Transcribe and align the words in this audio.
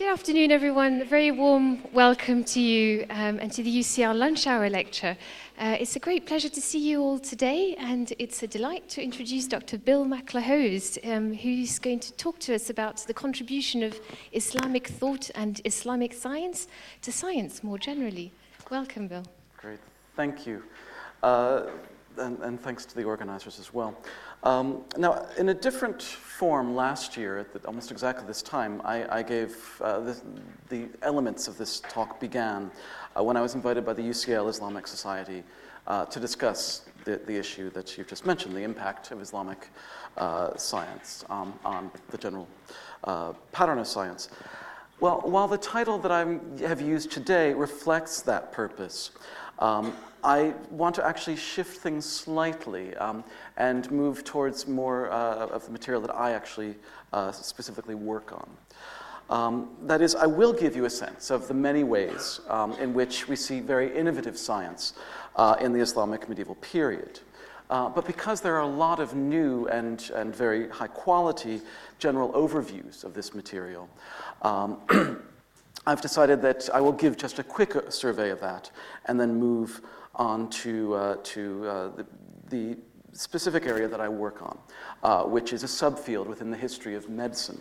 Good 0.00 0.08
afternoon, 0.08 0.50
everyone. 0.50 1.02
A 1.02 1.04
very 1.04 1.30
warm 1.30 1.82
welcome 1.92 2.42
to 2.44 2.58
you 2.58 3.04
um, 3.10 3.38
and 3.38 3.52
to 3.52 3.62
the 3.62 3.80
UCL 3.80 4.16
Lunch 4.16 4.46
Hour 4.46 4.70
Lecture. 4.70 5.14
Uh, 5.58 5.76
it's 5.78 5.94
a 5.94 5.98
great 5.98 6.24
pleasure 6.24 6.48
to 6.48 6.60
see 6.62 6.78
you 6.78 7.02
all 7.02 7.18
today, 7.18 7.76
and 7.78 8.10
it's 8.18 8.42
a 8.42 8.46
delight 8.46 8.88
to 8.88 9.02
introduce 9.02 9.46
Dr. 9.46 9.76
Bill 9.76 10.06
MacLehose, 10.06 10.96
um, 11.06 11.34
who's 11.34 11.78
going 11.78 12.00
to 12.00 12.14
talk 12.14 12.38
to 12.38 12.54
us 12.54 12.70
about 12.70 12.96
the 13.06 13.12
contribution 13.12 13.82
of 13.82 14.00
Islamic 14.32 14.88
thought 14.88 15.30
and 15.34 15.60
Islamic 15.66 16.14
science 16.14 16.66
to 17.02 17.12
science 17.12 17.62
more 17.62 17.76
generally. 17.76 18.32
Welcome, 18.70 19.06
Bill. 19.06 19.26
Great, 19.58 19.80
thank 20.16 20.46
you. 20.46 20.62
Uh, 21.22 21.64
and, 22.16 22.38
and, 22.40 22.58
thanks 22.58 22.86
to 22.86 22.96
the 22.96 23.04
organizers 23.04 23.58
as 23.58 23.74
well. 23.74 23.94
Um, 24.42 24.84
now, 24.96 25.26
in 25.36 25.50
a 25.50 25.54
different 25.54 26.02
form 26.02 26.74
last 26.74 27.16
year, 27.16 27.38
at 27.38 27.52
the, 27.52 27.66
almost 27.66 27.90
exactly 27.90 28.26
this 28.26 28.40
time, 28.40 28.80
I, 28.84 29.18
I 29.18 29.22
gave 29.22 29.54
uh, 29.82 30.00
the, 30.00 30.16
the, 30.70 30.88
elements 31.02 31.46
of 31.46 31.58
this 31.58 31.80
talk 31.80 32.18
began 32.18 32.70
uh, 33.14 33.22
when 33.22 33.36
I 33.36 33.42
was 33.42 33.54
invited 33.54 33.84
by 33.84 33.92
the 33.92 34.02
UCL 34.02 34.48
Islamic 34.48 34.86
Society 34.86 35.42
uh, 35.86 36.06
to 36.06 36.18
discuss 36.18 36.86
the, 37.04 37.20
the, 37.26 37.36
issue 37.36 37.68
that 37.70 37.98
you've 37.98 38.08
just 38.08 38.24
mentioned, 38.24 38.56
the 38.56 38.62
impact 38.62 39.10
of 39.10 39.20
Islamic 39.20 39.68
uh, 40.16 40.56
science 40.56 41.24
um, 41.28 41.52
on 41.62 41.90
the 42.10 42.16
general 42.16 42.48
uh, 43.04 43.34
pattern 43.52 43.78
of 43.78 43.86
science. 43.86 44.30
Well, 45.00 45.20
while 45.24 45.48
the 45.48 45.58
title 45.58 45.98
that 45.98 46.12
I 46.12 46.38
have 46.66 46.80
used 46.80 47.10
today 47.10 47.52
reflects 47.52 48.22
that 48.22 48.52
purpose, 48.52 49.10
um, 49.58 49.94
I 50.22 50.54
want 50.70 50.94
to 50.96 51.06
actually 51.06 51.36
shift 51.36 51.78
things 51.78 52.04
slightly 52.04 52.94
um, 52.96 53.24
and 53.56 53.90
move 53.90 54.24
towards 54.24 54.66
more 54.66 55.10
uh, 55.10 55.46
of 55.46 55.64
the 55.64 55.72
material 55.72 56.00
that 56.02 56.14
I 56.14 56.32
actually 56.32 56.74
uh, 57.12 57.32
specifically 57.32 57.94
work 57.94 58.32
on. 58.32 58.48
Um, 59.30 59.70
that 59.82 60.02
is, 60.02 60.16
I 60.16 60.26
will 60.26 60.52
give 60.52 60.74
you 60.74 60.86
a 60.86 60.90
sense 60.90 61.30
of 61.30 61.46
the 61.46 61.54
many 61.54 61.84
ways 61.84 62.40
um, 62.48 62.72
in 62.74 62.92
which 62.92 63.28
we 63.28 63.36
see 63.36 63.60
very 63.60 63.96
innovative 63.96 64.36
science 64.36 64.94
uh, 65.36 65.56
in 65.60 65.72
the 65.72 65.80
Islamic 65.80 66.28
medieval 66.28 66.56
period. 66.56 67.20
Uh, 67.70 67.88
but 67.88 68.04
because 68.04 68.40
there 68.40 68.56
are 68.56 68.62
a 68.62 68.66
lot 68.66 68.98
of 68.98 69.14
new 69.14 69.68
and, 69.68 70.10
and 70.16 70.34
very 70.34 70.68
high 70.70 70.88
quality 70.88 71.60
general 72.00 72.32
overviews 72.32 73.04
of 73.04 73.14
this 73.14 73.32
material, 73.32 73.88
um, 74.42 74.78
I've 75.86 76.00
decided 76.00 76.42
that 76.42 76.68
I 76.74 76.80
will 76.80 76.92
give 76.92 77.16
just 77.16 77.38
a 77.38 77.44
quick 77.44 77.74
survey 77.90 78.30
of 78.30 78.40
that 78.40 78.70
and 79.06 79.18
then 79.18 79.36
move 79.36 79.80
on 80.14 80.50
to, 80.50 80.94
uh, 80.94 81.16
to 81.22 81.66
uh, 81.66 81.88
the, 81.96 82.06
the, 82.48 82.76
specific 83.12 83.66
area 83.66 83.88
that 83.88 84.00
I 84.00 84.08
work 84.08 84.40
on, 84.40 84.56
uh, 85.02 85.24
which 85.24 85.52
is 85.52 85.64
a 85.64 85.66
subfield 85.66 86.26
within 86.26 86.48
the 86.48 86.56
history 86.56 86.94
of 86.94 87.08
medicine. 87.08 87.60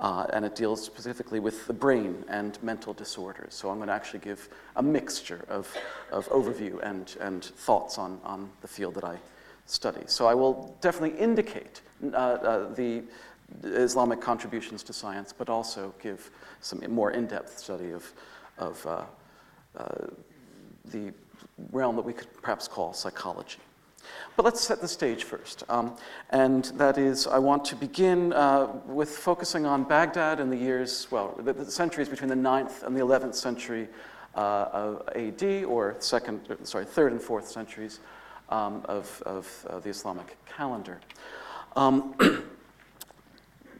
Uh, 0.00 0.26
and 0.32 0.44
it 0.44 0.56
deals 0.56 0.82
specifically 0.82 1.38
with 1.38 1.64
the 1.68 1.72
brain 1.72 2.24
and 2.28 2.60
mental 2.60 2.92
disorders. 2.92 3.54
So 3.54 3.70
I'm 3.70 3.76
going 3.76 3.86
to 3.86 3.92
actually 3.92 4.18
give 4.18 4.48
a 4.74 4.82
mixture 4.82 5.44
of, 5.48 5.72
of 6.10 6.28
overview 6.30 6.82
and, 6.82 7.14
and 7.20 7.44
thoughts 7.44 7.98
on, 7.98 8.18
on 8.24 8.50
the 8.62 8.68
field 8.68 8.94
that 8.94 9.04
I 9.04 9.18
study. 9.66 10.00
So 10.06 10.26
I 10.26 10.34
will 10.34 10.76
definitely 10.80 11.18
indicate 11.20 11.82
uh, 12.12 12.72
the 12.74 13.04
Islamic 13.62 14.20
contributions 14.20 14.82
to 14.84 14.92
science, 14.92 15.32
but 15.36 15.48
also 15.48 15.94
give 16.02 16.30
some 16.60 16.82
more 16.88 17.10
in-depth 17.10 17.58
study 17.58 17.92
of, 17.92 18.12
of 18.58 18.86
uh, 18.86 19.02
uh, 19.76 20.06
the 20.86 21.12
realm 21.72 21.96
that 21.96 22.04
we 22.04 22.12
could 22.12 22.28
perhaps 22.42 22.68
call 22.68 22.92
psychology. 22.92 23.58
But 24.36 24.44
let's 24.44 24.60
set 24.60 24.80
the 24.80 24.88
stage 24.88 25.24
first. 25.24 25.64
Um, 25.68 25.96
and 26.30 26.64
that 26.76 26.98
is, 26.98 27.26
I 27.26 27.38
want 27.38 27.64
to 27.66 27.76
begin 27.76 28.32
uh, 28.32 28.66
with 28.86 29.10
focusing 29.10 29.66
on 29.66 29.84
Baghdad 29.84 30.40
in 30.40 30.50
the 30.50 30.56
years, 30.56 31.06
well, 31.10 31.34
the, 31.38 31.52
the 31.52 31.70
centuries 31.70 32.08
between 32.08 32.30
the 32.30 32.34
9th 32.34 32.82
and 32.82 32.96
the 32.96 33.00
11th 33.00 33.34
century 33.34 33.88
uh, 34.34 34.96
AD, 35.14 35.64
or 35.64 35.96
second, 35.98 36.40
sorry, 36.62 36.84
third 36.84 37.12
and 37.12 37.20
fourth 37.20 37.48
centuries 37.48 38.00
um, 38.48 38.82
of, 38.86 39.22
of 39.26 39.66
uh, 39.68 39.78
the 39.80 39.90
Islamic 39.90 40.36
calendar. 40.46 41.00
Um, 41.76 42.14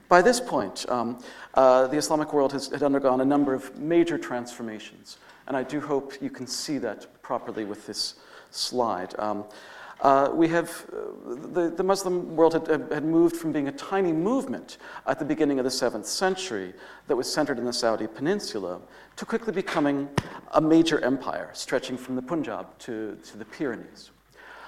by 0.09 0.22
this 0.22 0.41
point, 0.41 0.84
um, 0.88 1.19
uh, 1.55 1.87
the 1.87 1.97
Islamic 1.97 2.32
world 2.32 2.53
has, 2.53 2.69
had 2.69 2.82
undergone 2.82 3.21
a 3.21 3.25
number 3.25 3.55
of 3.55 3.78
major 3.78 4.19
transformations. 4.19 5.19
And 5.47 5.56
I 5.56 5.62
do 5.62 5.81
hope 5.81 6.21
you 6.21 6.31
can 6.31 6.47
see 6.47 6.78
that 6.78 7.06
properly 7.31 7.65
with 7.65 7.87
this 7.87 8.15
slide. 8.51 9.15
Um, 9.17 9.45
uh, 10.01 10.33
we 10.35 10.49
have, 10.49 10.69
uh, 10.93 11.37
the, 11.53 11.71
the 11.71 11.85
Muslim 11.85 12.35
world 12.35 12.55
had, 12.55 12.91
had 12.91 13.05
moved 13.05 13.37
from 13.37 13.53
being 13.53 13.69
a 13.69 13.73
tiny 13.93 14.13
movement 14.13 14.79
at 15.07 15.21
the 15.21 15.25
beginning 15.25 15.61
of 15.61 15.65
the 15.65 15.71
7th 15.71 16.07
century 16.07 16.75
that 17.07 17.15
was 17.15 17.33
centered 17.33 17.61
in 17.61 17.65
the 17.65 17.73
Saudi 17.73 18.09
peninsula 18.09 18.81
to 19.15 19.25
quickly 19.25 19.53
becoming 19.53 20.09
a 20.55 20.61
major 20.61 20.99
empire 21.05 21.51
stretching 21.53 21.97
from 21.97 22.17
the 22.17 22.23
Punjab 22.23 22.67
to, 22.81 23.17
to 23.25 23.39
the 23.39 23.45
Pyrenees. 23.45 24.11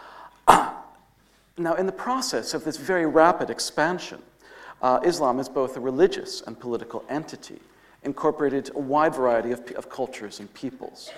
now, 0.48 1.74
in 1.76 1.86
the 1.86 1.98
process 2.06 2.54
of 2.54 2.62
this 2.62 2.76
very 2.76 3.06
rapid 3.06 3.50
expansion, 3.50 4.22
uh, 4.82 5.00
Islam 5.02 5.40
is 5.40 5.48
both 5.48 5.76
a 5.76 5.80
religious 5.80 6.42
and 6.42 6.60
political 6.60 7.04
entity 7.08 7.58
incorporated 8.04 8.70
a 8.76 8.78
wide 8.78 9.16
variety 9.16 9.50
of, 9.50 9.68
of 9.72 9.90
cultures 9.90 10.38
and 10.38 10.54
peoples. 10.54 11.10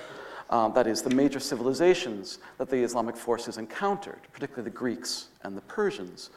Um, 0.51 0.73
that 0.75 0.87
is, 0.87 1.03
the 1.03 1.15
major 1.15 1.41
civilizations 1.41 2.39
that 2.59 2.69
the 2.69 2.77
Islamic 2.77 3.17
forces 3.17 3.59
encountered, 3.59 4.21
particularly 4.33 4.65
the 4.71 4.77
Greeks 4.77 5.29
and 5.43 5.57
the 5.57 5.63
Persians, 5.63 6.31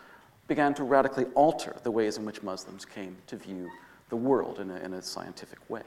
began 0.47 0.73
to 0.75 0.83
radically 0.83 1.25
alter 1.35 1.75
the 1.83 1.91
ways 1.91 2.17
in 2.17 2.25
which 2.25 2.41
Muslims 2.41 2.85
came 2.85 3.17
to 3.27 3.35
view 3.35 3.69
the 4.09 4.15
world 4.15 4.59
in 4.59 4.71
a, 4.71 4.75
in 4.77 4.93
a 4.93 5.01
scientific 5.01 5.59
way. 5.69 5.81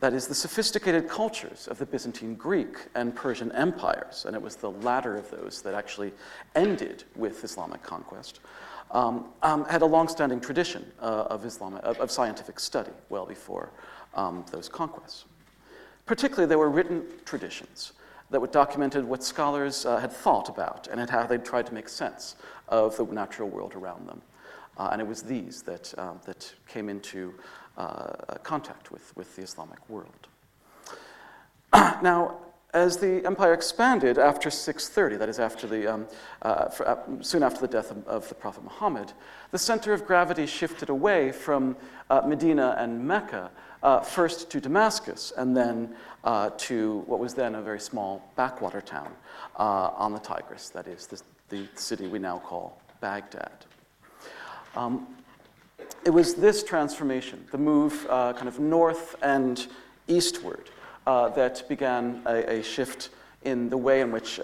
That 0.00 0.12
is, 0.12 0.26
the 0.26 0.34
sophisticated 0.34 1.08
cultures 1.08 1.68
of 1.68 1.78
the 1.78 1.86
Byzantine 1.86 2.34
Greek 2.34 2.76
and 2.94 3.14
Persian 3.14 3.50
empires, 3.52 4.24
and 4.26 4.36
it 4.36 4.42
was 4.42 4.56
the 4.56 4.70
latter 4.70 5.16
of 5.16 5.30
those 5.30 5.62
that 5.62 5.74
actually 5.74 6.12
ended 6.54 7.04
with 7.14 7.42
Islamic 7.44 7.82
conquest, 7.82 8.40
um, 8.90 9.26
um, 9.42 9.64
had 9.64 9.82
a 9.82 9.86
long-standing 9.86 10.40
tradition 10.40 10.84
uh, 11.00 11.26
of, 11.30 11.44
Islamic, 11.44 11.82
of, 11.82 11.98
of, 11.98 12.10
scientific 12.10 12.60
study 12.60 12.92
well 13.08 13.26
before 13.26 13.70
um, 14.14 14.44
those 14.52 14.68
conquests. 14.68 15.24
Particularly, 16.06 16.48
there 16.48 16.58
were 16.58 16.70
written 16.70 17.04
traditions 17.24 17.92
that 18.30 18.40
were 18.40 18.46
documented 18.46 19.04
what 19.04 19.22
scholars 19.22 19.84
uh, 19.84 19.98
had 19.98 20.12
thought 20.12 20.48
about 20.48 20.88
and 20.90 21.08
how 21.10 21.26
they 21.26 21.38
tried 21.38 21.66
to 21.66 21.74
make 21.74 21.88
sense 21.88 22.36
of 22.68 22.96
the 22.96 23.04
natural 23.04 23.48
world 23.48 23.74
around 23.74 24.08
them. 24.08 24.22
Uh, 24.78 24.90
and 24.92 25.00
it 25.00 25.06
was 25.06 25.22
these 25.22 25.62
that, 25.62 25.94
um, 25.98 26.20
that 26.26 26.52
came 26.68 26.88
into 26.88 27.34
uh, 27.76 28.12
contact 28.42 28.90
with, 28.90 29.16
with 29.16 29.34
the 29.36 29.42
Islamic 29.42 29.88
world. 29.88 30.28
now, 31.74 32.36
as 32.74 32.98
the 32.98 33.24
empire 33.24 33.54
expanded 33.54 34.18
after 34.18 34.50
630, 34.50 35.16
that 35.16 35.28
is, 35.28 35.38
after 35.38 35.66
the, 35.66 35.86
um, 35.86 36.06
uh, 36.42 36.68
for, 36.68 36.86
uh, 36.86 36.98
soon 37.20 37.42
after 37.42 37.60
the 37.60 37.68
death 37.68 37.90
of, 37.90 38.06
of, 38.06 38.28
the 38.28 38.34
Prophet 38.34 38.62
Muhammad, 38.64 39.12
the 39.50 39.58
center 39.58 39.94
of 39.94 40.06
gravity 40.06 40.46
shifted 40.46 40.90
away 40.90 41.32
from 41.32 41.76
uh, 42.10 42.20
Medina 42.26 42.76
and 42.78 43.06
Mecca, 43.06 43.50
uh, 43.82 44.00
first 44.00 44.50
to 44.50 44.60
Damascus, 44.60 45.32
and 45.36 45.56
then 45.56 45.94
uh, 46.24 46.50
to 46.58 47.04
what 47.06 47.20
was 47.20 47.34
then 47.34 47.54
a 47.54 47.62
very 47.62 47.80
small 47.80 48.30
backwater 48.36 48.80
town 48.80 49.12
uh, 49.58 49.90
on 49.96 50.12
the 50.12 50.18
Tigris, 50.18 50.70
that 50.70 50.86
is, 50.86 51.06
the, 51.06 51.20
the, 51.48 51.68
city 51.74 52.06
we 52.08 52.18
now 52.18 52.38
call 52.38 52.80
Baghdad. 53.00 53.64
Um, 54.74 55.06
it 56.04 56.10
was 56.10 56.34
this 56.34 56.62
transformation, 56.62 57.46
the 57.52 57.58
move 57.58 58.06
kind 58.08 58.48
of 58.48 58.58
north 58.58 59.16
and 59.22 59.66
eastward, 60.08 60.70
uh, 61.06 61.28
that 61.30 61.68
began 61.68 62.20
a, 62.26 62.58
a, 62.58 62.62
shift 62.62 63.10
in 63.44 63.68
the 63.68 63.76
way 63.76 64.00
in 64.00 64.10
which 64.10 64.40
uh, 64.40 64.42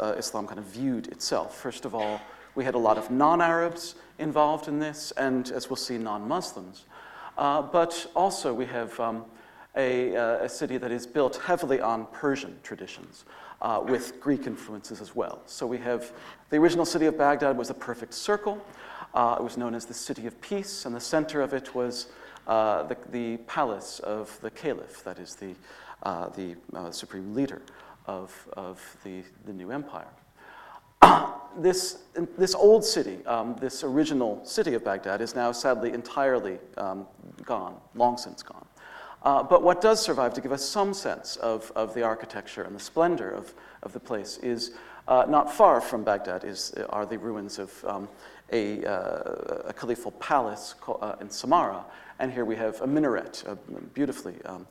uh, 0.00 0.14
Islam 0.18 0.46
kind 0.46 0.58
of 0.58 0.66
viewed 0.66 1.08
itself. 1.08 1.56
First 1.56 1.86
of 1.86 1.94
all, 1.94 2.20
we 2.54 2.64
had 2.64 2.74
a 2.74 2.78
lot 2.78 2.98
of 2.98 3.10
non 3.10 3.40
Arabs 3.40 3.94
involved 4.18 4.68
in 4.68 4.78
this, 4.78 5.12
and 5.12 5.50
as 5.50 5.70
we'll 5.70 5.76
see, 5.76 5.96
non 5.96 6.28
Muslims. 6.28 6.84
Uh, 7.36 7.62
but 7.62 8.10
also, 8.14 8.52
we 8.52 8.66
have 8.66 8.98
um, 8.98 9.24
a, 9.76 10.16
uh, 10.16 10.44
a, 10.44 10.48
city 10.48 10.78
that 10.78 10.90
is 10.90 11.06
built 11.06 11.36
heavily 11.36 11.80
on 11.80 12.06
Persian 12.12 12.58
traditions. 12.62 13.24
Uh, 13.62 13.82
with 13.82 14.20
Greek 14.20 14.46
influences 14.46 15.00
as 15.00 15.16
well. 15.16 15.40
So 15.46 15.66
we 15.66 15.78
have 15.78 16.12
the 16.50 16.58
original 16.58 16.84
city 16.84 17.06
of 17.06 17.16
Baghdad 17.16 17.56
was 17.56 17.70
a 17.70 17.74
perfect 17.74 18.12
circle. 18.12 18.62
it 19.14 19.42
was 19.42 19.56
known 19.56 19.74
as 19.74 19.86
the 19.86 19.94
City 19.94 20.26
of 20.26 20.38
Peace, 20.42 20.84
and 20.84 20.94
the 20.94 21.00
center 21.00 21.40
of 21.40 21.54
it 21.54 21.74
was 21.74 22.08
the, 22.46 22.98
the 23.10 23.38
palace 23.46 23.98
of 24.00 24.38
the 24.42 24.50
caliph, 24.50 25.02
that 25.04 25.18
is 25.18 25.36
the 25.36 25.54
uh, 26.02 26.28
the 26.36 26.54
uh, 26.74 26.90
supreme 26.90 27.34
leader 27.34 27.62
of, 28.06 28.32
of 28.52 28.96
the, 29.02 29.22
the 29.44 29.52
new 29.52 29.70
empire. 29.70 30.06
this, 31.62 31.98
this 32.36 32.54
old 32.54 32.84
city, 32.84 33.24
um, 33.26 33.56
this 33.60 33.84
original 33.84 34.44
city 34.44 34.74
of 34.74 34.84
Baghdad, 34.84 35.20
is 35.20 35.34
now 35.34 35.52
sadly 35.52 35.92
entirely 35.92 36.58
um, 36.76 37.06
gone, 37.44 37.76
long 37.94 38.16
since 38.16 38.42
gone. 38.42 38.66
Uh, 39.22 39.42
but 39.42 39.62
what 39.62 39.80
does 39.80 40.00
survive 40.00 40.34
to 40.34 40.40
give 40.40 40.52
us 40.52 40.64
some 40.64 40.94
sense 40.94 41.36
of, 41.36 41.72
of 41.74 41.94
the 41.94 42.02
architecture 42.02 42.62
and 42.62 42.74
the 42.74 42.80
splendor 42.80 43.30
of, 43.30 43.54
of 43.82 43.92
the 43.92 44.00
place 44.00 44.38
is 44.38 44.72
Uh, 45.08 45.24
not 45.28 45.52
far 45.52 45.80
from 45.80 46.02
Baghdad 46.02 46.42
is, 46.42 46.74
are 46.90 47.06
the 47.06 47.16
ruins 47.16 47.58
of 47.60 47.84
um, 47.84 48.08
a, 48.50 48.84
uh, 48.84 49.68
a, 49.68 49.72
caliphal 49.72 50.10
palace 50.18 50.74
uh, 50.88 51.14
in 51.20 51.28
Samarra, 51.28 51.84
and 52.18 52.32
here 52.32 52.44
we 52.44 52.56
have 52.56 52.80
a 52.80 52.86
minaret, 52.86 53.44
uh, 53.46 53.54
beautifully 53.94 54.34
um, 54.44 54.66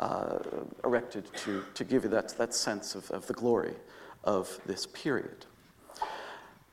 uh, 0.00 0.38
erected 0.82 1.24
to, 1.36 1.62
to 1.74 1.84
give 1.84 2.02
you 2.02 2.10
that, 2.10 2.36
that 2.36 2.52
sense 2.52 2.96
of, 2.96 3.08
of 3.12 3.26
the 3.26 3.34
glory 3.34 3.74
of 4.24 4.58
this 4.66 4.86
period. 4.86 5.46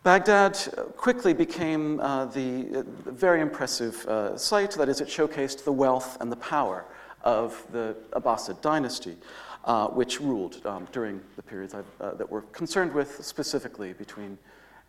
Baghdad 0.03 0.59
quickly 0.97 1.33
became 1.33 2.01
uh, 2.01 2.25
the 2.25 2.79
uh, 2.79 2.83
very 3.09 3.39
impressive 3.39 4.05
uh, 4.05 4.35
site. 4.37 4.71
That 4.71 4.89
is, 4.89 4.99
it 4.99 5.07
showcased 5.07 5.63
the 5.63 5.71
wealth 5.71 6.17
and 6.19 6.29
the 6.29 6.35
power 6.35 6.83
of 7.23 7.65
the 7.71 7.95
Abbasid 8.11 8.61
dynasty, 8.61 9.15
uh, 9.63 9.87
which 9.87 10.19
ruled 10.19 10.59
um, 10.65 10.89
during 10.91 11.21
the 11.37 11.41
periods 11.41 11.73
uh, 11.73 11.83
that 12.15 12.29
we're 12.29 12.41
concerned 12.41 12.91
with, 12.91 13.23
specifically 13.23 13.93
between, 13.93 14.37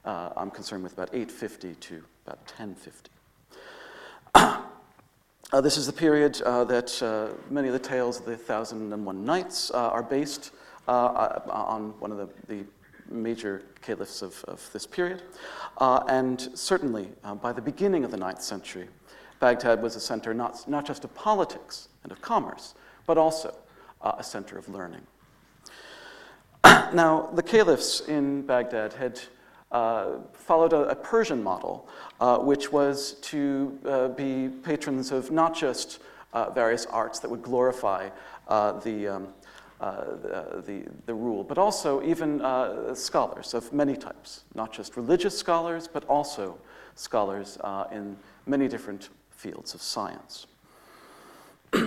uh, 0.05 0.31
I'm 0.37 0.51
concerned 0.51 0.83
with 0.83 0.95
about 0.95 1.11
850 1.13 1.77
to 1.77 2.03
about 2.27 2.39
1050. 2.59 3.11
this 5.63 5.77
is 5.77 5.87
the 5.87 5.93
period 5.93 6.35
that 6.35 7.33
many 7.51 7.69
of 7.69 7.73
the 7.73 7.79
tales 7.79 8.19
of 8.19 8.27
the 8.27 8.37
Thousand 8.37 8.93
and 8.93 9.07
One 9.07 9.25
Nights 9.25 9.71
are 9.71 10.03
based 10.03 10.51
on 10.89 11.95
one 12.01 12.11
of 12.11 12.19
the, 12.19 12.29
the 12.49 12.65
major 13.11 13.63
caliphs 13.83 14.23
of, 14.23 14.45
of 14.45 14.69
this 14.73 14.87
period. 14.87 15.23
Uh, 15.79 16.03
and 16.09 16.51
certainly, 16.55 17.09
uh, 17.25 17.35
by 17.35 17.53
the 17.53 17.63
beginning 17.63 18.05
of 18.05 18.11
the 18.11 18.17
ninth 18.17 18.43
century, 18.43 18.89
Baghdad 19.41 19.83
was 19.83 19.97
a 19.97 20.01
center 20.01 20.33
not, 20.33 20.69
not 20.69 20.87
just 20.87 21.05
of 21.05 21.15
politics 21.15 21.89
and 22.03 22.13
of 22.13 22.21
commerce, 22.23 22.75
but 23.07 23.19
also 23.19 23.55
uh, 24.01 24.13
a 24.19 24.25
center 24.25 24.57
of 24.57 24.69
learning. 24.69 25.03
now, 26.65 27.29
the 27.35 27.43
caliphs 27.43 28.01
in 28.01 28.43
Baghdad 28.43 28.93
had 28.95 29.21
uh, 29.73 30.19
followed 30.33 30.73
a, 30.73 30.89
a, 30.91 30.95
Persian 30.95 31.43
model, 31.43 31.89
uh, 32.21 32.39
which 32.39 32.71
was 32.71 33.15
to 33.23 33.77
uh, 33.85 34.09
be 34.09 34.49
patrons 34.63 35.11
of 35.11 35.33
not 35.33 35.55
just 35.55 36.01
various 36.55 36.87
arts 36.87 37.19
that 37.19 37.31
would 37.31 37.43
glorify 37.43 38.09
the, 38.49 39.09
um, 39.09 39.29
the, 39.85 40.63
the, 40.65 40.83
the, 41.07 41.15
rule, 41.15 41.45
but 41.45 41.59
also 41.59 42.03
even 42.03 42.41
uh, 42.41 42.95
scholars 42.95 43.53
of 43.55 43.73
many 43.73 43.97
types, 43.97 44.45
not 44.55 44.73
just 44.73 44.97
religious 44.97 45.37
scholars, 45.37 45.89
but 45.89 46.05
also 46.05 46.59
scholars 46.95 47.59
uh, 47.63 47.85
in 47.93 48.17
many 48.47 48.69
different 48.69 49.11
fields 49.31 49.75
of 49.75 49.83
science. 49.83 50.47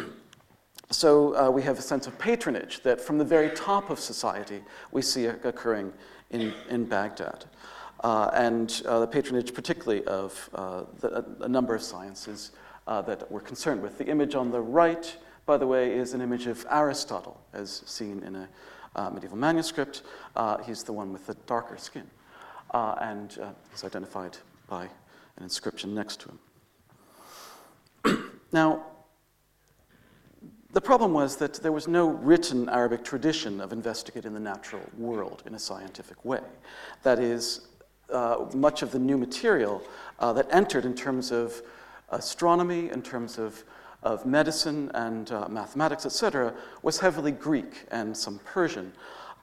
so 0.92 1.36
uh, 1.36 1.50
we 1.50 1.62
have 1.64 1.80
a 1.80 1.82
sense 1.82 2.06
of 2.08 2.18
patronage 2.20 2.84
that 2.84 3.02
from 3.02 3.18
the 3.18 3.26
very 3.26 3.50
top 3.50 3.90
of 3.90 4.00
society 4.00 4.62
we 4.92 5.02
see 5.02 5.26
occurring 5.26 5.92
in, 6.30 6.54
in 6.70 6.86
Baghdad. 6.86 7.46
Uh, 8.02 8.30
and 8.34 8.84
uh, 8.86 9.00
the 9.00 9.08
patronage, 9.08 9.56
particularly 9.56 10.04
of 10.06 10.50
the, 11.00 11.26
a 11.42 11.48
number 11.48 11.74
of 11.74 11.82
sciences 11.82 12.52
that 12.86 13.32
we're 13.32 13.40
concerned 13.40 13.82
with. 13.82 13.98
The 13.98 14.06
image 14.06 14.36
on 14.36 14.52
the 14.52 14.62
right 14.62 15.18
by 15.48 15.58
the 15.58 15.66
way, 15.66 15.94
is 15.94 16.14
an 16.14 16.22
image 16.22 16.46
of 16.46 16.68
Aristotle, 16.70 17.42
as 17.54 17.82
seen 17.86 18.22
in 18.24 18.36
a 18.36 18.50
uh, 18.98 19.10
medieval 19.10 19.38
manuscript. 19.38 20.04
Uh, 20.36 20.58
he's 20.58 20.84
the 20.84 20.92
one 20.92 21.14
with 21.14 21.26
the 21.26 21.36
darker 21.48 21.78
skin, 21.78 22.06
uh, 22.72 22.96
and 23.00 23.40
uh, 23.42 23.50
he's 23.72 23.86
identified 23.86 24.38
by 24.68 24.84
an 24.84 25.44
inscription 25.44 25.96
next 25.96 26.20
to 26.20 26.38
him. 28.04 28.30
now, 28.52 28.84
the 30.74 30.82
problem 30.82 31.14
was 31.14 31.38
that 31.38 31.54
there 31.54 31.72
was 31.72 31.88
no 31.88 32.10
written 32.10 32.68
Arabic 32.68 33.06
tradition 33.06 33.62
of 33.62 33.72
investigating 33.72 34.34
the 34.34 34.42
natural 34.42 34.84
world 34.98 35.44
in 35.46 35.56
a 35.56 35.60
scientific 35.60 36.26
way. 36.26 36.42
That 37.04 37.20
is, 37.20 37.70
uh, 38.12 38.48
much 38.54 38.82
of 38.82 38.92
the 38.92 39.00
new 39.00 39.18
material 39.18 39.82
uh, 40.20 40.34
that 40.34 40.48
entered 40.52 40.84
in 40.84 40.94
terms 40.94 41.32
of 41.32 41.62
astronomy, 42.10 42.90
in 42.90 43.02
terms 43.02 43.38
of 43.38 43.64
of 44.04 44.26
medicine 44.26 44.92
and 44.94 45.32
uh, 45.32 45.48
mathematics, 45.50 46.06
etc., 46.06 46.54
was 46.82 47.00
heavily 47.00 47.32
Greek 47.32 47.86
and 47.92 48.16
some 48.16 48.40
Persian. 48.40 48.94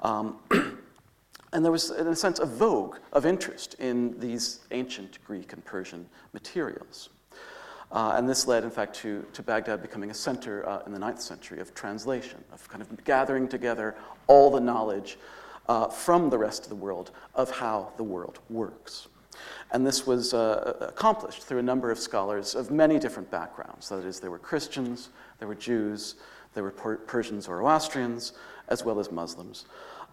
Um, 0.01 0.39
and 1.53 1.65
there 1.65 1.73
was, 1.73 1.91
in 1.91 2.07
a 2.07 2.17
sense, 2.17 2.39
a 2.39 2.47
vogue 2.47 2.97
of 3.13 3.27
interest 3.27 3.75
in 3.75 4.19
these 4.19 4.61
ancient 4.71 5.19
Greek 5.25 5.53
and 5.53 5.65
Persian 5.65 6.07
materials. 6.33 7.11
Uh, 7.93 8.15
and 8.17 8.29
this 8.29 8.47
led, 8.47 8.65
in 8.65 8.71
fact, 8.71 8.95
to, 8.97 9.25
to 9.33 9.43
Baghdad 9.43 9.81
becoming 9.81 10.11
a 10.11 10.15
center 10.15 10.69
uh, 10.69 10.83
in 10.85 10.93
the 10.93 10.99
ninth 10.99 11.21
century 11.21 11.61
of 11.61 11.75
translation, 11.75 12.43
of 12.53 12.69
kind 12.69 12.83
of 12.83 13.05
gathering 13.05 13.47
together 13.47 13.95
all 14.27 14.51
the 14.51 14.61
knowledge 14.61 15.17
uh, 15.69 15.89
from 15.89 16.31
the 16.31 16.39
rest 16.39 16.65
of 16.65 16.71
the 16.71 16.77
world 16.77 17.13
of 17.35 17.51
how 17.51 17.93
the 17.97 18.03
world 18.03 18.41
works. 18.51 19.09
And 19.73 19.87
this 19.87 20.07
was 20.07 20.35
uh, 20.35 20.77
accomplished 20.81 21.43
through 21.43 21.59
a 21.59 21.63
number 21.63 21.91
of 21.91 21.99
scholars 21.99 22.55
of 22.55 22.71
many 22.71 22.99
different 22.99 23.31
backgrounds. 23.31 23.89
That 23.89 24.05
is, 24.05 24.21
there 24.21 24.31
were 24.31 24.39
Christians, 24.39 25.11
there 25.39 25.49
were 25.49 25.55
Jews, 25.55 26.17
there 26.55 26.63
were 26.63 26.71
per- 26.71 26.97
Persian 26.97 27.41
Zoroastrians, 27.41 28.33
as 28.69 28.85
well 28.85 28.99
as 28.99 29.11
Muslims, 29.11 29.67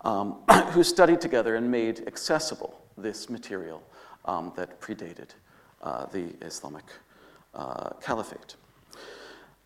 um, 0.04 0.38
who 0.72 0.84
studied 0.84 1.22
together 1.22 1.56
and 1.56 1.70
made 1.70 2.08
accessible 2.08 2.82
this 2.98 3.30
material 3.30 3.82
um, 4.26 4.52
that 4.56 4.80
predated 4.82 5.30
uh, 5.82 6.06
the 6.08 6.34
Islamic 6.42 6.86
uh, 7.54 7.90
Caliphate. 8.02 8.56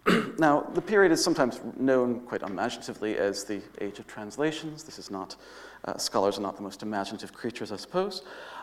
now, 0.38 0.62
the 0.74 0.82
period 0.82 1.12
is 1.12 1.24
sometimes 1.24 1.60
known 1.78 2.20
quite 2.22 2.44
imaginatively 2.44 3.18
as 3.18 3.44
the 3.44 3.62
Age 3.82 3.98
of 3.98 4.06
Translations. 4.06 4.84
This 4.84 5.00
is 5.00 5.10
not, 5.10 5.36
uh, 5.86 5.98
scholars 5.98 6.38
are 6.38 6.42
not 6.42 6.56
the 6.56 6.62
most 6.62 6.84
imaginative 6.84 7.34
creatures, 7.34 7.72
I 7.72 7.78
suppose. 7.78 8.22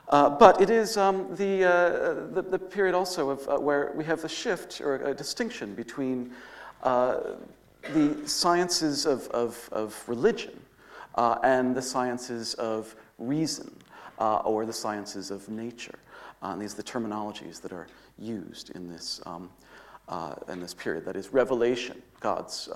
Uh, 0.09 0.31
but 0.31 0.61
it 0.61 0.71
is 0.71 0.97
um, 0.97 1.35
the, 1.37 1.65
uh, 1.65 2.33
the, 2.33 2.43
the, 2.43 2.59
period 2.59 2.95
also 2.95 3.31
of, 3.31 3.49
uh, 3.49 3.59
where 3.59 3.93
we 3.97 4.05
have 4.05 4.23
the 4.23 4.29
shift 4.29 4.81
or 4.81 4.97
a 4.97 5.15
distinction 5.15 5.75
between 5.75 6.33
uh, 6.83 7.21
the 7.93 8.17
sciences 8.29 9.07
of, 9.07 9.27
of, 9.29 9.69
of 9.73 10.01
religion 10.07 10.61
uh, 11.17 11.39
and 11.43 11.75
the 11.75 11.83
sciences 11.83 12.55
of 12.55 12.95
reason 13.19 13.75
or 14.19 14.65
the 14.65 14.73
sciences 14.73 15.33
of 15.33 15.49
nature. 15.49 15.99
and 16.43 16.63
these 16.63 16.75
are 16.75 16.77
the 16.77 16.83
terminologies 16.85 17.61
that 17.61 17.73
are 17.73 17.89
used 18.19 18.71
in 18.71 18.89
this, 18.89 19.21
um, 19.27 19.51
in 20.49 20.61
this 20.61 20.75
period. 20.75 21.05
That 21.05 21.17
is 21.17 21.33
revelation, 21.33 22.03
God's 22.21 22.69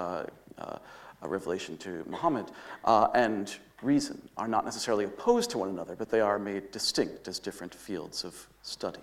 revelation 1.23 1.77
to 1.79 2.05
Muhammad, 2.09 2.51
and 2.85 3.55
reason 3.83 4.29
are 4.37 4.49
not 4.49 4.65
necessarily 4.65 5.05
opposed 5.05 5.51
to 5.51 5.59
one 5.59 5.69
another, 5.69 5.95
but 5.97 6.11
they 6.11 6.21
are 6.21 6.39
made 6.39 6.71
distinct 6.71 7.29
as 7.29 7.39
different 7.39 7.75
fields 7.75 8.25
of 8.25 8.47
study. 8.63 9.01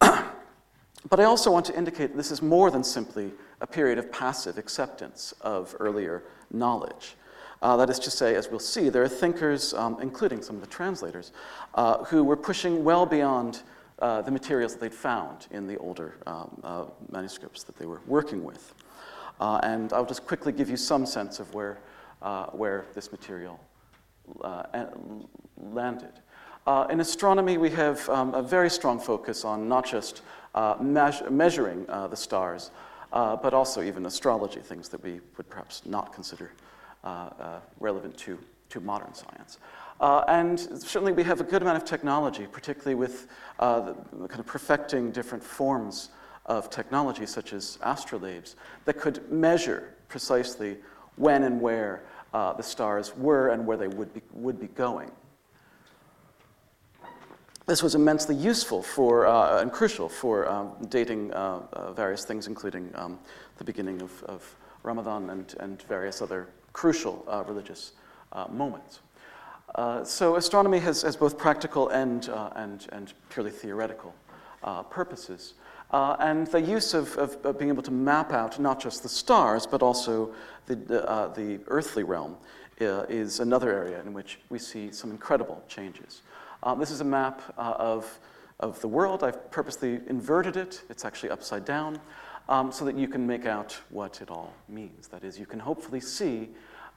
but 0.00 1.20
I 1.20 1.24
also 1.24 1.50
want 1.50 1.66
to 1.66 1.76
indicate 1.76 2.16
this 2.16 2.30
is 2.30 2.42
more 2.42 2.70
than 2.70 2.84
simply 2.84 3.32
a 3.60 3.66
period 3.66 3.98
of 3.98 4.10
passive 4.12 4.58
acceptance 4.58 5.34
of 5.40 5.74
earlier 5.78 6.22
knowledge. 6.50 7.16
Uh, 7.60 7.76
that 7.76 7.88
is 7.88 8.00
to 8.00 8.10
say, 8.10 8.34
as 8.34 8.48
we'll 8.50 8.58
see, 8.58 8.88
there 8.88 9.02
are 9.04 9.08
thinkers, 9.08 9.72
um, 9.74 9.96
including 10.00 10.42
some 10.42 10.56
of 10.56 10.62
the 10.62 10.68
translators, 10.68 11.30
uh, 11.74 12.02
who 12.04 12.24
were 12.24 12.36
pushing 12.36 12.82
well 12.82 13.06
beyond 13.06 13.56
uh, 13.56 13.60
the 14.22 14.30
materials 14.30 14.72
that 14.72 14.80
they'd 14.80 14.94
found 14.94 15.46
in 15.50 15.66
the 15.66 15.76
older 15.78 16.16
um, 16.26 16.60
uh, 16.64 16.84
manuscripts 17.10 17.62
that 17.62 17.76
they 17.76 17.86
were 17.86 18.00
working 18.06 18.42
with. 18.44 18.74
Uh, 19.40 19.60
and 19.62 19.92
I'll 19.92 20.06
just 20.06 20.26
quickly 20.26 20.52
give 20.52 20.68
you 20.68 20.76
some 20.76 21.06
sense 21.06 21.40
of 21.40 21.52
where 21.54 21.78
uh, 22.22 22.46
where 22.46 22.84
this 22.94 23.10
material 23.10 23.58
uh, 24.42 24.62
landed. 25.60 26.12
Uh, 26.68 26.86
in 26.88 27.00
astronomy, 27.00 27.58
we 27.58 27.68
have 27.70 28.08
um, 28.08 28.32
a 28.34 28.42
very 28.42 28.70
strong 28.70 29.00
focus 29.00 29.44
on 29.44 29.68
not 29.68 29.84
just 29.84 30.22
uh, 30.54 30.76
me- 30.80 31.28
measuring 31.30 31.84
uh, 31.88 32.06
the 32.06 32.16
stars, 32.16 32.70
uh, 33.12 33.34
but 33.34 33.52
also 33.52 33.82
even 33.82 34.06
astrology, 34.06 34.60
things 34.60 34.88
that 34.88 35.02
we 35.02 35.20
would 35.36 35.50
perhaps 35.50 35.82
not 35.84 36.12
consider 36.12 36.52
relevant 37.80 38.16
to, 38.16 38.38
to 38.72 38.80
modern 38.80 39.14
science. 39.14 39.58
and 40.00 40.58
certainly, 40.60 41.12
we 41.12 41.22
have 41.22 41.40
a 41.40 41.44
good 41.44 41.62
amount 41.62 41.76
of 41.76 41.84
technology, 41.84 42.46
particularly 42.50 42.94
with 42.94 43.28
the, 43.58 43.94
kind 44.28 44.40
of 44.40 44.46
perfecting 44.46 45.10
different 45.12 45.42
forms 45.42 46.10
of 46.46 46.70
technology, 46.70 47.26
such 47.26 47.52
as 47.52 47.78
astrolabes, 47.82 48.56
that 48.84 48.94
could 48.94 49.30
measure 49.30 49.94
precisely 50.08 50.76
when 51.16 51.44
and 51.44 51.60
where 51.60 52.02
uh, 52.34 52.52
the 52.54 52.62
stars 52.62 53.16
were 53.16 53.48
and 53.48 53.66
where 53.66 53.76
they 53.76 53.88
would 53.88 54.12
be, 54.12 54.22
would 54.32 54.58
be 54.58 54.68
going. 54.68 55.10
This 57.66 57.82
was 57.82 57.94
immensely 57.94 58.34
useful 58.34 58.82
for, 58.82 59.26
uh, 59.26 59.60
and 59.60 59.70
crucial 59.70 60.08
for 60.08 60.48
um, 60.48 60.72
dating 60.88 61.32
uh, 61.32 61.62
uh 61.72 61.92
various 61.92 62.24
things, 62.24 62.48
including 62.48 62.90
um, 62.94 63.18
the 63.58 63.64
beginning 63.64 64.02
of, 64.02 64.22
of, 64.24 64.56
Ramadan 64.84 65.30
and, 65.30 65.54
and 65.60 65.80
various 65.82 66.20
other 66.20 66.48
crucial 66.72 67.24
uh, 67.28 67.44
religious 67.46 67.92
uh, 68.32 68.46
moments. 68.50 69.00
so 70.04 70.36
astronomy 70.36 70.78
has, 70.78 71.02
has 71.02 71.16
both 71.16 71.38
practical 71.38 71.88
and, 71.90 72.28
and, 72.56 72.86
and 72.92 73.12
purely 73.28 73.50
theoretical 73.50 74.14
purposes. 74.90 75.54
Uh, 75.92 76.16
and 76.20 76.46
the 76.46 76.60
use 76.60 76.94
of, 76.94 77.14
of, 77.18 77.58
being 77.58 77.68
able 77.68 77.82
to 77.82 77.90
map 77.90 78.32
out 78.32 78.58
not 78.58 78.80
just 78.80 79.02
the 79.02 79.08
stars, 79.08 79.66
but 79.66 79.82
also 79.82 80.32
the, 80.66 81.06
uh, 81.06 81.28
the 81.34 81.60
earthly 81.66 82.02
realm 82.02 82.34
uh, 82.80 83.04
is 83.10 83.40
another 83.40 83.70
area 83.70 84.00
in 84.00 84.14
which 84.14 84.38
we 84.48 84.58
see 84.58 84.90
some 84.90 85.10
incredible 85.10 85.62
changes. 85.68 86.22
Um, 86.62 86.78
this 86.78 86.90
is 86.90 87.02
a 87.02 87.04
map 87.04 87.42
uh, 87.58 87.74
of, 87.78 88.18
of 88.58 88.80
the 88.80 88.88
world. 88.88 89.22
I've 89.22 89.50
purposely 89.50 90.00
inverted 90.08 90.56
it, 90.56 90.82
it's 90.88 91.04
actually 91.04 91.28
upside 91.28 91.66
down, 91.66 92.00
um, 92.48 92.72
so 92.72 92.86
that 92.86 92.96
you 92.96 93.06
can 93.06 93.26
make 93.26 93.44
out 93.44 93.78
what 93.90 94.22
it 94.22 94.30
all 94.30 94.54
means. 94.70 95.08
That 95.08 95.24
is, 95.24 95.38
you 95.38 95.46
can 95.46 95.60
hopefully 95.60 96.00
see 96.00 96.48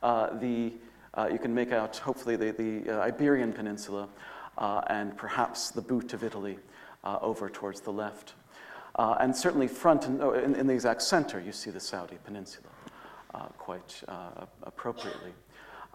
uh, 0.03 0.37
the, 0.37 0.67
uh, 0.67 0.71
you 1.31 1.39
can 1.39 1.53
make 1.53 1.71
out 1.71 1.97
hopefully 1.97 2.35
the, 2.35 2.51
the 2.51 2.97
uh, 2.97 3.01
Iberian 3.01 3.53
Peninsula 3.53 4.07
uh, 4.57 4.81
and 4.87 5.17
perhaps 5.17 5.69
the 5.69 5.81
boot 5.81 6.13
of 6.13 6.23
Italy 6.23 6.59
over 7.03 7.49
towards 7.49 7.81
the 7.81 7.91
left. 7.91 8.33
and 8.97 9.35
certainly 9.35 9.67
front 9.67 10.07
and, 10.07 10.21
oh, 10.21 10.33
in, 10.33 10.55
in, 10.55 10.67
the 10.67 10.73
exact 10.73 11.01
center, 11.01 11.39
you 11.39 11.51
see 11.51 11.69
the 11.69 11.79
Saudi 11.79 12.17
Peninsula 12.23 12.67
quite 13.57 14.03
appropriately. 14.63 15.33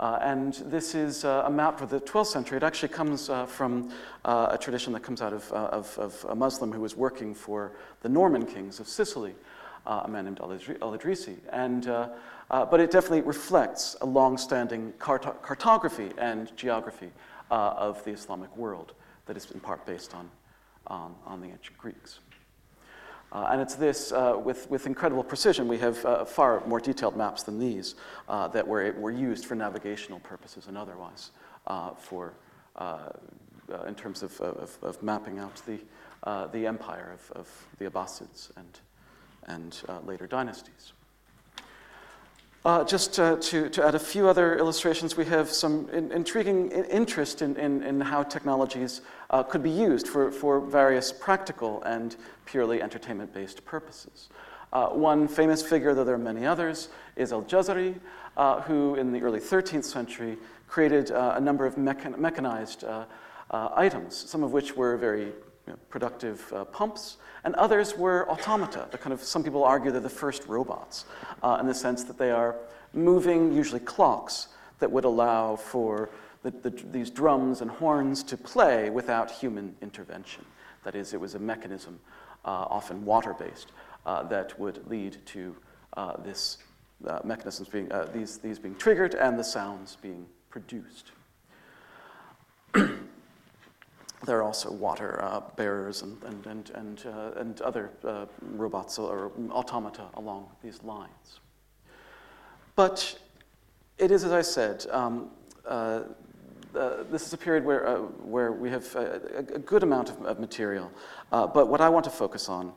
Uh, 0.01 0.19
and 0.23 0.55
this 0.65 0.95
is 0.95 1.27
uh, 1.27 1.43
a 1.45 1.51
map 1.51 1.79
for 1.79 1.85
the 1.85 2.01
12th 2.01 2.29
century. 2.29 2.57
It 2.57 2.63
actually 2.63 2.89
comes 2.89 3.29
uh, 3.29 3.45
from 3.45 3.93
uh, 4.25 4.49
a 4.51 4.57
tradition 4.57 4.95
that 4.95 5.03
comes 5.03 5.21
out 5.21 5.35
of, 5.35 5.53
uh, 5.53 5.57
of, 5.57 5.99
of, 5.99 6.27
a 6.31 6.35
Muslim 6.35 6.73
who 6.73 6.81
was 6.81 6.97
working 6.97 7.35
for 7.35 7.73
the 8.01 8.09
Norman 8.09 8.47
kings 8.47 8.81
of 8.81 8.89
Sicily, 8.89 9.33
uh, 9.33 9.35
a 9.87 10.09
man 10.09 10.25
named 10.25 10.41
Al-Idrisi. 10.41 11.37
And, 11.53 11.87
but 12.49 12.81
it 12.81 12.91
definitely 12.91 13.23
reflects 13.23 13.97
a 14.01 14.07
long-standing 14.07 14.93
cart- 14.99 15.43
cartography 15.43 16.11
and 16.19 16.55
geography 16.57 17.11
of 17.51 18.05
the 18.05 18.11
Islamic 18.11 18.55
world 18.57 18.93
that 19.27 19.37
is 19.37 19.51
in 19.51 19.61
part 19.61 19.85
based 19.87 20.15
on, 20.15 20.31
on, 20.87 21.15
on 21.27 21.41
the 21.41 21.49
ancient 21.49 21.79
Greeks. 21.79 22.21
Uh, 23.33 23.49
and 23.53 23.61
it's 23.61 23.77
this, 23.77 24.11
uh, 24.11 24.37
with, 24.43 24.69
with 24.71 24.87
incredible 24.87 25.23
precision, 25.23 25.69
we 25.69 25.79
have 25.79 26.05
uh, 26.05 26.25
far 26.25 26.67
more 26.67 26.81
detailed 26.81 27.17
maps 27.17 27.45
than 27.45 27.59
these 27.59 27.95
uh, 28.29 28.49
that 28.49 28.67
were, 28.67 28.93
were 28.99 29.13
used 29.13 29.47
for 29.47 29.55
navigational 29.55 30.19
purposes 30.21 30.67
and 30.67 30.77
otherwise 30.77 31.31
uh, 31.69 31.91
for, 31.95 32.35
uh, 32.77 33.11
in 33.87 33.95
terms 33.95 34.25
of, 34.25 34.41
of, 34.41 34.77
of, 34.83 35.01
mapping 35.03 35.39
out 35.39 35.63
the, 35.67 35.79
the 36.51 36.67
empire 36.67 37.15
of, 37.15 37.39
of 37.39 37.67
the 37.79 37.85
Abbasids 37.85 38.51
and, 38.57 38.81
and 39.47 39.83
later 40.05 40.27
dynasties. 40.27 40.93
Uh, 42.63 42.85
just 42.85 43.19
uh, 43.19 43.37
to, 43.37 43.71
to 43.71 43.83
add 43.83 43.95
a 43.95 43.99
few 43.99 44.29
other 44.29 44.59
illustrations, 44.59 45.17
we 45.17 45.25
have 45.25 45.49
some 45.49 45.89
in, 45.95 46.13
intriguing 46.13 46.71
interest 46.71 47.41
in, 47.41 47.57
in, 47.57 47.83
in, 47.83 47.99
how 48.03 48.23
technologies 48.23 49.01
uh, 49.31 49.43
could 49.43 49.63
be 49.63 49.71
used 49.71 50.07
for, 50.07 50.31
for 50.31 50.61
various 50.61 51.11
practical 51.11 51.83
and 51.85 52.17
purely 52.45 52.83
entertainment 52.83 53.33
based 53.33 53.65
purposes. 53.65 54.29
Uh, 54.75 54.89
one 54.89 55.27
famous 55.27 55.63
figure, 55.63 55.95
though 55.95 56.05
there 56.05 56.17
are 56.17 56.19
many 56.19 56.45
others, 56.45 56.91
is 57.17 57.33
Al 57.33 57.45
Jazari, 57.45 57.99
uh, 58.37 58.61
who 58.61 58.95
in 58.97 59.11
the 59.11 59.23
early 59.23 59.41
13th 59.41 59.85
century 59.85 60.37
created 60.69 61.11
uh, 61.13 61.33
a 61.37 61.41
number 61.41 61.65
of 61.65 61.77
mechan- 61.77 62.19
mechanized 62.19 62.85
items, 63.51 64.15
some 64.15 64.43
of 64.45 64.53
which 64.53 64.77
were 64.77 64.99
very 64.99 65.25
you 65.25 65.33
know, 65.67 65.77
productive 65.89 66.53
uh, 66.53 66.65
pumps, 66.67 67.17
and 67.45 67.55
others 67.55 67.97
were 67.97 68.29
automata. 68.31 68.89
The 68.91 68.99
kind 68.99 69.13
of 69.13 69.23
some 69.23 69.43
people 69.43 69.65
argue 69.65 69.91
they're 69.91 70.01
the 70.01 70.09
first 70.09 70.47
robots, 70.47 71.05
uh, 71.43 71.59
in 71.61 71.67
the 71.67 71.75
sense 71.75 72.05
that 72.05 72.19
they 72.19 72.31
are 72.31 72.57
moving, 72.93 73.53
usually 73.53 73.81
clocks, 73.81 74.49
that 74.79 74.91
would 74.91 75.05
allow 75.05 75.57
for 75.57 76.11
the, 76.43 76.51
the, 76.51 76.71
these 76.91 77.11
drums 77.11 77.61
and 77.61 77.71
horns 77.71 78.23
to 78.25 78.37
play 78.37 78.91
without 78.91 79.31
human 79.31 79.75
intervention. 79.83 80.45
That 80.85 80.95
is, 80.95 81.13
it 81.13 81.21
was 81.21 81.35
a 81.35 81.39
mechanism, 81.39 82.01
uh, 82.45 82.49
often 82.49 83.05
water-based, 83.05 83.73
uh, 84.07 84.23
that 84.25 84.59
would 84.59 84.89
lead 84.89 85.19
to 85.27 85.57
uh, 85.97 86.17
this 86.23 86.59
uh, 87.07 87.21
mechanisms 87.25 87.69
being 87.69 87.91
these 88.13 88.39
these 88.39 88.59
being 88.59 88.75
triggered 88.75 89.15
and 89.15 89.39
the 89.39 89.45
sounds 89.45 89.97
being 90.03 90.27
produced. 90.51 91.13
There 94.25 94.39
are 94.39 94.43
also 94.43 94.71
water 94.71 95.19
uh, 95.23 95.41
bearers 95.57 96.03
and, 96.03 96.23
and, 96.25 96.47
and, 96.47 96.71
and, 96.71 97.07
uh, 97.07 97.31
and 97.41 97.61
other 97.63 97.91
uh, 98.05 98.27
robots 98.43 98.99
or 98.99 99.33
automata 99.51 100.05
along 100.15 100.49
these 100.63 100.83
lines. 100.83 101.41
But 102.77 103.19
it 103.99 104.11
is, 104.11 104.25
as 104.25 104.33
I 104.33 104.43
said, 104.43 104.87
um, 104.91 105.31
uh, 105.67 106.03
uh, 106.75 107.03
this 107.11 107.27
is 107.27 107.33
a 107.33 107.37
period 107.37 107.65
where, 107.65 107.87
uh, 107.87 107.97
where 107.97 108.53
we 108.53 108.71
have 108.71 108.95
a, 108.95 109.39
a 109.39 109.59
good 109.59 109.83
amount 109.83 110.11
of, 110.11 110.23
of 110.25 110.39
material. 110.39 110.91
but 111.31 111.69
what 111.69 111.81
I 111.81 111.89
want 111.89 112.05
to 112.05 112.11
focus 112.11 112.49
on 112.49 112.73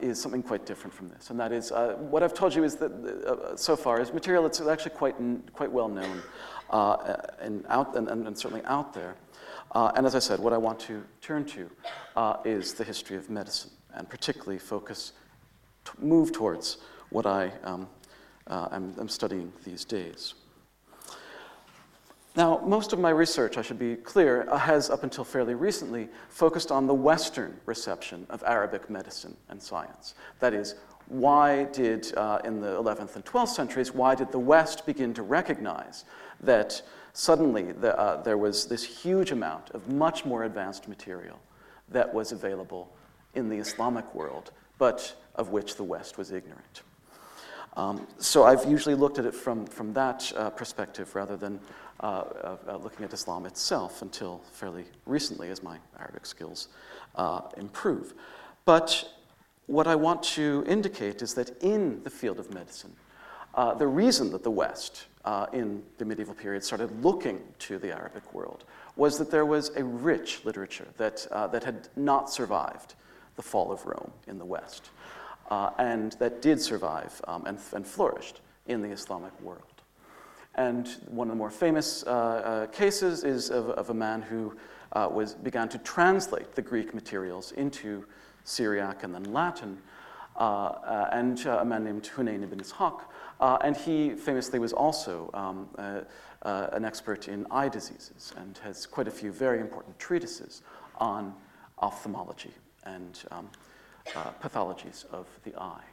is 0.00 0.20
something 0.20 0.42
quite 0.42 0.64
different 0.64 0.94
from 0.94 1.08
this. 1.08 1.30
And 1.30 1.38
that 1.38 1.52
is, 1.52 1.70
what 1.98 2.22
I've 2.22 2.32
told 2.32 2.54
you 2.54 2.64
is 2.64 2.76
that 2.76 3.54
so 3.56 3.76
far 3.76 4.00
is 4.00 4.12
material 4.12 4.44
that's 4.44 4.60
actually 4.60 4.92
quite, 4.92 5.16
quite 5.52 5.70
well 5.70 5.88
known 5.88 6.22
and, 7.40 7.64
out, 7.68 7.94
and, 7.96 8.08
and 8.08 8.38
certainly 8.38 8.64
out 8.64 8.94
there. 8.94 9.16
Uh, 9.72 9.92
and 9.94 10.06
as 10.06 10.14
I 10.14 10.18
said, 10.18 10.40
what 10.40 10.52
I 10.52 10.58
want 10.58 10.80
to 10.80 11.04
turn 11.20 11.44
to 11.46 11.70
uh, 12.16 12.36
is 12.44 12.74
the 12.74 12.84
history 12.84 13.16
of 13.16 13.30
medicine, 13.30 13.70
and 13.94 14.08
particularly 14.08 14.58
focus, 14.58 15.12
t- 15.84 15.92
move 15.98 16.32
towards 16.32 16.78
what 17.10 17.26
I 17.26 17.52
um, 17.62 17.88
uh, 18.48 18.68
am, 18.72 18.94
am 18.98 19.08
studying 19.08 19.52
these 19.64 19.84
days. 19.84 20.34
Now, 22.36 22.62
most 22.64 22.92
of 22.92 23.00
my 23.00 23.10
research, 23.10 23.58
I 23.58 23.62
should 23.62 23.78
be 23.78 23.96
clear, 23.96 24.48
uh, 24.48 24.56
has 24.56 24.88
up 24.88 25.02
until 25.02 25.24
fairly 25.24 25.54
recently 25.54 26.08
focused 26.28 26.70
on 26.70 26.86
the 26.86 26.94
Western 26.94 27.56
reception 27.66 28.26
of 28.30 28.42
Arabic 28.46 28.88
medicine 28.88 29.36
and 29.48 29.60
science. 29.60 30.14
That 30.38 30.54
is, 30.54 30.76
why 31.06 31.64
did, 31.64 32.14
uh, 32.16 32.38
in 32.44 32.60
the 32.60 32.68
11th 32.68 33.16
and 33.16 33.24
12th 33.24 33.48
centuries, 33.48 33.92
why 33.92 34.14
did 34.14 34.30
the 34.30 34.38
West 34.38 34.86
begin 34.86 35.12
to 35.14 35.22
recognize 35.22 36.04
that 36.40 36.82
suddenly 37.12 37.72
the, 37.72 37.98
uh, 37.98 38.22
there 38.22 38.38
was 38.38 38.66
this 38.66 38.84
huge 38.84 39.30
amount 39.30 39.70
of 39.70 39.88
much 39.88 40.24
more 40.24 40.44
advanced 40.44 40.88
material 40.88 41.38
that 41.88 42.12
was 42.12 42.32
available 42.32 42.92
in 43.34 43.48
the 43.48 43.56
Islamic 43.56 44.14
world, 44.14 44.52
but 44.78 45.14
of 45.34 45.50
which 45.50 45.76
the 45.76 45.84
West 45.84 46.18
was 46.18 46.32
ignorant. 46.32 46.82
Um, 47.76 48.06
so 48.18 48.44
I've 48.44 48.64
usually 48.68 48.94
looked 48.94 49.18
at 49.18 49.24
it 49.24 49.34
from, 49.34 49.66
from 49.66 49.92
that 49.94 50.32
uh, 50.36 50.50
perspective 50.50 51.14
rather 51.14 51.36
than 51.36 51.60
uh, 52.00 52.24
uh, 52.66 52.76
looking 52.76 53.04
at 53.04 53.12
Islam 53.12 53.46
itself 53.46 54.02
until 54.02 54.40
fairly 54.52 54.84
recently 55.06 55.50
as 55.50 55.62
my 55.62 55.78
Arabic 55.98 56.26
skills 56.26 56.68
uh, 57.14 57.42
improve. 57.56 58.14
But 58.64 59.08
what 59.66 59.86
I 59.86 59.94
want 59.94 60.22
to 60.24 60.64
indicate 60.66 61.22
is 61.22 61.34
that 61.34 61.62
in 61.62 62.02
the 62.02 62.10
field 62.10 62.38
of 62.38 62.52
medicine, 62.52 62.94
uh, 63.54 63.74
the 63.74 63.86
reason 63.86 64.30
that 64.30 64.42
the 64.42 64.50
West 64.50 65.06
uh, 65.24 65.46
in 65.52 65.82
the 65.98 66.04
medieval 66.04 66.34
period 66.34 66.64
started 66.64 67.04
looking 67.04 67.40
to 67.58 67.78
the 67.78 67.92
Arabic 67.92 68.32
world 68.32 68.64
was 68.96 69.18
that 69.18 69.30
there 69.30 69.46
was 69.46 69.70
a 69.76 69.84
rich 69.84 70.44
literature 70.44 70.86
that, 70.96 71.26
uh, 71.30 71.46
that 71.48 71.64
had 71.64 71.88
not 71.96 72.30
survived 72.30 72.94
the 73.36 73.42
fall 73.42 73.72
of 73.72 73.84
Rome 73.84 74.12
in 74.26 74.38
the 74.38 74.44
West, 74.44 74.90
uh, 75.50 75.70
and 75.78 76.12
that 76.12 76.42
did 76.42 76.60
survive 76.60 77.20
um, 77.26 77.44
and, 77.46 77.58
and, 77.72 77.86
flourished 77.86 78.40
in 78.66 78.82
the 78.82 78.90
Islamic 78.90 79.38
world. 79.40 79.62
And 80.54 80.88
one 81.06 81.28
of 81.28 81.32
the 81.32 81.38
more 81.38 81.50
famous 81.50 82.02
uh, 82.04 82.66
cases 82.72 83.24
is 83.24 83.50
of, 83.50 83.70
of, 83.70 83.90
a 83.90 83.94
man 83.94 84.20
who 84.22 84.54
was, 84.94 85.34
began 85.34 85.68
to 85.70 85.78
translate 85.78 86.54
the 86.54 86.62
Greek 86.62 86.92
materials 86.92 87.52
into 87.52 88.04
Syriac 88.44 89.04
and 89.04 89.14
then 89.14 89.24
Latin, 89.24 89.78
and 90.36 91.46
a 91.46 91.64
man 91.64 91.84
named 91.84 92.10
Hunayn 92.14 92.42
ibn 92.42 92.60
Ishaq, 92.60 93.00
uh, 93.40 93.58
and 93.62 93.76
he 93.76 94.10
famously 94.10 94.58
was 94.58 94.72
also 94.72 95.30
um, 95.34 95.68
uh, 95.78 96.00
uh, 96.42 96.68
an 96.72 96.84
expert 96.84 97.28
in 97.28 97.46
eye 97.50 97.68
diseases 97.68 98.32
and 98.36 98.58
has 98.58 98.86
quite 98.86 99.08
a 99.08 99.10
few 99.10 99.32
very 99.32 99.60
important 99.60 99.98
treatises 99.98 100.62
on 100.98 101.34
ophthalmology 101.78 102.52
and 102.84 103.24
um, 103.30 103.48
uh, 104.14 104.30
pathologies 104.42 105.04
of 105.12 105.26
the 105.44 105.54
eye. 105.60 105.84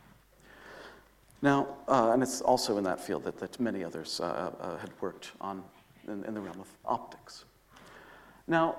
Now, 1.42 1.68
uh, 1.88 2.12
and 2.12 2.22
it's 2.22 2.42
also 2.42 2.78
in 2.78 2.84
that 2.84 3.00
field 3.00 3.24
that, 3.24 3.38
that 3.40 3.60
many 3.60 3.84
others 3.84 4.20
uh, 4.20 4.78
had 4.82 4.90
worked 5.02 5.32
on 5.40 5.64
in, 6.08 6.24
in 6.26 6.34
the 6.34 6.42
realm 6.42 6.60
of 6.60 6.68
optics. 6.86 7.46
Now, 8.48 8.78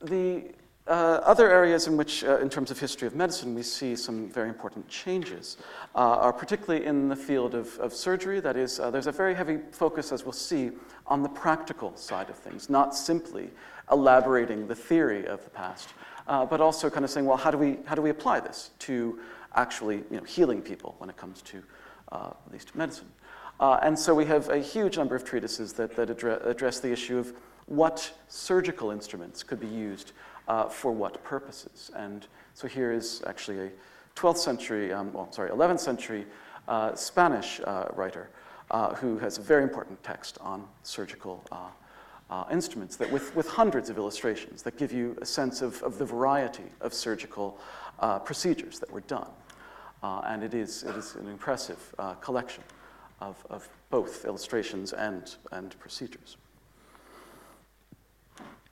the 0.00 0.50
uh, 0.86 1.20
other 1.22 1.48
areas 1.48 1.86
in 1.86 1.96
which, 1.96 2.24
uh, 2.24 2.38
in 2.38 2.50
terms 2.50 2.70
of 2.70 2.78
history 2.78 3.06
of 3.06 3.14
medicine, 3.14 3.54
we 3.54 3.62
see 3.62 3.94
some 3.94 4.28
very 4.28 4.48
important 4.48 4.88
changes 4.88 5.56
uh, 5.94 5.98
are 5.98 6.32
particularly 6.32 6.84
in 6.84 7.08
the 7.08 7.14
field 7.14 7.54
of, 7.54 7.78
of 7.78 7.92
surgery. 7.92 8.40
That 8.40 8.56
is, 8.56 8.80
uh, 8.80 8.90
there's 8.90 9.06
a 9.06 9.12
very 9.12 9.34
heavy 9.34 9.58
focus, 9.70 10.10
as 10.10 10.24
we'll 10.24 10.32
see, 10.32 10.72
on 11.06 11.22
the 11.22 11.28
practical 11.28 11.94
side 11.96 12.30
of 12.30 12.36
things, 12.36 12.68
not 12.68 12.96
simply 12.96 13.50
elaborating 13.92 14.66
the 14.66 14.74
theory 14.74 15.24
of 15.26 15.44
the 15.44 15.50
past, 15.50 15.90
uh, 16.26 16.44
but 16.44 16.60
also 16.60 16.90
kind 16.90 17.04
of 17.04 17.10
saying, 17.10 17.26
well, 17.26 17.36
how 17.36 17.52
do 17.52 17.58
we, 17.58 17.78
how 17.86 17.94
do 17.94 18.02
we 18.02 18.10
apply 18.10 18.40
this 18.40 18.70
to 18.80 19.20
actually 19.54 19.98
you 20.10 20.16
know, 20.16 20.24
healing 20.24 20.60
people 20.60 20.96
when 20.98 21.08
it 21.08 21.16
comes 21.16 21.42
to 21.42 21.62
uh, 22.10 22.30
at 22.46 22.52
least 22.52 22.74
medicine? 22.74 23.08
and 23.60 23.96
so 23.96 24.12
we 24.12 24.24
have 24.24 24.48
a 24.48 24.58
huge 24.58 24.98
number 24.98 25.14
of 25.14 25.24
treatises 25.24 25.72
that, 25.72 25.94
that 25.94 26.10
address, 26.10 26.40
address 26.44 26.80
the 26.80 26.90
issue 26.90 27.16
of 27.16 27.32
what 27.66 28.12
surgical 28.26 28.90
instruments 28.90 29.44
could 29.44 29.60
be 29.60 29.68
used 29.68 30.10
uh, 30.52 30.68
for 30.68 30.92
what 30.92 31.24
purposes. 31.24 31.90
And 31.96 32.26
so 32.52 32.68
here 32.68 32.92
is 32.92 33.22
actually 33.26 33.58
a 33.58 33.70
12th 34.16 34.36
century, 34.36 34.92
um, 34.92 35.10
well, 35.14 35.32
sorry, 35.32 35.48
11th 35.48 35.80
century 35.80 36.26
uh, 36.68 36.94
Spanish 36.94 37.58
uh, 37.64 37.86
writer 37.94 38.28
uh, 38.70 38.94
who 38.96 39.18
has 39.18 39.38
a 39.38 39.40
very 39.40 39.62
important 39.62 40.02
text 40.02 40.36
on 40.42 40.68
surgical 40.82 41.42
uh, 41.50 42.44
instruments 42.50 42.96
that 42.96 43.10
with, 43.10 43.34
with 43.34 43.48
hundreds 43.48 43.88
of 43.88 43.96
illustrations 43.96 44.62
that 44.62 44.76
give 44.76 44.92
you 44.92 45.16
a 45.22 45.26
sense 45.26 45.62
of, 45.62 45.82
of 45.82 45.96
the 45.96 46.04
variety 46.04 46.70
of 46.82 46.92
surgical 46.92 47.58
procedures 48.24 48.78
that 48.78 48.90
were 48.90 49.02
done. 49.02 49.30
And 50.02 50.42
it 50.42 50.52
is, 50.52 50.82
it 50.82 50.96
is 50.96 51.14
an 51.14 51.28
impressive 51.28 51.94
collection 52.20 52.64
of, 53.20 53.42
of 53.48 53.68
both 53.90 54.24
illustrations 54.24 54.92
and, 54.92 55.34
and 55.50 55.78
procedures. 55.78 56.36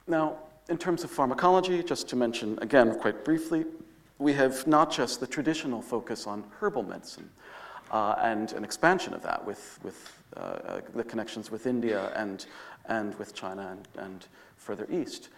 Now, 0.07 0.39
in 0.69 0.79
terms 0.79 1.05
of 1.05 1.11
pharmacology, 1.11 1.83
just 1.83 2.09
to 2.09 2.17
mention 2.17 2.59
again 2.63 2.99
quite 2.99 3.25
briefly, 3.25 3.65
we 4.19 4.33
have 4.35 4.67
not 4.67 4.93
just 4.93 5.19
the 5.19 5.27
traditional 5.27 5.81
focus 5.81 6.27
on 6.27 6.45
herbal 6.61 6.83
medicine 6.83 7.29
uh, 7.91 8.17
and 8.21 8.53
an 8.53 8.65
expansion 8.65 9.15
of 9.15 9.23
that 9.23 9.45
with, 9.45 9.79
with 9.83 10.13
uh, 10.37 10.41
uh, 10.41 10.81
the 10.95 11.03
connections 11.03 11.51
with 11.51 11.67
India 11.67 12.13
and, 12.15 12.47
and 12.87 13.19
with 13.19 13.35
China 13.35 13.77
and, 13.97 14.05
and 14.05 14.27
further 14.57 14.87
east 14.91 15.31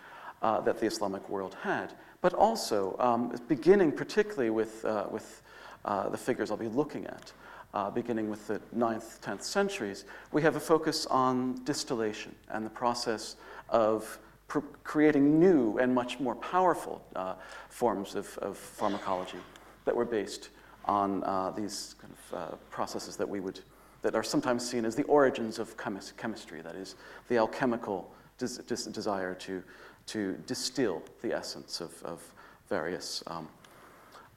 uh, 0.43 0.61
that 0.61 0.79
the 0.81 0.87
Islamic 0.87 1.27
world 1.29 1.57
had, 1.63 1.93
but 2.21 2.35
also 2.35 2.97
um, 2.99 3.35
beginning 3.49 3.93
particularly 3.93 4.51
with, 4.51 4.85
uh, 4.85 5.07
with 5.11 5.43
uh, 5.85 6.09
the 6.09 6.19
figures 6.19 6.51
I'll 6.51 6.57
be 6.57 6.69
looking 6.69 7.07
at. 7.07 7.33
Uh, 7.75 7.89
beginning 7.89 8.29
with 8.29 8.47
the 8.49 8.61
9th, 8.77 9.19
10th 9.21 9.45
centuries, 9.45 10.05
we 10.31 10.43
have 10.43 10.57
a 10.57 10.61
focus 10.61 11.07
on 11.07 11.59
distillation 11.65 12.35
and 12.51 12.67
the 12.67 12.71
process 12.71 13.37
of 13.71 14.19
pr- 14.53 14.61
creating 14.85 15.41
new 15.41 15.79
and 15.79 15.95
much 15.95 16.21
more 16.21 16.35
powerful 16.35 17.03
uh, 17.17 17.35
forms 17.71 18.15
of, 18.15 18.37
of, 18.39 18.59
pharmacology 18.59 19.39
that 19.87 19.97
were 19.97 20.05
based 20.05 20.51
on 20.85 21.25
uh, 21.25 21.51
these 21.57 21.95
kind 21.99 22.13
of 22.13 22.39
uh, 22.39 22.57
processes 22.71 23.17
that 23.17 23.29
we 23.29 23.41
would 23.41 23.61
that 24.03 24.15
are 24.15 24.23
sometimes 24.23 24.69
seen 24.69 24.85
as 24.85 24.95
the 24.95 25.05
origins 25.05 25.59
of 25.59 25.75
chemis- 25.79 26.15
chemistry. 26.19 26.61
That 26.61 26.75
is, 26.75 26.97
the 27.29 27.39
alchemical 27.39 28.13
des- 28.37 28.63
des- 28.67 28.91
desire 28.91 29.35
to 29.35 29.63
to 30.05 30.33
distill 30.47 31.03
the 31.23 31.33
essence 31.33 31.81
of, 31.81 32.03
of 32.03 32.21
various 32.69 33.23
um, 33.29 33.49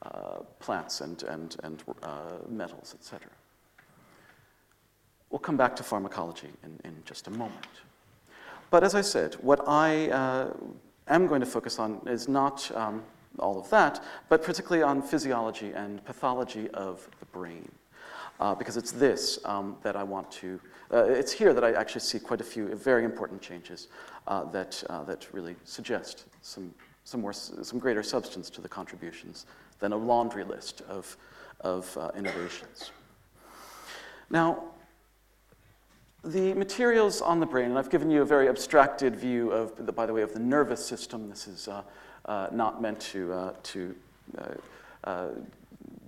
uh, 0.00 0.38
plants 0.60 1.02
and 1.02 1.22
and 1.24 1.56
and 1.62 1.84
uh, 2.02 2.38
metals, 2.48 2.94
etc. 2.98 3.28
We'll 5.28 5.40
come 5.40 5.58
back 5.58 5.76
to 5.76 5.82
pharmacology 5.82 6.48
in, 6.64 6.80
in 6.84 7.02
just 7.04 7.26
a 7.26 7.30
moment. 7.30 7.66
But 8.70 8.84
as 8.84 8.94
I 8.94 9.00
said, 9.00 9.34
what 9.34 9.66
I 9.66 10.08
uh, 10.10 10.52
am 11.08 11.26
going 11.26 11.40
to 11.40 11.46
focus 11.46 11.78
on 11.78 12.00
is 12.06 12.28
not 12.28 12.70
um, 12.74 13.02
all 13.38 13.60
of 13.60 13.70
that, 13.70 14.02
but 14.28 14.42
particularly 14.42 14.82
on 14.82 15.02
physiology 15.02 15.72
and 15.72 16.04
pathology 16.04 16.68
of 16.70 17.08
the 17.20 17.26
brain. 17.26 17.70
Uh, 18.38 18.54
because 18.54 18.76
it's 18.76 18.92
this 18.92 19.38
um, 19.46 19.76
that 19.82 19.96
I 19.96 20.02
want 20.02 20.30
to, 20.32 20.60
uh, 20.92 21.04
it's 21.04 21.32
here 21.32 21.54
that 21.54 21.64
I 21.64 21.72
actually 21.72 22.02
see 22.02 22.18
quite 22.18 22.42
a 22.42 22.44
few 22.44 22.74
very 22.74 23.02
important 23.02 23.40
changes 23.40 23.88
uh, 24.26 24.44
that, 24.50 24.84
uh, 24.90 25.04
that 25.04 25.32
really 25.32 25.56
suggest 25.64 26.26
some, 26.42 26.74
some, 27.04 27.22
more, 27.22 27.32
some 27.32 27.78
greater 27.78 28.02
substance 28.02 28.50
to 28.50 28.60
the 28.60 28.68
contributions 28.68 29.46
than 29.78 29.92
a 29.92 29.96
laundry 29.96 30.44
list 30.44 30.82
of, 30.82 31.16
of 31.60 31.96
uh, 31.96 32.10
innovations. 32.14 32.90
Now, 34.28 34.64
the 36.26 36.54
materials 36.54 37.20
on 37.20 37.38
the 37.40 37.46
brain, 37.46 37.66
and 37.66 37.78
I've 37.78 37.90
given 37.90 38.10
you 38.10 38.22
a 38.22 38.24
very 38.24 38.48
abstracted 38.48 39.14
view 39.14 39.52
of, 39.52 39.94
by 39.94 40.06
the 40.06 40.12
way, 40.12 40.22
of 40.22 40.32
the 40.32 40.40
nervous 40.40 40.84
system. 40.84 41.30
This 41.30 41.46
is 41.46 41.68
uh, 41.68 41.82
uh, 42.24 42.48
not 42.52 42.82
meant 42.82 43.00
to, 43.00 43.32
uh, 43.32 43.52
to 43.62 43.94
uh, 44.36 44.44
uh, 45.04 45.28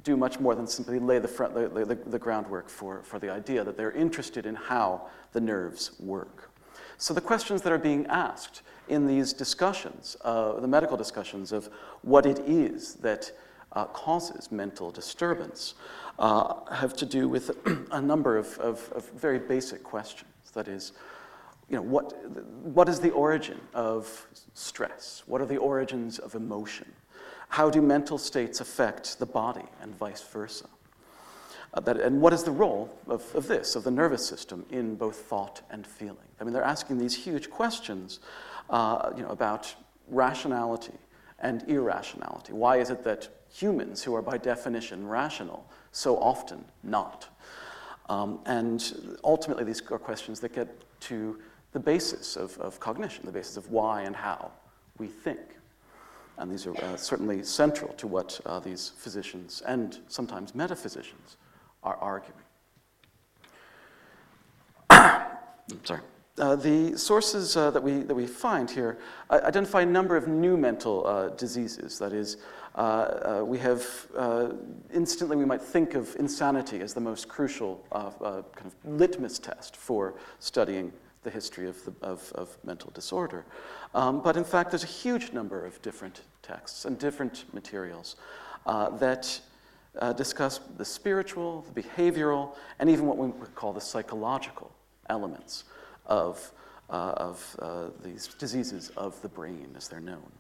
do 0.03 0.17
much 0.17 0.41
more 0.41 0.55
than 0.55 0.67
simply 0.67 0.99
lay 0.99 1.21
the, 1.21 1.29
front, 1.29 1.55
the, 1.55 1.69
the, 1.85 1.95
the, 1.95 2.19
groundwork 2.19 2.69
for, 2.69 3.03
for 3.03 3.21
the 3.21 3.31
idea 3.31 3.63
that 3.63 3.77
they're 3.77 3.93
interested 3.93 4.45
in 4.45 4.57
how 4.57 5.07
the 5.33 5.41
nerves 5.41 5.93
work. 6.01 6.51
So 6.97 7.15
the 7.15 7.21
questions 7.21 7.63
that 7.63 7.73
are 7.73 7.79
being 7.79 8.07
asked 8.07 8.63
in 8.89 9.07
these 9.07 9.33
discussions, 9.33 10.17
uh, 10.25 10.59
the 10.59 10.67
medical 10.67 10.97
discussions 10.97 11.53
of 11.53 11.69
what 12.03 12.27
it 12.27 12.41
is 12.41 12.95
that 12.97 13.31
causes 13.73 14.51
mental 14.51 14.91
disturbance, 14.91 15.75
uh, 16.19 16.55
have 16.73 16.95
to 16.97 17.07
do 17.07 17.29
with 17.29 17.57
a 17.93 18.01
number 18.01 18.37
of, 18.37 18.59
of, 18.59 18.91
of, 18.93 19.09
very 19.11 19.39
basic 19.39 19.83
questions. 19.83 20.31
That 20.55 20.69
is, 20.69 20.93
you 21.69 21.77
know, 21.77 21.83
what, 21.83 22.17
what 22.65 22.89
is 22.89 22.99
the 23.01 23.11
origin 23.11 23.61
of 23.75 24.27
stress? 24.55 25.23
What 25.27 25.41
are 25.41 25.47
the 25.47 25.59
origins 25.59 26.19
of 26.19 26.35
emotion? 26.35 26.91
How 27.51 27.71
do 27.71 27.81
mental 27.81 28.19
states 28.19 28.61
affect 28.61 29.19
the 29.19 29.27
body 29.27 29.65
and 29.81 29.95
vice 29.95 30.23
versa? 30.23 30.69
Uh, 31.75 31.81
that, 31.81 31.99
and 31.99 32.21
what 32.21 32.33
is 32.33 32.45
the 32.45 32.51
role 32.51 32.99
of, 33.07 33.35
of 33.35 33.47
this, 33.47 33.77
of 33.77 33.85
the 33.85 33.91
nervous 33.91 34.27
system, 34.27 34.65
in 34.71 34.95
both 34.95 35.17
thought 35.17 35.61
and 35.71 35.87
feeling? 35.87 36.17
I 36.41 36.45
mean, 36.45 36.53
they're 36.53 36.63
asking 36.63 36.99
these 36.99 37.15
huge 37.15 37.51
questions 37.51 38.21
uh, 38.71 39.11
you 39.17 39.23
know, 39.23 39.29
about 39.29 39.75
rationality 40.09 40.95
and 41.39 41.63
irrationality. 41.69 42.53
Why 42.53 42.79
is 42.79 42.91
it 42.91 43.05
that 43.05 43.29
humans, 43.53 44.03
who 44.03 44.15
are 44.15 44.23
by 44.23 44.39
definition 44.39 45.07
rational, 45.07 45.67
so 45.93 46.17
often 46.19 46.65
not. 46.83 47.29
Um, 48.09 48.41
and 48.47 49.19
ultimately, 49.25 49.65
these 49.65 49.83
are 49.91 49.99
questions 49.99 50.41
that 50.41 50.55
get 50.55 50.69
to 51.01 51.39
the 51.73 51.81
basis 51.81 52.37
of, 52.37 52.57
of 52.59 52.81
cognition, 52.81 53.27
the 53.27 53.33
basis 53.33 53.57
of 53.57 53.71
why 53.71 54.03
and 54.03 54.17
how 54.17 54.51
we 54.99 55.07
think. 55.07 55.41
And 56.39 56.51
these 56.51 56.67
are 56.67 56.77
uh, 56.85 56.97
certainly 56.97 57.43
central 57.43 57.93
to 57.95 58.07
what 58.07 58.41
uh, 58.47 58.61
these 58.61 58.93
physicians 58.97 59.61
and 59.67 59.99
sometimes 60.09 60.55
metaphysicians 60.55 61.37
are 61.83 61.97
arguing. 61.97 62.41
I'm 64.91 65.27
sorry. 65.85 66.01
Uh, 66.39 66.55
the 66.57 66.97
sources 66.97 67.57
uh, 67.57 67.71
that, 67.71 67.83
we, 67.83 68.03
that 68.03 68.15
we 68.15 68.27
find 68.27 68.71
here 68.71 68.99
uh, 69.31 69.41
identify 69.45 69.83
a 69.83 69.87
number 69.87 70.17
of 70.17 70.29
new 70.29 70.57
mental 70.57 71.07
uh, 71.07 71.29
diseases. 71.31 71.99
That 71.99 72.13
is, 72.13 72.37
uh, 72.75 72.79
uh, 72.79 73.45
we 73.45 73.59
have 73.59 73.85
instantly 74.93 75.37
we 75.37 75.45
might 75.45 75.63
think 75.63 75.95
of 75.95 76.15
insanity 76.17 76.81
as 76.81 76.95
the 76.95 77.01
most 77.01 77.29
crucial 77.29 77.85
kind 77.91 78.45
of 78.67 78.75
litmus 78.85 79.39
test 79.39 79.77
for 79.77 80.15
studying 80.39 80.93
the 81.25 81.31
history 81.31 81.69
of, 81.69 81.85
the, 81.85 81.93
of, 82.03 82.33
of 82.35 82.57
mental 82.65 82.91
disorder. 82.95 83.45
Um, 83.95 84.23
but 84.23 84.37
in 84.37 84.45
fact, 84.45 84.71
there's 84.71 84.85
a 84.85 84.87
huge 84.87 85.33
number 85.33 85.67
of 85.67 85.81
different 85.83 86.23
texts 86.43 86.85
and 86.85 86.99
different 86.99 87.53
materials 87.53 88.17
that 88.67 89.41
discuss 90.17 90.61
the 90.77 90.85
spiritual, 90.85 91.63
the 91.63 91.83
behavioral, 91.83 92.55
and 92.79 92.89
even 92.89 93.07
what 93.07 93.19
we 93.19 93.27
would 93.27 93.55
call 93.57 93.73
the 93.73 93.81
psychological 93.81 94.71
elements 95.09 95.65
of, 96.09 96.53
uh, 96.91 97.13
of 97.17 97.57
uh, 97.61 97.87
these 98.03 98.29
diseases 98.39 98.91
of 98.97 99.21
the 99.23 99.29
brain, 99.29 99.69
as 99.77 99.89
they're 99.89 100.01
known. 100.01 100.31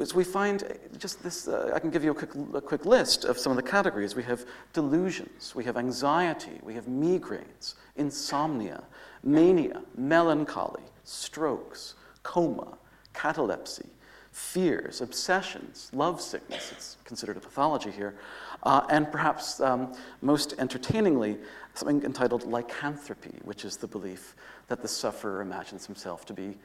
As 0.00 0.14
we 0.14 0.24
find 0.24 0.62
just 0.98 1.22
this, 1.22 1.48
uh, 1.48 1.72
I 1.74 1.78
can 1.78 1.90
give 1.90 2.04
you 2.04 2.10
a 2.10 2.14
quick, 2.14 2.34
a 2.54 2.60
quick 2.60 2.84
list 2.84 3.24
of 3.24 3.38
some 3.38 3.50
of 3.50 3.56
the 3.56 3.62
categories. 3.62 4.14
We 4.14 4.22
have 4.24 4.44
delusions, 4.74 5.54
we 5.54 5.64
have 5.64 5.78
anxiety, 5.78 6.60
we 6.62 6.74
have 6.74 6.84
migraines, 6.84 7.74
insomnia, 7.96 8.84
mania, 9.24 9.82
melancholy, 9.96 10.82
strokes, 11.04 11.94
coma, 12.22 12.76
catalepsy, 13.14 13.86
fears, 14.32 15.00
obsessions, 15.00 15.90
love 15.94 16.20
sickness, 16.20 16.70
it's 16.72 16.96
considered 17.04 17.38
a 17.38 17.40
pathology 17.40 17.90
here, 17.90 18.16
uh, 18.64 18.82
and 18.90 19.10
perhaps 19.10 19.60
um, 19.60 19.94
most 20.20 20.52
entertainingly, 20.58 21.38
something 21.72 22.02
entitled 22.04 22.44
lycanthropy, 22.44 23.32
which 23.44 23.64
is 23.64 23.78
the 23.78 23.86
belief 23.86 24.34
that 24.68 24.82
the 24.82 24.88
sufferer 24.88 25.40
imagines 25.40 25.86
himself 25.86 26.24
to 26.26 26.32
be 26.32 26.56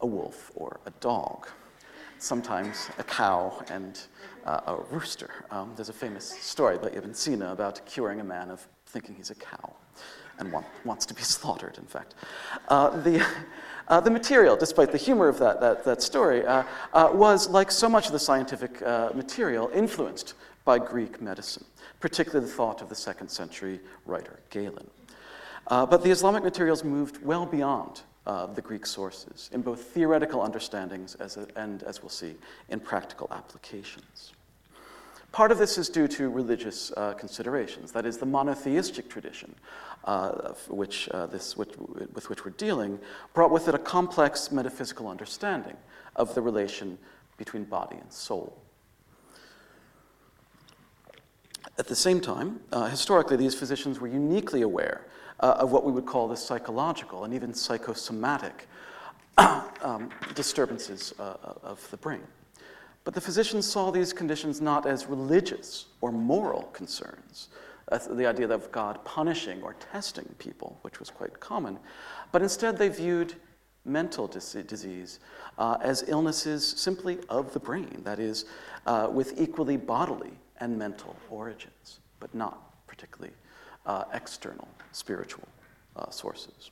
a 0.00 0.06
wolf 0.06 0.50
or 0.54 0.80
a 0.86 0.90
dog, 1.00 1.48
sometimes 2.18 2.88
a 2.98 3.04
cow 3.04 3.62
and 3.70 4.00
uh, 4.44 4.60
a 4.66 4.76
rooster. 4.90 5.30
Um, 5.50 5.72
there's 5.76 5.88
a 5.88 5.94
famous 5.94 6.30
story 6.30 6.78
by 6.78 6.90
Ibn 6.90 7.14
Sina 7.14 7.52
about 7.52 7.84
curing 7.86 8.20
a 8.20 8.24
man 8.24 8.50
of 8.50 8.66
thinking 8.86 9.14
he's 9.14 9.30
a 9.30 9.34
cow 9.34 9.74
and 10.38 10.52
want, 10.52 10.66
wants 10.84 11.06
to 11.06 11.14
be 11.14 11.22
slaughtered, 11.36 11.78
in 11.78 11.84
fact. 11.84 12.14
Uh, 12.68 12.90
the, 13.02 13.24
uh, 13.88 14.00
the 14.00 14.10
material, 14.10 14.56
despite 14.56 14.90
the 14.90 14.98
humor 14.98 15.28
of 15.28 15.38
that, 15.38 15.60
that, 15.60 15.84
that 15.84 16.02
story, 16.02 16.44
uh, 16.44 16.64
uh, 16.92 17.10
was, 17.12 17.48
like 17.48 17.70
so 17.70 17.88
much 17.88 18.06
of 18.06 18.12
the 18.12 18.18
scientific 18.18 18.80
uh, 18.82 19.10
material, 19.14 19.70
influenced 19.74 20.34
by 20.64 20.78
Greek 20.78 21.20
medicine, 21.20 21.64
particularly 22.00 22.46
the 22.46 22.52
thought 22.52 22.80
of 22.80 22.88
the 22.88 22.94
second 22.94 23.28
century 23.28 23.80
writer 24.06 24.40
Galen. 24.50 24.88
Uh, 25.66 25.86
but 25.86 26.02
the 26.02 26.10
Islamic 26.10 26.42
materials 26.42 26.84
moved 26.84 27.24
well 27.24 27.46
beyond 27.46 28.02
uh, 28.26 28.46
the 28.46 28.62
Greek 28.62 28.86
sources 28.86 29.50
in 29.52 29.62
both 29.62 29.82
theoretical 29.82 30.42
understandings 30.42 31.14
as 31.16 31.36
a, 31.36 31.46
and, 31.56 31.82
as 31.82 32.02
we'll 32.02 32.10
see, 32.10 32.34
in 32.68 32.80
practical 32.80 33.28
applications. 33.30 34.32
Part 35.32 35.50
of 35.50 35.58
this 35.58 35.78
is 35.78 35.88
due 35.88 36.06
to 36.08 36.30
religious 36.30 36.92
uh, 36.96 37.12
considerations. 37.14 37.90
That 37.92 38.06
is, 38.06 38.18
the 38.18 38.26
monotheistic 38.26 39.08
tradition 39.08 39.54
uh, 40.04 40.52
which, 40.68 41.08
uh, 41.08 41.26
this, 41.26 41.56
which, 41.56 41.76
with 41.76 42.30
which 42.30 42.44
we're 42.44 42.52
dealing 42.52 43.00
brought 43.32 43.50
with 43.50 43.66
it 43.66 43.74
a 43.74 43.78
complex 43.78 44.52
metaphysical 44.52 45.08
understanding 45.08 45.76
of 46.14 46.34
the 46.34 46.40
relation 46.40 46.98
between 47.36 47.64
body 47.64 47.96
and 47.96 48.12
soul. 48.12 48.56
At 51.78 51.88
the 51.88 51.96
same 51.96 52.20
time, 52.20 52.60
uh, 52.70 52.86
historically, 52.86 53.36
these 53.36 53.56
physicians 53.56 53.98
were 53.98 54.06
uniquely 54.06 54.62
aware 54.62 55.04
uh, 55.44 55.58
of 55.58 55.70
what 55.70 55.84
we 55.84 55.92
would 55.92 56.06
call 56.06 56.26
the 56.26 56.36
psychological 56.36 57.24
and 57.24 57.34
even 57.34 57.52
psychosomatic 57.52 58.66
um, 59.36 60.08
disturbances 60.34 61.12
uh, 61.18 61.34
of 61.62 61.86
the 61.90 61.98
brain. 61.98 62.22
But 63.04 63.12
the 63.12 63.20
physicians 63.20 63.70
saw 63.70 63.90
these 63.90 64.14
conditions 64.14 64.62
not 64.62 64.86
as 64.86 65.04
religious 65.04 65.84
or 66.00 66.10
moral 66.10 66.62
concerns, 66.72 67.48
the 68.10 68.24
idea 68.24 68.48
of 68.48 68.72
God 68.72 69.04
punishing 69.04 69.62
or 69.62 69.74
testing 69.74 70.24
people, 70.38 70.78
which 70.80 70.98
was 70.98 71.10
quite 71.10 71.38
common, 71.40 71.78
but 72.32 72.40
instead 72.40 72.78
they 72.78 72.88
viewed 72.88 73.34
mental 73.84 74.26
dis- 74.26 74.56
disease 74.66 75.20
uh, 75.58 75.76
as 75.82 76.04
illnesses 76.08 76.66
simply 76.66 77.18
of 77.28 77.52
the 77.52 77.60
brain, 77.60 78.00
that 78.04 78.18
is, 78.18 78.46
uh, 78.86 79.10
with 79.12 79.38
equally 79.38 79.76
bodily 79.76 80.32
and 80.60 80.78
mental 80.78 81.14
origins, 81.28 81.98
but 82.18 82.34
not 82.34 82.86
particularly 82.86 83.34
uh, 83.86 84.04
external 84.12 84.68
spiritual 84.92 85.48
uh, 85.96 86.10
sources. 86.10 86.70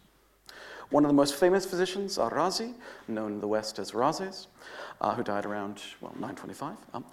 One 0.91 1.05
of 1.05 1.09
the 1.09 1.15
most 1.15 1.37
famous 1.37 1.65
physicians, 1.65 2.19
Razi, 2.19 2.75
known 3.09 3.33
in 3.33 3.41
the 3.41 3.49
West 3.49 3.79
as 3.79 3.95
Rhazes, 3.95 4.49
uh, 5.01 5.15
who 5.15 5.23
died 5.23 5.47
around, 5.47 5.81
well, 6.03 6.13
925, 6.13 6.77
um, 6.93 7.05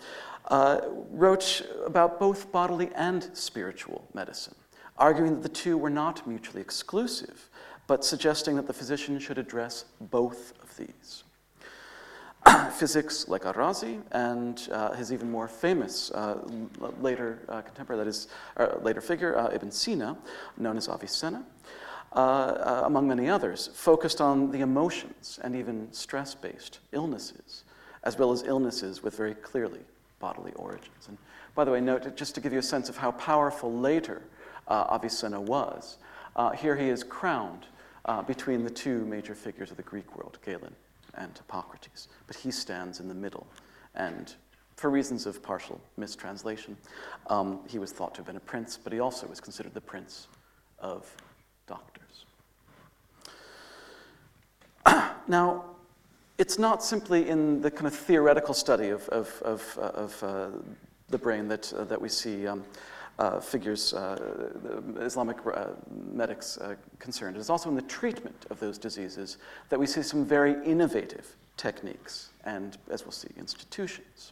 uh, 0.49 0.81
wrote 1.11 1.65
about 1.85 2.19
both 2.19 2.51
bodily 2.51 2.89
and 2.95 3.29
spiritual 3.33 4.05
medicine, 4.13 4.55
arguing 4.97 5.35
that 5.35 5.43
the 5.43 5.49
two 5.49 5.77
were 5.77 5.89
not 5.89 6.27
mutually 6.27 6.61
exclusive, 6.61 7.49
but 7.87 8.03
suggesting 8.03 8.57
that 8.57 8.67
the 8.67 8.73
physician 8.73 9.17
should 9.17 9.37
address 9.37 9.85
both 10.01 10.53
of 10.61 10.75
these. 10.75 11.23
Physics 12.77 13.27
like 13.27 13.45
Ar-Razi 13.45 14.01
and 14.11 14.67
uh, 14.71 14.93
his 14.93 15.11
even 15.11 15.29
more 15.29 15.47
famous 15.47 16.11
uh, 16.11 16.37
later 17.01 17.39
uh, 17.49 17.61
contemporary, 17.61 18.03
that 18.03 18.09
is, 18.09 18.27
uh, 18.57 18.77
later 18.81 19.01
figure, 19.01 19.37
uh, 19.37 19.53
Ibn 19.53 19.71
Sina, 19.71 20.17
known 20.57 20.77
as 20.77 20.87
Avicenna, 20.87 21.43
among 22.13 23.07
many 23.07 23.29
others, 23.29 23.69
focused 23.73 24.21
on 24.21 24.51
the 24.51 24.61
emotions 24.61 25.39
and 25.43 25.55
even 25.55 25.91
stress 25.91 26.35
based 26.35 26.79
illnesses, 26.91 27.63
as 28.03 28.17
well 28.17 28.31
as 28.31 28.43
illnesses 28.43 29.03
with 29.03 29.15
very 29.15 29.35
clearly 29.35 29.81
bodily 30.19 30.53
origins. 30.53 31.07
And 31.07 31.17
by 31.55 31.65
the 31.65 31.71
way, 31.71 31.81
note, 31.81 32.15
just 32.15 32.35
to 32.35 32.41
give 32.41 32.53
you 32.53 32.59
a 32.59 32.63
sense 32.63 32.89
of 32.89 32.97
how 32.97 33.11
powerful 33.11 33.71
later 33.71 34.21
Avicenna 34.69 35.39
was, 35.39 35.97
here 36.57 36.75
he 36.75 36.89
is 36.89 37.03
crowned 37.03 37.65
between 38.27 38.63
the 38.63 38.69
two 38.69 39.05
major 39.05 39.35
figures 39.35 39.71
of 39.71 39.77
the 39.77 39.83
Greek 39.83 40.15
world, 40.15 40.39
Galen 40.43 40.75
and 41.19 41.37
Hippocrates, 41.37 42.07
but 42.25 42.35
he 42.35 42.49
stands 42.49 42.99
in 42.99 43.07
the 43.07 43.13
middle. 43.13 43.45
And 43.95 44.33
for 44.75 44.89
reasons 44.89 45.25
of 45.25 45.43
partial 45.43 45.79
mistranslation, 45.97 46.77
um, 47.27 47.59
he 47.67 47.77
was 47.77 47.91
thought 47.91 48.13
to 48.15 48.19
have 48.19 48.25
been 48.25 48.37
a 48.37 48.41
prince, 48.41 48.79
but 48.81 48.93
he 48.93 48.99
also 48.99 49.27
was 49.27 49.39
considered 49.39 49.73
the 49.73 49.81
prince 49.81 50.27
of 50.79 51.13
doctors. 51.67 52.25
now, 55.27 55.65
it's 56.37 56.57
not 56.57 56.81
simply 56.81 57.27
in 57.27 57.61
the 57.61 57.69
kind 57.69 57.85
of 57.85 57.93
theoretical 57.93 58.53
study 58.53 58.89
of, 58.89 59.07
of, 59.09 59.41
of, 59.43 59.77
uh, 59.77 59.81
of 59.81 60.23
uh, 60.23 60.47
the 61.09 61.17
brain 61.17 61.49
that, 61.49 61.73
uh, 61.73 61.83
that 61.83 62.01
we 62.01 62.07
see 62.07 62.47
um, 62.47 62.63
figures, 63.41 63.93
uh, 63.93 64.51
Islamic 64.99 65.37
uh, 65.45 65.67
medics 66.13 66.57
uh, 66.57 66.75
concerned. 66.99 67.35
It 67.35 67.39
is 67.39 67.49
also 67.49 67.69
in 67.69 67.75
the 67.75 67.81
treatment 67.81 68.45
of 68.49 68.59
those 68.59 68.77
diseases 68.77 69.37
that 69.69 69.79
we 69.79 69.87
see 69.87 70.01
some 70.01 70.25
very 70.25 70.55
innovative 70.65 71.35
techniques 71.57 72.29
and, 72.45 72.77
as 72.89 73.03
we'll 73.03 73.11
see, 73.11 73.27
institutions. 73.37 74.31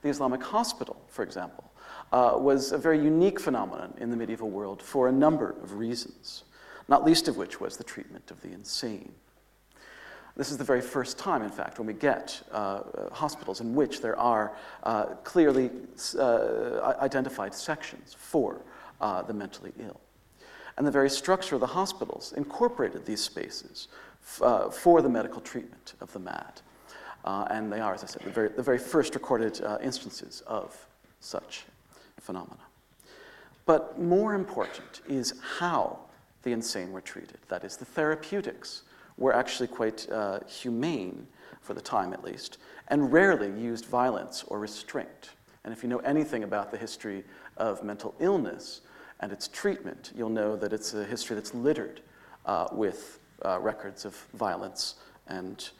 The 0.00 0.08
Islamic 0.08 0.42
hospital, 0.42 0.96
for 1.08 1.22
example, 1.22 1.70
uh, 2.12 2.34
was 2.38 2.72
a 2.72 2.78
very 2.78 2.98
unique 2.98 3.38
phenomenon 3.38 3.92
in 3.98 4.10
the 4.10 4.16
medieval 4.16 4.48
world 4.48 4.82
for 4.82 5.08
a 5.08 5.12
number 5.12 5.54
of 5.62 5.74
reasons, 5.74 6.44
not 6.88 7.04
least 7.04 7.28
of 7.28 7.36
which 7.36 7.60
was 7.60 7.76
the 7.76 7.84
treatment 7.84 8.30
of 8.30 8.40
the 8.40 8.52
insane. 8.52 9.12
This 10.36 10.50
is 10.50 10.58
the 10.58 10.64
very 10.64 10.82
first 10.82 11.18
time, 11.18 11.42
in 11.42 11.50
fact, 11.50 11.78
when 11.78 11.86
we 11.86 11.94
get 11.94 12.42
uh, 12.52 12.82
hospitals 13.10 13.62
in 13.62 13.74
which 13.74 14.02
there 14.02 14.18
are 14.18 14.52
uh, 14.82 15.06
clearly 15.24 15.70
uh, 16.18 16.94
identified 17.00 17.54
sections 17.54 18.14
for 18.18 18.60
uh, 19.00 19.22
the 19.22 19.32
mentally 19.32 19.72
ill. 19.80 19.98
And 20.76 20.86
the 20.86 20.90
very 20.90 21.08
structure 21.08 21.54
of 21.54 21.62
the 21.62 21.66
hospitals 21.66 22.34
incorporated 22.36 23.06
these 23.06 23.22
spaces 23.22 23.88
f- 24.22 24.42
uh, 24.42 24.68
for 24.68 25.00
the 25.00 25.08
medical 25.08 25.40
treatment 25.40 25.94
of 26.02 26.12
the 26.12 26.18
mad. 26.18 26.60
Uh, 27.24 27.46
and 27.50 27.72
they 27.72 27.80
are, 27.80 27.94
as 27.94 28.04
I 28.04 28.06
said, 28.06 28.22
the 28.22 28.30
very, 28.30 28.50
the 28.50 28.62
very 28.62 28.78
first 28.78 29.14
recorded 29.14 29.60
instances 29.82 30.42
of 30.46 30.86
such 31.20 31.64
phenomena. 32.20 32.60
But 33.64 33.98
more 33.98 34.34
important 34.34 35.00
is 35.08 35.34
how 35.58 35.98
the 36.42 36.52
insane 36.52 36.92
were 36.92 37.00
treated, 37.00 37.38
that 37.48 37.64
is, 37.64 37.78
the 37.78 37.86
therapeutics 37.86 38.82
were 39.18 39.34
actually 39.34 39.68
quite 39.68 40.08
uh, 40.10 40.40
humane, 40.46 41.26
for 41.60 41.74
the 41.74 41.80
time 41.80 42.12
at 42.12 42.22
least, 42.22 42.58
and 42.88 43.12
rarely 43.12 43.50
used 43.60 43.86
violence 43.86 44.44
or 44.48 44.60
restraint. 44.60 45.30
And 45.64 45.72
if 45.72 45.82
you 45.82 45.88
know 45.88 45.98
anything 45.98 46.44
about 46.44 46.70
the 46.70 46.78
history 46.78 47.24
of 47.56 47.82
mental 47.82 48.14
illness 48.20 48.82
and 49.20 49.32
its 49.32 49.48
treatment, 49.48 50.12
you'll 50.14 50.28
know 50.28 50.56
that 50.56 50.72
it's 50.72 50.94
a 50.94 51.04
history 51.04 51.34
that's 51.34 51.54
littered 51.54 52.02
uh, 52.44 52.68
with 52.70 53.18
uh, 53.44 53.58
records 53.60 54.04
of 54.04 54.14
violence 54.34 54.96
and, 55.26 55.70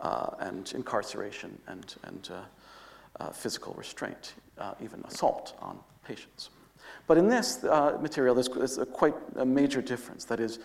uh, 0.00 0.30
and 0.40 0.72
incarceration 0.74 1.58
and, 1.66 1.94
and 2.04 2.30
uh, 2.32 3.22
uh, 3.22 3.30
physical 3.30 3.74
restraint, 3.74 4.34
even 4.80 5.02
assault 5.04 5.54
on 5.60 5.78
patients. 6.04 6.50
But 7.06 7.18
in 7.18 7.28
this 7.28 7.62
material, 8.00 8.34
there's, 8.34 8.48
there's 8.48 8.78
a 8.78 8.86
quite 8.86 9.14
a 9.36 9.44
major 9.44 9.82
difference. 9.82 10.24
That 10.24 10.40
is, 10.40 10.58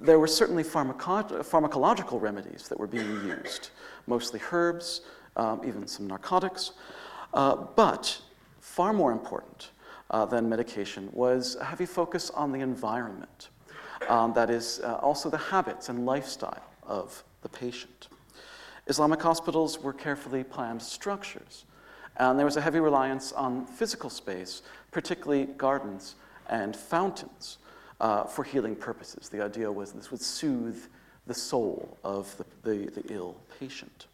there 0.00 0.18
were 0.18 0.26
certainly 0.26 0.62
pharmaco- 0.62 1.44
pharmacological 1.44 2.20
remedies 2.20 2.68
that 2.68 2.78
were 2.78 2.86
being 2.86 3.08
used, 3.26 3.70
mostly 4.06 4.40
herbs, 4.52 5.00
um, 5.36 5.60
even 5.66 5.86
some 5.86 6.06
narcotics. 6.06 6.72
Uh, 7.34 7.56
but 7.56 8.20
far 8.60 8.92
more 8.92 9.12
important 9.12 9.70
uh, 10.10 10.24
than 10.24 10.48
medication 10.48 11.08
was 11.12 11.56
a 11.56 11.64
heavy 11.64 11.86
focus 11.86 12.30
on 12.30 12.52
the 12.52 12.60
environment. 12.60 13.48
Um, 14.08 14.32
that 14.34 14.50
is, 14.50 14.80
uh, 14.84 14.94
also 14.96 15.28
the 15.28 15.36
habits 15.36 15.88
and 15.88 16.06
lifestyle 16.06 16.62
of 16.86 17.24
the 17.42 17.48
patient. 17.48 18.08
Islamic 18.86 19.20
hospitals 19.20 19.80
were 19.80 19.92
carefully 19.92 20.44
planned 20.44 20.80
structures, 20.80 21.64
and 22.16 22.38
there 22.38 22.46
was 22.46 22.56
a 22.56 22.60
heavy 22.60 22.80
reliance 22.80 23.32
on 23.32 23.66
physical 23.66 24.08
space, 24.08 24.62
particularly 24.92 25.46
gardens 25.46 26.14
and 26.48 26.74
fountains 26.74 27.58
uh, 28.00 28.24
for 28.24 28.44
healing 28.44 28.76
purposes. 28.76 29.28
The 29.28 29.42
idea 29.42 29.70
was 29.70 29.92
this 29.92 30.10
would 30.10 30.20
soothe 30.20 30.80
the 31.26 31.34
soul 31.34 31.98
of 32.04 32.34
the, 32.36 32.44
the, 32.62 33.00
the 33.00 33.14
ill 33.14 33.36
patient. 33.58 34.06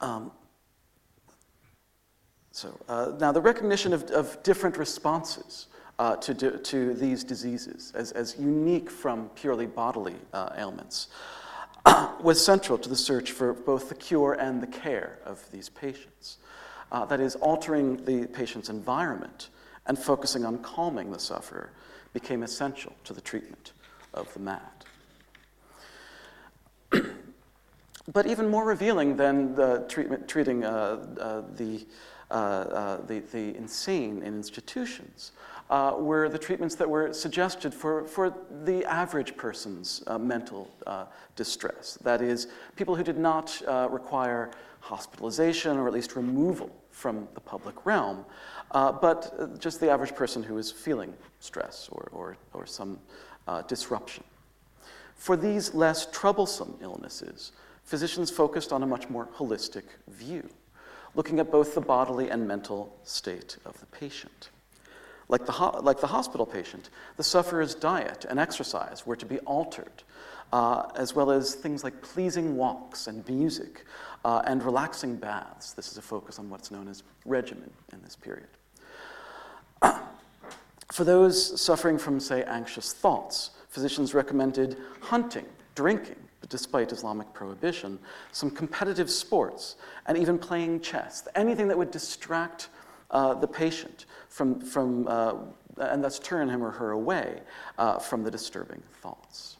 Um, 0.00 0.30
so, 2.52 2.78
uh, 2.88 3.12
now 3.18 3.32
the 3.32 3.40
recognition 3.40 3.92
of, 3.92 4.04
of 4.10 4.42
different 4.42 4.76
responses 4.76 5.66
uh, 5.98 6.16
to, 6.16 6.58
to 6.58 6.94
these 6.94 7.24
diseases 7.24 7.92
as, 7.94 8.12
as 8.12 8.36
unique 8.38 8.90
from 8.90 9.28
purely 9.30 9.66
bodily 9.66 10.16
uh, 10.32 10.50
ailments 10.56 11.08
was 12.20 12.42
central 12.42 12.78
to 12.78 12.88
the 12.88 12.96
search 12.96 13.32
for 13.32 13.52
both 13.52 13.88
the 13.88 13.94
cure 13.94 14.34
and 14.34 14.62
the 14.62 14.66
care 14.66 15.18
of 15.24 15.50
these 15.52 15.68
patients. 15.68 16.38
Uh, 16.92 17.04
that 17.04 17.20
is, 17.20 17.34
altering 17.36 18.04
the 18.04 18.26
patient's 18.28 18.68
environment 18.68 19.48
and 19.86 19.98
focusing 19.98 20.44
on 20.44 20.58
calming 20.58 21.10
the 21.10 21.18
sufferer 21.18 21.70
became 22.12 22.42
essential 22.42 22.92
to 23.04 23.12
the 23.12 23.20
treatment 23.20 23.72
of 24.14 24.32
the 24.32 24.40
mad. 24.40 24.60
but 28.12 28.26
even 28.26 28.48
more 28.48 28.64
revealing 28.64 29.16
than 29.16 29.54
the 29.54 29.84
treatment, 29.88 30.28
treating 30.28 30.64
uh, 30.64 31.04
uh, 31.20 31.42
the, 31.56 31.84
uh, 32.30 32.34
uh 32.34 33.06
the, 33.06 33.20
the, 33.32 33.56
insane 33.56 34.22
in 34.22 34.34
institutions 34.34 35.32
uh, 35.68 35.94
were 35.98 36.28
the 36.28 36.38
treatments 36.38 36.74
that 36.76 36.88
were 36.88 37.12
suggested 37.12 37.74
for, 37.74 38.04
for 38.04 38.32
the 38.64 38.84
average 38.84 39.36
person's 39.36 40.02
uh, 40.06 40.16
mental 40.16 40.70
distress. 41.34 41.98
That 42.02 42.22
is, 42.22 42.46
people 42.76 42.94
who 42.94 43.02
did 43.02 43.18
not 43.18 43.60
require 43.90 44.50
hospitalization 44.80 45.76
or 45.76 45.88
at 45.88 45.92
least 45.92 46.14
removal 46.14 46.70
from 46.92 47.28
the 47.34 47.40
public 47.40 47.84
realm, 47.84 48.24
uh, 48.76 48.92
but 48.92 49.34
uh, 49.38 49.46
just 49.58 49.80
the 49.80 49.88
average 49.88 50.14
person 50.14 50.42
who 50.42 50.58
is 50.58 50.70
feeling 50.70 51.14
stress 51.40 51.88
or, 51.92 52.10
or, 52.12 52.36
or 52.52 52.66
some 52.66 52.98
uh, 53.48 53.62
disruption. 53.62 54.22
For 55.14 55.34
these 55.34 55.72
less 55.72 56.04
troublesome 56.12 56.76
illnesses, 56.82 57.52
physicians 57.84 58.30
focused 58.30 58.74
on 58.74 58.82
a 58.82 58.86
much 58.86 59.08
more 59.08 59.28
holistic 59.34 59.84
view, 60.08 60.46
looking 61.14 61.40
at 61.40 61.50
both 61.50 61.74
the 61.74 61.80
bodily 61.80 62.28
and 62.28 62.46
mental 62.46 62.94
state 63.02 63.56
of 63.64 63.80
the 63.80 63.86
patient. 63.86 64.50
Like 65.30 65.46
the, 65.46 65.52
ho- 65.52 65.80
like 65.82 66.00
the 66.00 66.08
hospital 66.08 66.44
patient, 66.44 66.90
the 67.16 67.24
sufferer's 67.24 67.74
diet 67.74 68.26
and 68.28 68.38
exercise 68.38 69.06
were 69.06 69.16
to 69.16 69.24
be 69.24 69.38
altered, 69.38 70.02
uh, 70.52 70.90
as 70.96 71.14
well 71.14 71.30
as 71.30 71.54
things 71.54 71.82
like 71.82 72.02
pleasing 72.02 72.58
walks 72.58 73.06
and 73.06 73.26
music 73.26 73.86
uh, 74.22 74.42
and 74.44 74.62
relaxing 74.62 75.16
baths. 75.16 75.72
This 75.72 75.90
is 75.90 75.96
a 75.96 76.02
focus 76.02 76.38
on 76.38 76.50
what's 76.50 76.70
known 76.70 76.88
as 76.88 77.04
regimen 77.24 77.70
in 77.94 78.02
this 78.02 78.14
period. 78.14 78.48
For 80.96 81.04
those 81.04 81.60
suffering 81.60 81.98
from, 81.98 82.18
say, 82.18 82.42
anxious 82.44 82.94
thoughts, 82.94 83.50
physicians 83.68 84.14
recommended 84.14 84.78
hunting, 85.02 85.44
drinking, 85.74 86.16
despite 86.48 86.90
Islamic 86.90 87.30
prohibition, 87.34 87.98
some 88.32 88.50
competitive 88.50 89.10
sports, 89.10 89.76
and 90.06 90.16
even 90.16 90.38
playing 90.38 90.80
chess, 90.80 91.28
anything 91.34 91.68
that 91.68 91.76
would 91.76 91.90
distract 91.90 92.70
uh, 93.10 93.34
the 93.34 93.46
patient 93.46 94.06
from, 94.30 94.58
from 94.58 95.06
uh, 95.06 95.34
and 95.76 96.02
thus 96.02 96.18
turn 96.18 96.48
him 96.48 96.64
or 96.64 96.70
her 96.70 96.92
away 96.92 97.42
uh, 97.76 97.98
from 97.98 98.24
the 98.24 98.30
disturbing 98.30 98.82
thoughts. 99.02 99.58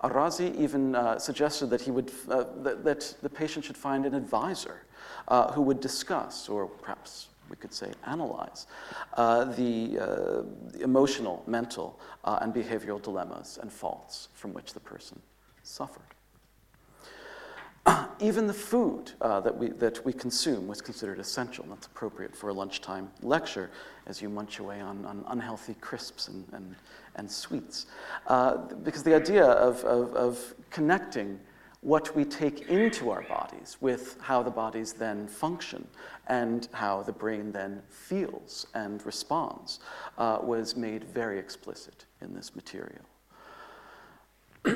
Ar-Razi 0.00 0.56
even 0.56 0.96
uh, 0.96 1.20
suggested 1.20 1.66
that, 1.66 1.82
he 1.82 1.92
would, 1.92 2.10
uh, 2.28 2.46
that, 2.64 2.82
that, 2.82 3.14
the 3.22 3.30
patient 3.30 3.64
should 3.64 3.76
find 3.76 4.06
an 4.06 4.14
advisor 4.14 4.82
uh, 5.28 5.52
who 5.52 5.62
would 5.62 5.78
discuss, 5.78 6.48
or 6.48 6.66
perhaps 6.66 7.28
we 7.50 7.56
could 7.56 7.72
say 7.72 7.92
analyze, 8.06 8.66
uh, 9.14 9.44
the, 9.44 9.98
uh, 9.98 10.42
the, 10.72 10.82
emotional, 10.82 11.42
mental, 11.46 12.00
and 12.24 12.54
behavioral 12.54 13.02
dilemmas 13.02 13.58
and 13.60 13.72
faults 13.72 14.28
from 14.34 14.52
which 14.52 14.72
the 14.72 14.80
person 14.80 15.20
suffered. 15.62 16.02
Even 18.20 18.46
the 18.46 18.54
food 18.54 19.12
uh, 19.20 19.40
that, 19.40 19.56
we, 19.56 19.68
that 19.68 20.04
we 20.04 20.12
consume 20.12 20.66
was 20.66 20.80
considered 20.80 21.18
essential. 21.18 21.64
That's 21.68 21.86
appropriate 21.86 22.34
for 22.34 22.48
a 22.48 22.52
lunchtime 22.52 23.10
lecture 23.22 23.70
as 24.06 24.22
you 24.22 24.28
munch 24.28 24.58
away 24.58 24.80
on, 24.80 25.04
on 25.04 25.24
unhealthy 25.28 25.74
crisps 25.80 26.28
and, 26.28 26.46
and, 26.52 26.74
and 27.16 27.30
sweets. 27.30 27.86
Uh, 28.26 28.56
because 28.82 29.02
the 29.02 29.14
idea 29.14 29.44
of, 29.44 29.84
of, 29.84 30.14
of 30.14 30.54
connecting 30.70 31.38
what 31.84 32.16
we 32.16 32.24
take 32.24 32.62
into 32.70 33.10
our 33.10 33.22
bodies 33.22 33.76
with 33.82 34.16
how 34.22 34.42
the 34.42 34.50
bodies 34.50 34.94
then 34.94 35.28
function 35.28 35.86
and 36.28 36.66
how 36.72 37.02
the 37.02 37.12
brain 37.12 37.52
then 37.52 37.82
feels 37.90 38.66
and 38.74 39.04
responds 39.04 39.80
uh, 40.16 40.38
was 40.42 40.76
made 40.76 41.04
very 41.04 41.38
explicit 41.38 42.06
in 42.22 42.34
this 42.34 42.56
material. 42.56 43.04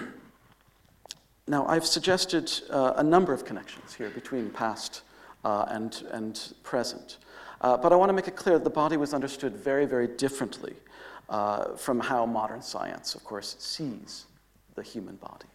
Now, 1.50 1.66
I've 1.66 1.86
suggested 1.86 2.52
uh, 2.68 2.92
a 2.96 3.02
number 3.02 3.32
of 3.32 3.46
connections 3.46 3.94
here 3.94 4.10
between 4.10 4.50
past 4.50 5.00
uh, 5.46 5.64
and, 5.70 6.04
and 6.10 6.52
present. 6.62 7.16
Uh, 7.62 7.74
but 7.78 7.90
I 7.90 7.96
want 7.96 8.10
to 8.10 8.12
make 8.12 8.28
it 8.28 8.36
clear 8.36 8.58
that 8.58 8.64
the 8.64 8.70
body 8.70 8.98
was 8.98 9.14
understood 9.14 9.56
very, 9.56 9.86
very 9.86 10.08
differently 10.08 10.74
uh, 11.30 11.74
from 11.74 12.00
how 12.00 12.26
modern 12.26 12.60
science, 12.60 13.14
of 13.14 13.24
course, 13.24 13.56
sees 13.58 14.26
the 14.74 14.82
human 14.82 15.16
body. 15.16 15.46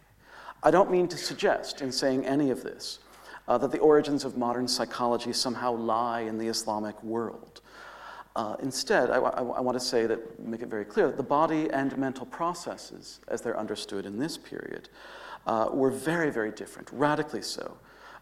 I 0.64 0.70
don't 0.70 0.90
mean 0.90 1.08
to 1.08 1.18
suggest, 1.18 1.82
in 1.82 1.92
saying 1.92 2.24
any 2.24 2.50
of 2.50 2.62
this, 2.62 2.98
uh, 3.46 3.58
that 3.58 3.70
the 3.70 3.80
origins 3.80 4.24
of 4.24 4.38
modern 4.38 4.66
psychology 4.66 5.34
somehow 5.34 5.72
lie 5.72 6.22
in 6.22 6.38
the 6.38 6.48
Islamic 6.48 7.00
world. 7.04 7.60
Uh, 8.34 8.56
instead, 8.62 9.10
I, 9.10 9.16
I, 9.18 9.42
I, 9.42 9.60
want 9.60 9.78
to 9.78 9.84
say 9.84 10.06
that, 10.06 10.40
make 10.40 10.62
it 10.62 10.68
very 10.68 10.86
clear, 10.86 11.08
that 11.08 11.18
the 11.18 11.22
body 11.22 11.70
and 11.70 11.96
mental 11.98 12.24
processes, 12.24 13.20
as 13.28 13.42
they're 13.42 13.58
understood 13.58 14.06
in 14.06 14.18
this 14.18 14.38
period, 14.38 14.88
uh, 15.46 15.68
were 15.70 15.90
very, 15.90 16.30
very 16.30 16.50
different, 16.50 16.88
radically 16.92 17.42
so. 17.42 17.76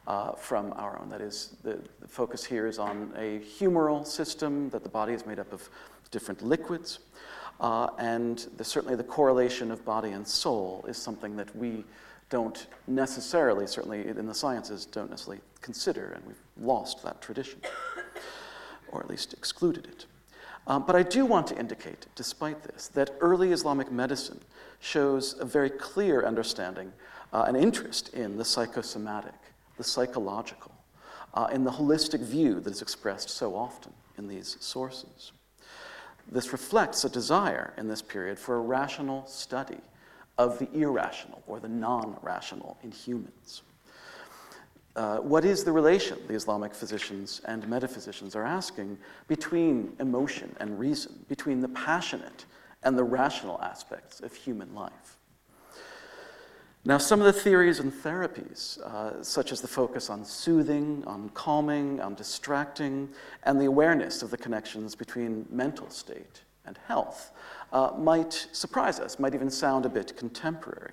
Uh, 0.08 0.32
from 0.32 0.72
our 0.72 0.98
own. 0.98 1.08
That 1.08 1.20
is, 1.20 1.54
the, 1.62 1.78
the, 2.00 2.08
focus 2.08 2.44
here 2.44 2.66
is 2.66 2.80
on 2.80 3.12
a 3.16 3.38
humoral 3.38 4.04
system, 4.04 4.68
that 4.70 4.82
the 4.82 4.88
body 4.88 5.12
is 5.12 5.24
made 5.24 5.38
up 5.38 5.52
of 5.52 5.70
different 6.10 6.42
liquids. 6.42 6.98
Uh, 7.60 7.86
and 7.98 8.48
the, 8.56 8.64
certainly 8.64 8.96
the 8.96 9.04
correlation 9.04 9.70
of 9.70 9.84
body 9.84 10.10
and 10.10 10.26
soul 10.26 10.84
is 10.88 10.96
something 10.96 11.36
that 11.36 11.54
we 11.54 11.84
don't 12.32 12.66
necessarily, 12.86 13.66
certainly 13.66 14.08
in 14.08 14.26
the 14.26 14.32
sciences, 14.32 14.86
don't 14.86 15.10
necessarily 15.10 15.42
consider, 15.60 16.12
and 16.14 16.24
we've 16.26 16.42
lost 16.58 17.02
that 17.02 17.20
tradition, 17.20 17.60
or 18.90 19.00
at 19.00 19.10
least 19.10 19.34
excluded 19.34 19.84
it. 19.84 20.06
Um, 20.66 20.86
but 20.86 20.96
I 20.96 21.02
do 21.02 21.26
want 21.26 21.46
to 21.48 21.58
indicate, 21.58 22.06
despite 22.14 22.62
this, 22.62 22.88
that 22.94 23.10
early 23.20 23.52
Islamic 23.52 23.92
medicine 23.92 24.40
shows 24.80 25.38
a 25.40 25.44
very 25.44 25.68
clear 25.68 26.24
understanding 26.24 26.90
uh, 27.34 27.44
an 27.46 27.54
interest 27.54 28.14
in 28.14 28.38
the 28.38 28.46
psychosomatic, 28.46 29.34
the 29.76 29.84
psychological, 29.84 30.72
uh, 31.34 31.50
in 31.52 31.64
the 31.64 31.72
holistic 31.72 32.20
view 32.20 32.60
that 32.60 32.72
is 32.72 32.80
expressed 32.80 33.28
so 33.28 33.54
often 33.54 33.92
in 34.16 34.26
these 34.26 34.56
sources. 34.58 35.32
This 36.30 36.50
reflects 36.50 37.04
a 37.04 37.10
desire 37.10 37.74
in 37.76 37.88
this 37.88 38.00
period 38.00 38.38
for 38.38 38.56
a 38.56 38.60
rational 38.60 39.26
study 39.26 39.80
of 40.38 40.58
the 40.58 40.70
irrational 40.72 41.42
or 41.46 41.60
the 41.60 41.68
non 41.68 42.16
rational 42.22 42.78
in 42.82 42.90
humans. 42.90 43.62
Uh, 44.94 45.18
what 45.18 45.44
is 45.44 45.64
the 45.64 45.72
relation, 45.72 46.18
the 46.26 46.34
Islamic 46.34 46.74
physicians 46.74 47.40
and 47.46 47.66
metaphysicians 47.66 48.36
are 48.36 48.44
asking, 48.44 48.98
between 49.26 49.94
emotion 50.00 50.54
and 50.60 50.78
reason, 50.78 51.24
between 51.28 51.60
the 51.60 51.68
passionate 51.68 52.44
and 52.82 52.98
the 52.98 53.04
rational 53.04 53.60
aspects 53.62 54.20
of 54.20 54.34
human 54.34 54.74
life? 54.74 55.16
Now, 56.84 56.98
some 56.98 57.20
of 57.20 57.26
the 57.26 57.32
theories 57.32 57.78
and 57.78 57.92
therapies, 57.92 58.80
uh, 58.80 59.22
such 59.22 59.52
as 59.52 59.60
the 59.60 59.68
focus 59.68 60.10
on 60.10 60.24
soothing, 60.24 61.04
on 61.06 61.28
calming, 61.30 62.00
on 62.00 62.14
distracting, 62.14 63.08
and 63.44 63.60
the 63.60 63.66
awareness 63.66 64.20
of 64.22 64.30
the 64.30 64.36
connections 64.36 64.94
between 64.94 65.46
mental 65.48 65.88
state 65.90 66.42
and 66.66 66.78
health, 66.86 67.32
uh, 67.72 67.92
might 67.98 68.32
surprise 68.52 69.00
us, 69.00 69.18
might 69.18 69.34
even 69.34 69.50
sound 69.50 69.86
a 69.86 69.88
bit 69.88 70.16
contemporary. 70.16 70.92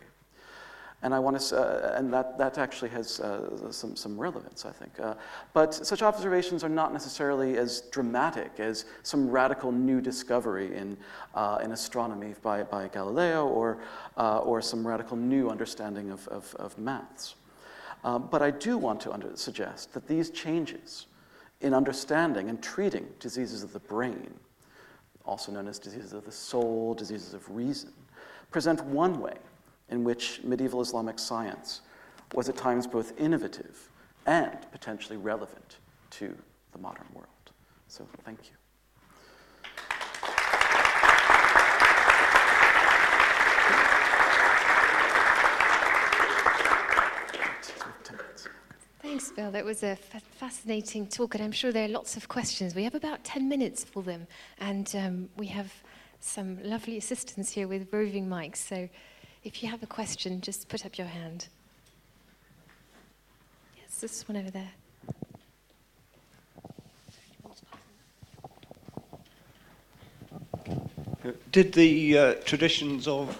And 1.01 1.13
I 1.13 1.19
want 1.19 1.39
to, 1.39 1.57
uh, 1.57 1.97
and 1.97 2.11
that, 2.11 2.37
that 2.37 2.57
actually 2.57 2.89
has 2.89 3.21
uh, 3.21 3.71
some, 3.71 3.95
some 3.95 4.19
relevance, 4.19 4.65
I 4.65 4.71
think. 4.71 4.99
Uh, 4.99 5.13
but 5.53 5.73
such 5.73 6.01
observations 6.01 6.61
are 6.61 6.69
not 6.69 6.91
necessarily 6.91 7.57
as 7.57 7.81
dramatic 7.91 8.59
as 8.59 8.83
some 9.03 9.29
radical 9.29 9.71
new 9.71 10.01
discovery 10.01 10.75
in, 10.75 10.97
uh, 11.35 11.59
in 11.63 11.71
astronomy 11.71 12.35
by, 12.41 12.63
by 12.63 12.89
Galileo 12.89 13.47
or, 13.47 13.77
uh, 14.17 14.39
or 14.39 14.61
some 14.61 14.85
radical 14.85 15.15
new 15.15 15.49
understanding 15.49 16.11
of, 16.11 16.27
of, 16.27 16.53
of 16.55 16.77
maths. 16.77 17.35
Uh, 18.03 18.19
but 18.19 18.41
I 18.41 18.51
do 18.51 18.77
want 18.77 18.99
to 19.01 19.13
under- 19.13 19.35
suggest 19.37 19.93
that 19.93 20.05
these 20.05 20.29
changes 20.29 21.05
in 21.61 21.73
understanding 21.73 22.49
and 22.49 22.61
treating 22.61 23.07
diseases 23.19 23.63
of 23.63 23.71
the 23.71 23.79
brain, 23.79 24.33
also 25.29 25.51
known 25.51 25.67
as 25.67 25.77
diseases 25.77 26.13
of 26.13 26.25
the 26.25 26.31
soul, 26.31 26.93
diseases 26.95 27.33
of 27.33 27.47
reason, 27.49 27.93
present 28.51 28.83
one 28.85 29.19
way 29.19 29.35
in 29.89 30.03
which 30.03 30.41
medieval 30.43 30.81
Islamic 30.81 31.19
science 31.19 31.81
was 32.33 32.49
at 32.49 32.57
times 32.57 32.87
both 32.87 33.17
innovative 33.19 33.89
and 34.25 34.57
potentially 34.71 35.17
relevant 35.17 35.77
to 36.09 36.35
the 36.71 36.79
modern 36.79 37.05
world. 37.13 37.27
So, 37.87 38.07
thank 38.23 38.39
you. 38.45 38.58
Thanks, 49.19 49.35
Bill. 49.35 49.51
That 49.51 49.65
was 49.65 49.83
a 49.83 49.97
f- 50.13 50.23
fascinating 50.37 51.05
talk, 51.05 51.35
and 51.35 51.43
I'm 51.43 51.51
sure 51.51 51.73
there 51.73 51.83
are 51.83 51.89
lots 51.89 52.15
of 52.15 52.29
questions. 52.29 52.73
We 52.73 52.85
have 52.85 52.95
about 52.95 53.21
10 53.25 53.49
minutes 53.49 53.83
for 53.83 54.01
them, 54.01 54.27
and 54.61 54.89
um, 54.95 55.29
we 55.35 55.47
have 55.47 55.73
some 56.21 56.57
lovely 56.63 56.95
assistants 56.95 57.51
here 57.51 57.67
with 57.67 57.91
roving 57.91 58.29
mics. 58.29 58.59
So 58.59 58.87
if 59.43 59.61
you 59.61 59.67
have 59.67 59.83
a 59.83 59.87
question, 59.87 60.39
just 60.39 60.69
put 60.69 60.85
up 60.85 60.97
your 60.97 61.07
hand. 61.07 61.49
Yes, 63.75 63.99
this 63.99 64.25
one 64.25 64.37
over 64.37 64.51
there. 64.51 64.71
Did 71.51 71.73
the 71.73 72.17
uh, 72.17 72.33
traditions 72.45 73.05
of 73.05 73.37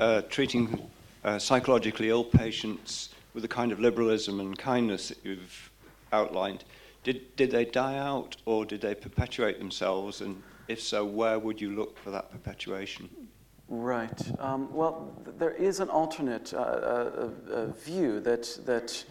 uh, 0.00 0.22
treating 0.22 0.90
uh, 1.22 1.38
psychologically 1.38 2.08
ill 2.08 2.24
patients 2.24 3.10
with 3.34 3.42
the 3.42 3.48
kind 3.48 3.72
of 3.72 3.80
liberalism 3.80 4.40
and 4.40 4.58
kindness 4.58 5.08
that 5.08 5.18
you've 5.24 5.70
outlined, 6.12 6.64
did, 7.02 7.34
did 7.36 7.50
they 7.50 7.64
die 7.64 7.96
out 7.96 8.36
or 8.44 8.64
did 8.64 8.80
they 8.80 8.94
perpetuate 8.94 9.58
themselves? 9.58 10.20
And 10.20 10.42
if 10.68 10.80
so, 10.80 11.04
where 11.04 11.38
would 11.38 11.60
you 11.60 11.70
look 11.70 11.98
for 11.98 12.10
that 12.10 12.30
perpetuation? 12.30 13.08
Right. 13.68 14.20
Um, 14.40 14.72
well, 14.74 15.14
th- 15.24 15.36
there 15.38 15.52
is 15.52 15.80
an 15.80 15.88
alternate 15.88 16.52
uh, 16.52 16.58
uh, 16.58 17.30
uh, 17.50 17.66
view 17.66 18.20
that, 18.20 18.58
that 18.66 19.04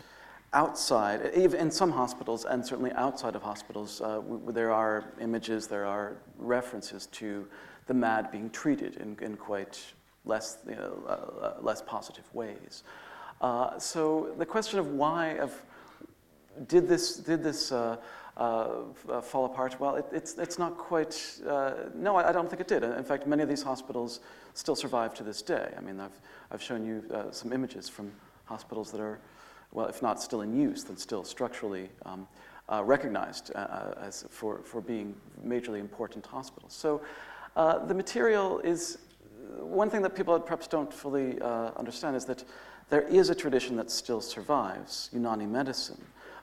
outside, 0.53 1.31
even 1.35 1.59
in 1.59 1.71
some 1.71 1.91
hospitals 1.91 2.43
and 2.43 2.65
certainly 2.65 2.91
outside 2.91 3.35
of 3.35 3.41
hospitals, 3.41 4.01
uh, 4.01 4.15
w- 4.15 4.51
there 4.51 4.71
are 4.71 5.13
images, 5.21 5.67
there 5.67 5.85
are 5.85 6.17
references 6.37 7.05
to 7.07 7.47
the 7.87 7.93
mad 7.93 8.31
being 8.31 8.49
treated 8.49 8.97
in, 8.97 9.17
in 9.21 9.37
quite 9.37 9.81
less, 10.25 10.57
you 10.67 10.75
know, 10.75 11.03
uh, 11.07 11.45
uh, 11.45 11.53
less 11.61 11.81
positive 11.81 12.25
ways. 12.33 12.83
So 13.79 14.33
the 14.37 14.45
question 14.45 14.79
of 14.79 14.87
why, 14.87 15.37
of 15.39 15.53
did 16.67 16.87
this, 16.87 17.15
did 17.15 17.43
this 17.43 17.71
uh, 17.71 17.97
uh, 18.37 19.21
fall 19.21 19.45
apart? 19.45 19.79
Well, 19.79 19.95
it, 19.95 20.05
it's, 20.11 20.37
it's 20.37 20.59
not 20.59 20.77
quite, 20.77 21.39
uh, 21.47 21.73
no, 21.95 22.15
I, 22.15 22.29
I, 22.29 22.31
don't 22.31 22.49
think 22.49 22.61
it 22.61 22.67
did. 22.67 22.83
In 22.83 23.03
fact, 23.03 23.27
many 23.27 23.43
of 23.43 23.49
these 23.49 23.63
hospitals 23.63 24.19
still 24.53 24.75
survive 24.75 25.13
to 25.15 25.23
this 25.23 25.41
day. 25.41 25.73
I 25.77 25.81
mean, 25.81 25.99
I've, 25.99 26.19
I've 26.51 26.61
shown 26.61 26.85
you 26.85 27.03
uh, 27.13 27.31
some 27.31 27.53
images 27.53 27.89
from 27.89 28.11
hospitals 28.45 28.91
that 28.91 29.01
are, 29.01 29.19
well, 29.71 29.87
if 29.87 30.01
not 30.01 30.21
still 30.21 30.41
in 30.41 30.59
use, 30.59 30.83
then 30.83 30.97
still 30.97 31.23
structurally 31.23 31.89
um, 32.05 32.27
uh, 32.67 32.83
recognized 32.83 33.51
uh, 33.55 33.93
as 34.01 34.25
for, 34.29 34.59
for 34.59 34.81
being 34.81 35.15
majorly 35.45 35.79
important 35.79 36.25
hospitals. 36.25 36.73
So 36.73 37.01
Uh, 37.55 37.77
the 37.85 37.93
material 37.93 38.59
is 38.59 38.99
one 39.57 39.89
thing 39.89 40.01
that 40.01 40.15
people 40.15 40.39
perhaps 40.39 40.67
don't 40.67 40.93
fully 40.93 41.39
uh, 41.41 41.71
understand 41.75 42.15
is 42.15 42.25
that 42.25 42.43
there 42.89 43.01
is 43.03 43.29
a 43.29 43.35
tradition 43.35 43.75
that 43.77 43.91
still 43.91 44.21
survives, 44.21 45.09
Unani 45.13 45.47
medicine, 45.47 46.01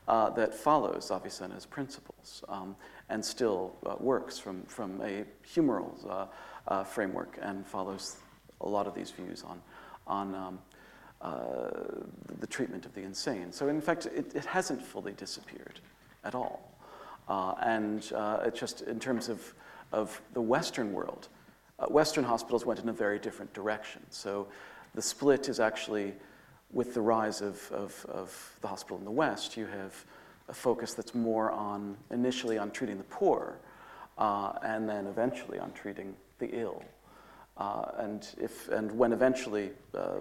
uh, 0.08 0.30
that 0.30 0.54
follows 0.54 1.10
Avicenna's 1.10 1.66
principles 1.66 2.44
um, 2.48 2.76
and 3.08 3.24
still 3.24 3.74
uh, 3.84 3.96
works 3.98 4.38
from, 4.38 4.62
from 4.64 5.00
a 5.00 5.24
humoral 5.44 5.92
uh, 6.08 6.26
uh, 6.68 6.84
framework 6.84 7.38
and 7.42 7.66
follows 7.66 8.16
a 8.60 8.68
lot 8.68 8.86
of 8.86 8.94
these 8.94 9.10
views 9.10 9.44
on, 9.44 9.60
on 10.06 10.34
um, 10.34 10.58
uh, 11.22 11.70
the 12.38 12.46
treatment 12.46 12.86
of 12.86 12.94
the 12.94 13.02
insane. 13.02 13.50
So, 13.50 13.68
in 13.68 13.80
fact, 13.80 14.06
it, 14.06 14.34
it 14.34 14.44
hasn't 14.44 14.80
fully 14.80 15.12
disappeared 15.12 15.80
at 16.24 16.34
all. 16.34 16.72
And 17.28 17.98
it's 18.44 18.60
just 18.60 18.82
in 18.82 19.00
terms 19.00 19.28
of, 19.28 19.54
of 19.92 20.20
the 20.34 20.40
Western 20.40 20.92
world, 20.92 21.28
uh, 21.78 21.86
Western 21.86 22.24
hospitals 22.24 22.64
went 22.64 22.80
in 22.80 22.88
a 22.88 22.92
very 22.92 23.18
different 23.18 23.52
direction. 23.52 24.02
So 24.10 24.46
the 24.94 25.02
split 25.02 25.48
is 25.48 25.60
actually 25.60 26.14
with 26.72 26.94
the 26.94 27.00
rise 27.00 27.40
of, 27.40 27.70
of, 27.72 28.06
of 28.08 28.58
the 28.60 28.68
hospital 28.68 28.98
in 28.98 29.04
the 29.04 29.10
West, 29.10 29.56
you 29.56 29.66
have 29.66 29.94
a 30.48 30.52
focus 30.52 30.94
that's 30.94 31.14
more 31.14 31.50
on 31.50 31.96
initially 32.10 32.58
on 32.58 32.70
treating 32.70 32.98
the 32.98 33.04
poor 33.04 33.58
uh, 34.18 34.52
and 34.62 34.88
then 34.88 35.06
eventually 35.06 35.58
on 35.58 35.72
treating 35.72 36.14
the 36.38 36.48
ill. 36.52 36.82
Uh, 37.56 37.90
and, 37.98 38.28
if, 38.38 38.68
and 38.68 38.92
when 38.92 39.12
eventually 39.12 39.70
uh, 39.94 40.16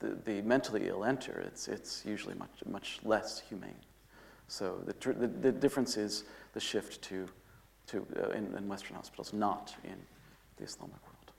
the, 0.00 0.16
the 0.24 0.42
mentally 0.42 0.88
ill 0.88 1.04
enter, 1.04 1.42
it's, 1.46 1.68
it's 1.68 2.04
usually 2.04 2.34
much, 2.34 2.50
much 2.70 3.00
less 3.04 3.40
humane. 3.40 3.74
So 4.48 4.78
the, 4.84 4.92
tr- 4.94 5.12
the, 5.12 5.26
the 5.26 5.52
difference 5.52 5.96
is 5.96 6.24
the 6.52 6.60
shift 6.60 7.02
to, 7.02 7.26
to 7.88 8.06
uh, 8.22 8.30
in, 8.30 8.54
in 8.54 8.68
Western 8.68 8.96
hospitals, 8.96 9.32
not 9.32 9.74
in 9.84 9.96
the 10.56 10.64
Islamic 10.64 10.96
world. 11.02 11.30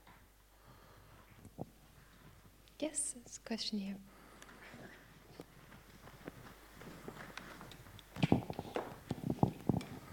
Yes, 2.78 3.14
there's 3.16 3.40
a 3.44 3.48
question 3.48 3.78
here. 3.78 3.96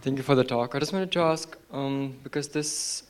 Thank 0.01 0.17
you 0.17 0.23
for 0.23 0.35
the 0.35 0.43
talk. 0.43 0.75
I 0.75 0.79
just 0.79 0.93
wanted 0.93 1.11
to 1.13 1.19
ask, 1.21 1.57
um, 1.71 2.15
because 2.23 2.47
this 2.47 3.03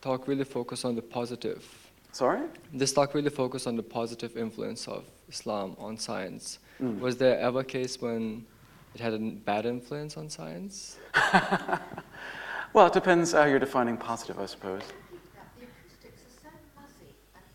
talk 0.00 0.26
really 0.26 0.44
focused 0.44 0.84
on 0.84 0.96
the 0.96 1.02
positive. 1.02 1.64
Sorry? 2.12 2.42
This 2.72 2.92
talk 2.92 3.14
really 3.14 3.30
focused 3.30 3.66
on 3.66 3.76
the 3.76 3.82
positive 3.82 4.36
influence 4.36 4.88
of 4.88 5.04
Islam 5.28 5.76
on 5.78 5.96
science. 5.96 6.58
Mm. 6.80 6.98
Was 6.98 7.16
there 7.16 7.38
ever 7.38 7.60
a 7.60 7.64
case 7.64 8.00
when 8.00 8.44
it 8.94 9.00
had 9.00 9.14
a 9.14 9.18
bad 9.18 9.64
influence 9.64 10.16
on 10.16 10.28
science? 10.28 10.98
Well, 12.72 12.86
it 12.86 12.92
depends 12.92 13.32
how 13.32 13.46
you're 13.46 13.58
defining 13.58 13.96
positive, 13.96 14.38
I 14.38 14.46
suppose. 14.46 14.82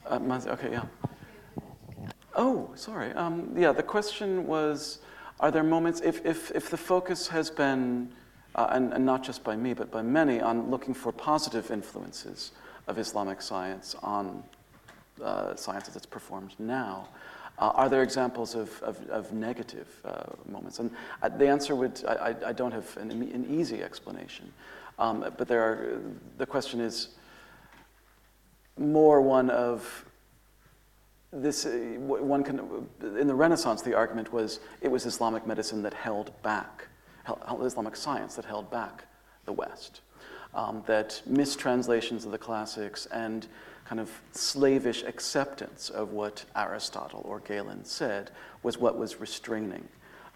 Uh, 0.06 0.20
muzzy, 0.20 0.50
okay, 0.50 0.72
yeah. 0.72 0.86
Oh, 2.36 2.70
sorry. 2.76 3.12
Um, 3.14 3.54
yeah, 3.56 3.72
the 3.72 3.84
question 3.84 4.46
was 4.46 5.00
Are 5.40 5.52
there 5.52 5.64
moments, 5.64 6.02
if, 6.02 6.26
if, 6.26 6.52
if 6.52 6.70
the 6.70 6.78
focus 6.78 7.28
has 7.30 7.50
been, 7.50 8.10
uh, 8.56 8.68
and, 8.72 8.94
and 8.94 9.06
not 9.06 9.24
just 9.24 9.44
by 9.44 9.56
me, 9.56 9.74
but 9.74 9.92
by 9.92 10.02
many, 10.02 10.42
on 10.42 10.70
looking 10.70 10.94
for 10.94 11.12
positive 11.12 11.72
influences 11.72 12.52
of 12.88 12.98
Islamic 12.98 13.42
science 13.42 13.96
on 14.04 14.44
uh, 15.24 15.56
science 15.56 15.88
as 15.90 15.96
it's 15.96 16.06
performed 16.06 16.54
now, 16.60 17.08
uh, 17.58 17.72
are 17.74 17.90
there 17.90 18.04
examples 18.04 18.54
of, 18.54 18.82
of, 18.84 19.00
of 19.10 19.32
negative 19.34 19.88
uh, 20.06 20.24
moments? 20.46 20.80
And 20.80 20.92
uh, 21.24 21.30
the 21.30 21.48
answer 21.48 21.74
would, 21.76 22.04
I, 22.08 22.14
I- 22.14 22.50
I 22.50 22.54
don't 22.54 22.74
have 22.74 22.96
an, 22.98 23.12
an 23.12 23.46
easy 23.50 23.82
explanation. 23.82 24.52
Um, 25.00 25.26
but 25.38 25.48
there 25.48 25.62
are, 25.62 26.02
the 26.38 26.46
question 26.46 26.80
is 26.80 27.10
more 28.78 29.22
one 29.22 29.50
of 29.50 30.06
this, 31.32 31.66
uh, 31.66 31.70
one 32.00 32.44
can, 32.44 32.88
in 33.02 33.28
the 33.28 33.36
Renaissance, 33.36 33.82
the 33.82 33.94
argument 33.94 34.32
was 34.32 34.60
it 34.82 34.90
was 34.90 35.06
Islamic 35.06 35.46
medicine 35.46 35.82
that 35.84 35.94
held 35.94 36.32
back, 36.44 36.88
Islamic 37.62 37.96
science 37.96 38.36
that 38.36 38.46
held 38.46 38.70
back 38.72 39.06
the 39.46 39.54
West. 39.54 40.02
Um, 40.54 40.84
that 40.86 41.22
mistranslations 41.26 42.24
of 42.24 42.32
the 42.32 42.38
classics 42.38 43.08
and 43.08 43.46
kind 43.84 44.00
of 44.00 44.10
slavish 44.32 45.04
acceptance 45.04 45.90
of 45.90 46.14
what 46.14 46.46
Aristotle 46.56 47.22
or 47.26 47.42
Galen 47.42 47.84
said 47.84 48.32
was 48.64 48.78
what 48.78 48.98
was 48.98 49.20
restraining 49.20 49.86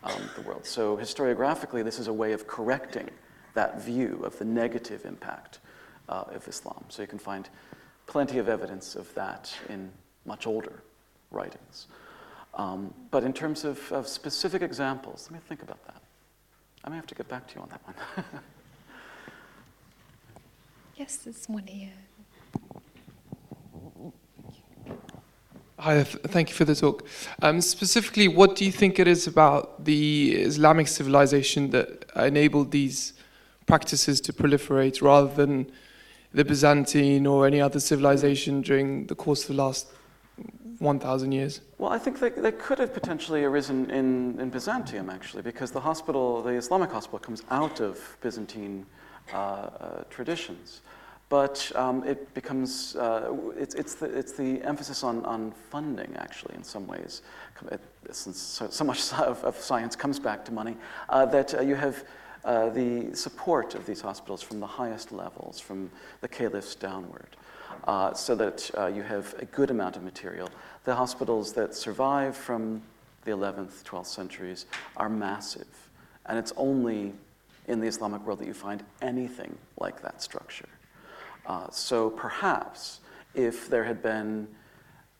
um, 0.03 0.29
the 0.35 0.41
world. 0.41 0.65
So, 0.65 0.97
historiographically, 0.97 1.83
this 1.83 1.99
is 1.99 2.07
a 2.07 2.13
way 2.13 2.33
of 2.33 2.47
correcting 2.47 3.09
that 3.53 3.81
view 3.81 4.21
of 4.23 4.37
the 4.37 4.45
negative 4.45 5.05
impact 5.05 5.59
uh, 6.09 6.25
of 6.27 6.47
Islam. 6.47 6.83
So, 6.89 7.01
you 7.01 7.07
can 7.07 7.19
find 7.19 7.49
plenty 8.09 8.39
of 8.39 8.49
evidence 8.49 8.95
of 8.95 9.13
that 9.13 9.53
in 9.69 9.91
much 10.25 10.47
older 10.47 10.81
writings. 11.29 11.85
Um, 12.55 12.91
but 13.11 13.23
in 13.23 13.33
terms 13.33 13.63
of, 13.63 13.79
of 13.91 14.07
specific 14.07 14.63
examples, 14.63 15.29
let 15.29 15.39
me 15.39 15.45
think 15.47 15.61
about 15.61 15.85
that. 15.85 16.01
I 16.83 16.89
may 16.89 16.95
have 16.95 17.05
to 17.07 17.15
get 17.15 17.27
back 17.29 17.47
to 17.49 17.55
you 17.55 17.61
on 17.61 17.69
that 17.69 17.81
one. 17.85 18.25
Yes, 20.95 21.15
there's 21.15 21.45
one 21.47 21.65
here. 21.65 21.93
Hi, 25.77 26.03
th- 26.03 26.17
thank 26.25 26.49
you 26.49 26.55
for 26.55 26.65
the 26.65 26.75
talk. 26.75 27.07
Um, 27.41 27.61
specifically, 27.61 28.27
what 28.27 28.57
do 28.57 28.65
you 28.65 28.71
think 28.73 28.99
it 28.99 29.07
is 29.07 29.25
about 29.25 29.85
the 29.85 30.33
Islamic 30.35 30.89
civilization 30.89 31.69
that 31.69 32.03
enabled 32.17 32.71
these 32.71 33.13
practices 33.65 34.19
to 34.19 34.33
proliferate 34.33 35.01
rather 35.01 35.33
than 35.33 35.71
the 36.33 36.45
Byzantine 36.45 37.25
or 37.25 37.47
any 37.47 37.59
other 37.59 37.79
civilization 37.79 38.61
during 38.61 39.07
the 39.07 39.15
course 39.15 39.41
of 39.43 39.55
the 39.55 39.61
last 39.61 39.87
1,000 40.79 41.31
years? 41.31 41.61
Well, 41.77 41.91
I 41.91 41.97
think 41.97 42.19
they, 42.19 42.29
they 42.29 42.51
could 42.51 42.79
have 42.79 42.93
potentially 42.93 43.43
arisen 43.43 43.89
in, 43.89 44.39
in 44.39 44.49
Byzantium, 44.49 45.09
actually, 45.09 45.43
because 45.43 45.71
the 45.71 45.81
hospital, 45.81 46.41
the 46.41 46.51
Islamic 46.51 46.91
hospital, 46.91 47.19
comes 47.19 47.43
out 47.49 47.79
of 47.81 48.17
Byzantine 48.21 48.85
uh, 49.33 49.37
uh, 49.37 50.03
traditions. 50.09 50.81
But 51.27 51.71
um, 51.75 52.03
it 52.05 52.33
becomes, 52.33 52.95
uh, 52.95 53.35
it's, 53.55 53.75
it's, 53.75 53.93
the, 53.95 54.05
it's 54.05 54.31
the 54.31 54.63
emphasis 54.63 55.03
on, 55.03 55.23
on 55.25 55.51
funding, 55.69 56.15
actually, 56.17 56.55
in 56.55 56.63
some 56.63 56.87
ways. 56.87 57.21
Since 58.11 58.39
so, 58.39 58.69
so 58.69 58.83
much 58.83 59.13
of, 59.19 59.43
of 59.43 59.55
science 59.57 59.95
comes 59.95 60.19
back 60.19 60.43
to 60.45 60.51
money, 60.51 60.75
uh, 61.09 61.25
that 61.27 61.53
uh, 61.53 61.61
you 61.61 61.75
have 61.75 62.03
uh, 62.49 62.67
the 62.69 63.15
support 63.15 63.75
of 63.75 63.85
these 63.85 64.01
hospitals 64.01 64.41
from 64.41 64.59
the 64.59 64.65
highest 64.65 65.11
levels, 65.11 65.59
from 65.59 65.91
the 66.21 66.27
caliphs 66.27 66.73
downward 66.73 67.37
uh, 67.83 68.11
so 68.15 68.33
that 68.33 68.71
uh, 68.75 68.87
you 68.87 69.03
have 69.03 69.35
a 69.37 69.45
good 69.45 69.69
amount 69.69 69.95
of 69.95 70.01
material. 70.01 70.49
The 70.83 70.95
hospitals 70.95 71.53
that 71.53 71.75
survive 71.75 72.35
from 72.35 72.81
the 73.23 73.29
11th, 73.29 73.83
12th 73.83 74.07
centuries 74.07 74.65
are 74.97 75.09
massive, 75.09 75.67
and 76.25 76.39
it's 76.39 76.51
only 76.57 77.13
in 77.67 77.79
the 77.79 77.85
Islamic 77.85 78.25
world 78.25 78.39
that 78.39 78.47
you 78.47 78.55
find 78.55 78.83
anything 79.03 79.55
like 79.77 80.01
that 80.01 80.19
structure. 80.19 80.69
Uh, 81.45 81.69
so 81.69 82.09
perhaps 82.09 82.99
if 83.35 83.69
there 83.69 83.83
had 83.83 84.01
been 84.01 84.47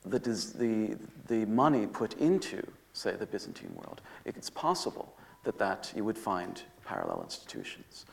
the, 0.04 0.18
the, 0.18 0.98
the 1.28 1.46
money 1.46 1.86
put 1.86 2.14
into, 2.16 2.66
say, 2.94 3.12
the 3.12 3.28
Byzantine 3.28 3.76
world, 3.76 4.02
it's 4.26 4.50
possible 4.50 5.14
that, 5.44 5.60
that 5.60 5.94
you 5.96 6.04
would 6.04 6.18
find 6.18 6.64
parallel 6.90 7.22
institutions. 7.24 8.06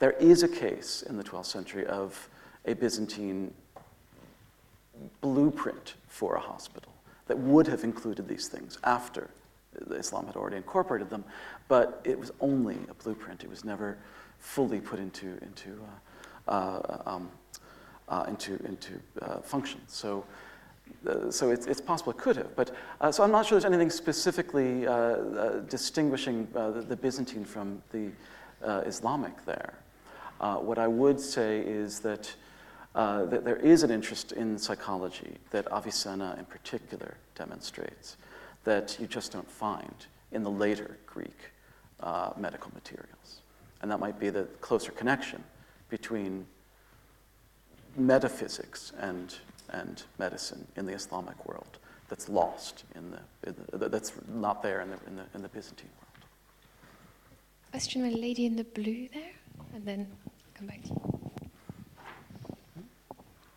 There 0.00 0.12
is 0.12 0.42
a 0.42 0.48
case 0.48 1.02
in 1.08 1.16
the 1.16 1.22
12th 1.22 1.46
century 1.46 1.86
of 1.86 2.28
a 2.66 2.74
Byzantine 2.74 3.54
blueprint 5.20 5.94
for 6.08 6.34
a 6.34 6.40
hospital 6.40 6.92
that 7.28 7.38
would 7.38 7.68
have 7.68 7.84
included 7.84 8.26
these 8.26 8.48
things 8.48 8.78
after 8.82 9.30
Islam 9.90 10.26
had 10.26 10.36
already 10.36 10.56
incorporated 10.56 11.10
them, 11.10 11.24
but 11.68 12.00
it 12.04 12.18
was 12.18 12.32
only 12.40 12.76
a 12.90 12.94
blueprint. 12.94 13.44
It 13.44 13.50
was 13.50 13.64
never 13.64 13.98
fully 14.38 14.80
put 14.80 14.98
into, 14.98 15.38
into, 15.42 15.80
uh, 16.48 16.50
uh, 16.50 17.02
um, 17.06 17.30
uh, 18.08 18.24
into, 18.28 18.54
into 18.64 19.00
uh, 19.22 19.38
function. 19.40 19.80
So, 19.86 20.24
uh, 21.06 21.30
so 21.30 21.50
it's, 21.50 21.66
it's 21.66 21.80
possible 21.80 22.12
it 22.12 22.18
could 22.18 22.36
have. 22.36 22.54
But, 22.56 22.74
uh, 23.00 23.12
so 23.12 23.22
I'm 23.22 23.30
not 23.30 23.46
sure 23.46 23.58
there's 23.58 23.64
anything 23.64 23.90
specifically 23.90 24.86
uh, 24.86 24.92
uh, 24.92 25.60
distinguishing 25.68 26.48
uh, 26.54 26.70
the, 26.70 26.82
the 26.82 26.96
Byzantine 26.96 27.44
from 27.44 27.82
the 27.92 28.10
uh, 28.62 28.82
Islamic 28.86 29.44
there. 29.44 29.74
What 30.38 30.78
I 30.78 30.86
would 30.86 31.18
say 31.18 31.60
is 31.60 32.00
that 32.00 32.34
that 32.94 33.44
there 33.44 33.56
is 33.56 33.82
an 33.82 33.90
interest 33.90 34.32
in 34.32 34.58
psychology 34.58 35.38
that 35.50 35.66
Avicenna 35.72 36.36
in 36.38 36.44
particular 36.44 37.16
demonstrates 37.34 38.16
that 38.64 38.96
you 39.00 39.06
just 39.06 39.32
don't 39.32 39.50
find 39.50 40.06
in 40.32 40.42
the 40.42 40.50
later 40.50 40.98
Greek 41.06 41.50
medical 42.36 42.70
materials. 42.74 43.40
And 43.80 43.90
that 43.90 44.00
might 44.00 44.18
be 44.18 44.30
the 44.30 44.44
closer 44.60 44.92
connection 44.92 45.42
between 45.88 46.46
metaphysics 47.96 48.92
and, 48.98 49.34
and 49.80 50.04
medicine 50.18 50.66
in 50.76 50.86
the 50.86 50.92
Islamic 50.92 51.38
world 51.46 51.78
that's 52.08 52.28
lost 52.28 52.84
in 52.94 53.10
the, 53.10 53.20
in 53.48 53.54
the 53.80 53.88
that's 53.88 54.12
not 54.28 54.62
there 54.62 54.80
in 54.80 54.90
the, 54.90 54.98
in 55.06 55.16
the, 55.16 55.24
in 55.34 55.42
the 55.42 55.48
Byzantine 55.48 55.90
world. 55.98 56.24
Question 57.70 58.02
from 58.02 58.14
a 58.14 58.16
lady 58.16 58.46
in 58.46 58.56
the 58.56 58.64
blue 58.64 59.08
there, 59.12 59.34
and 59.74 59.84
then 59.84 60.06
come 60.54 60.66
back 60.68 60.82
to 60.82 60.88
you. 60.88 61.14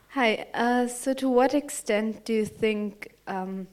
Hi. 0.10 0.48
Uh, 0.54 0.88
so, 0.88 1.14
to 1.14 1.30
what 1.30 1.54
extent 1.54 2.26
do 2.26 2.34
you 2.34 2.46
think 2.46 3.14
um, 3.28 3.68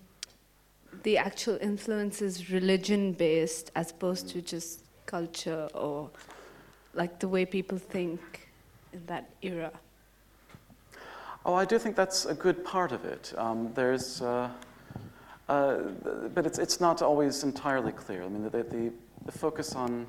the 1.02 1.16
actual 1.16 1.56
influence 1.62 2.20
is 2.20 2.50
religion 2.50 3.12
based 3.12 3.70
as 3.74 3.90
opposed 3.92 4.28
to 4.30 4.42
just 4.42 4.84
culture 5.06 5.68
or 5.72 6.10
like 6.92 7.18
the 7.20 7.28
way 7.28 7.46
people 7.46 7.78
think 7.78 8.20
in 8.92 9.06
that 9.06 9.30
era? 9.40 9.72
Oh, 11.46 11.52
I 11.52 11.66
do 11.66 11.78
think 11.78 11.94
that's 11.94 12.24
a 12.24 12.32
good 12.32 12.64
part 12.64 12.90
of 12.90 13.04
it. 13.04 13.34
Um, 13.36 13.70
there's, 13.74 14.22
uh, 14.22 14.48
uh, 15.46 15.76
but 16.34 16.46
it's, 16.46 16.58
it's 16.58 16.80
not 16.80 17.02
always 17.02 17.44
entirely 17.44 17.92
clear. 17.92 18.22
I 18.22 18.28
mean, 18.28 18.44
the, 18.44 18.62
the, 18.62 18.90
the 19.26 19.32
focus 19.32 19.74
on, 19.74 20.06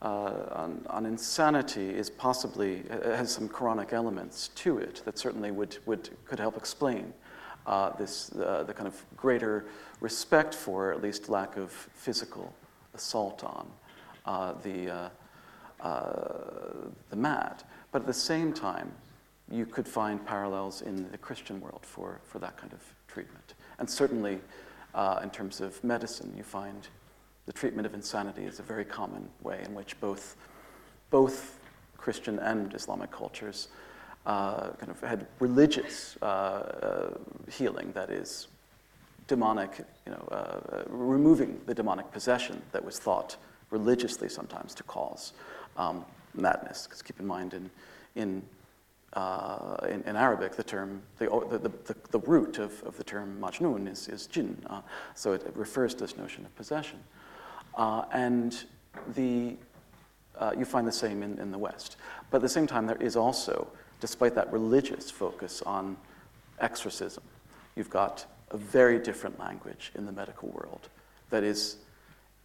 uh, 0.00 0.32
on, 0.52 0.86
on, 0.88 1.04
insanity 1.04 1.90
is 1.90 2.08
possibly, 2.08 2.84
has 2.88 3.32
some 3.32 3.50
Quranic 3.50 3.92
elements 3.92 4.48
to 4.54 4.78
it 4.78 5.02
that 5.04 5.18
certainly 5.18 5.50
would, 5.50 5.76
would, 5.84 6.08
could 6.24 6.38
help 6.38 6.56
explain 6.56 7.12
uh, 7.66 7.90
this, 7.90 8.32
uh, 8.32 8.62
the 8.62 8.72
kind 8.72 8.86
of 8.86 9.04
greater 9.18 9.66
respect 10.00 10.54
for, 10.54 10.90
at 10.90 11.02
least 11.02 11.28
lack 11.28 11.58
of 11.58 11.70
physical 11.70 12.54
assault 12.94 13.44
on 13.44 13.68
uh, 14.24 14.54
the, 14.62 15.10
the 17.10 17.16
mad. 17.16 17.62
But 17.92 18.02
at 18.02 18.06
the 18.06 18.14
same 18.14 18.54
time, 18.54 18.90
you 19.50 19.66
could 19.66 19.86
find 19.86 20.24
parallels 20.24 20.82
in 20.82 21.10
the 21.10 21.18
Christian 21.18 21.60
world 21.60 21.80
for, 21.82 22.20
for 22.24 22.38
that 22.38 22.56
kind 22.56 22.72
of 22.72 22.80
treatment. 23.08 23.54
And 23.78 23.88
certainly, 23.88 24.40
uh, 24.94 25.20
in 25.22 25.30
terms 25.30 25.60
of 25.60 25.82
medicine, 25.84 26.32
you 26.36 26.42
find 26.42 26.88
the 27.46 27.52
treatment 27.52 27.86
of 27.86 27.94
insanity 27.94 28.44
is 28.44 28.58
a 28.58 28.62
very 28.62 28.84
common 28.84 29.28
way 29.42 29.62
in 29.64 29.74
which 29.74 29.98
both, 30.00 30.36
both 31.10 31.58
Christian 31.96 32.38
and 32.38 32.72
Islamic 32.74 33.10
cultures 33.10 33.68
uh, 34.26 34.70
kind 34.70 34.90
of 34.90 35.00
had 35.00 35.26
religious 35.38 36.16
uh, 36.22 36.24
uh 36.24 37.18
healing 37.50 37.92
that 37.92 38.08
is 38.08 38.48
demonic, 39.26 39.80
you 40.06 40.12
know, 40.12 40.28
uh, 40.30 40.34
uh, 40.34 40.82
removing 40.88 41.60
the 41.66 41.74
demonic 41.74 42.10
possession 42.12 42.60
that 42.72 42.84
was 42.84 42.98
thought 42.98 43.36
religiously 43.70 44.28
sometimes 44.28 44.74
to 44.74 44.82
cause 44.84 45.32
um, 45.76 46.04
madness. 46.34 46.86
Because 46.86 47.02
keep 47.02 47.18
in 47.20 47.26
mind, 47.26 47.54
in, 47.54 47.70
in 48.16 48.42
uh, 49.14 49.76
in, 49.88 50.02
in, 50.02 50.16
Arabic, 50.16 50.56
the 50.56 50.64
term, 50.64 51.02
the, 51.18 51.26
the, 51.50 51.68
the, 51.68 51.96
the, 52.10 52.18
root 52.20 52.58
of, 52.58 52.82
of 52.82 52.96
the 52.96 53.04
term 53.04 53.38
majnun 53.40 53.90
is, 53.90 54.08
is 54.08 54.26
jinn. 54.26 54.60
Uh, 54.66 54.80
so 55.14 55.32
it, 55.32 55.42
it, 55.44 55.56
refers 55.56 55.94
to 55.94 56.00
this 56.00 56.16
notion 56.16 56.44
of 56.44 56.54
possession. 56.56 56.98
Uh, 57.76 58.04
and 58.12 58.64
the, 59.14 59.56
uh, 60.38 60.52
you 60.58 60.64
find 60.64 60.86
the 60.86 60.92
same 60.92 61.22
in, 61.22 61.38
in 61.38 61.52
the 61.52 61.58
West. 61.58 61.96
But 62.30 62.38
at 62.38 62.42
the 62.42 62.48
same 62.48 62.66
time, 62.66 62.86
there 62.86 63.00
is 63.00 63.14
also, 63.14 63.68
despite 64.00 64.34
that 64.34 64.52
religious 64.52 65.10
focus 65.10 65.62
on 65.62 65.96
exorcism, 66.58 67.22
you've 67.76 67.90
got 67.90 68.26
a 68.50 68.56
very 68.56 68.98
different 68.98 69.38
language 69.38 69.92
in 69.94 70.06
the 70.06 70.12
medical 70.12 70.48
world 70.48 70.88
that 71.30 71.44
is, 71.44 71.76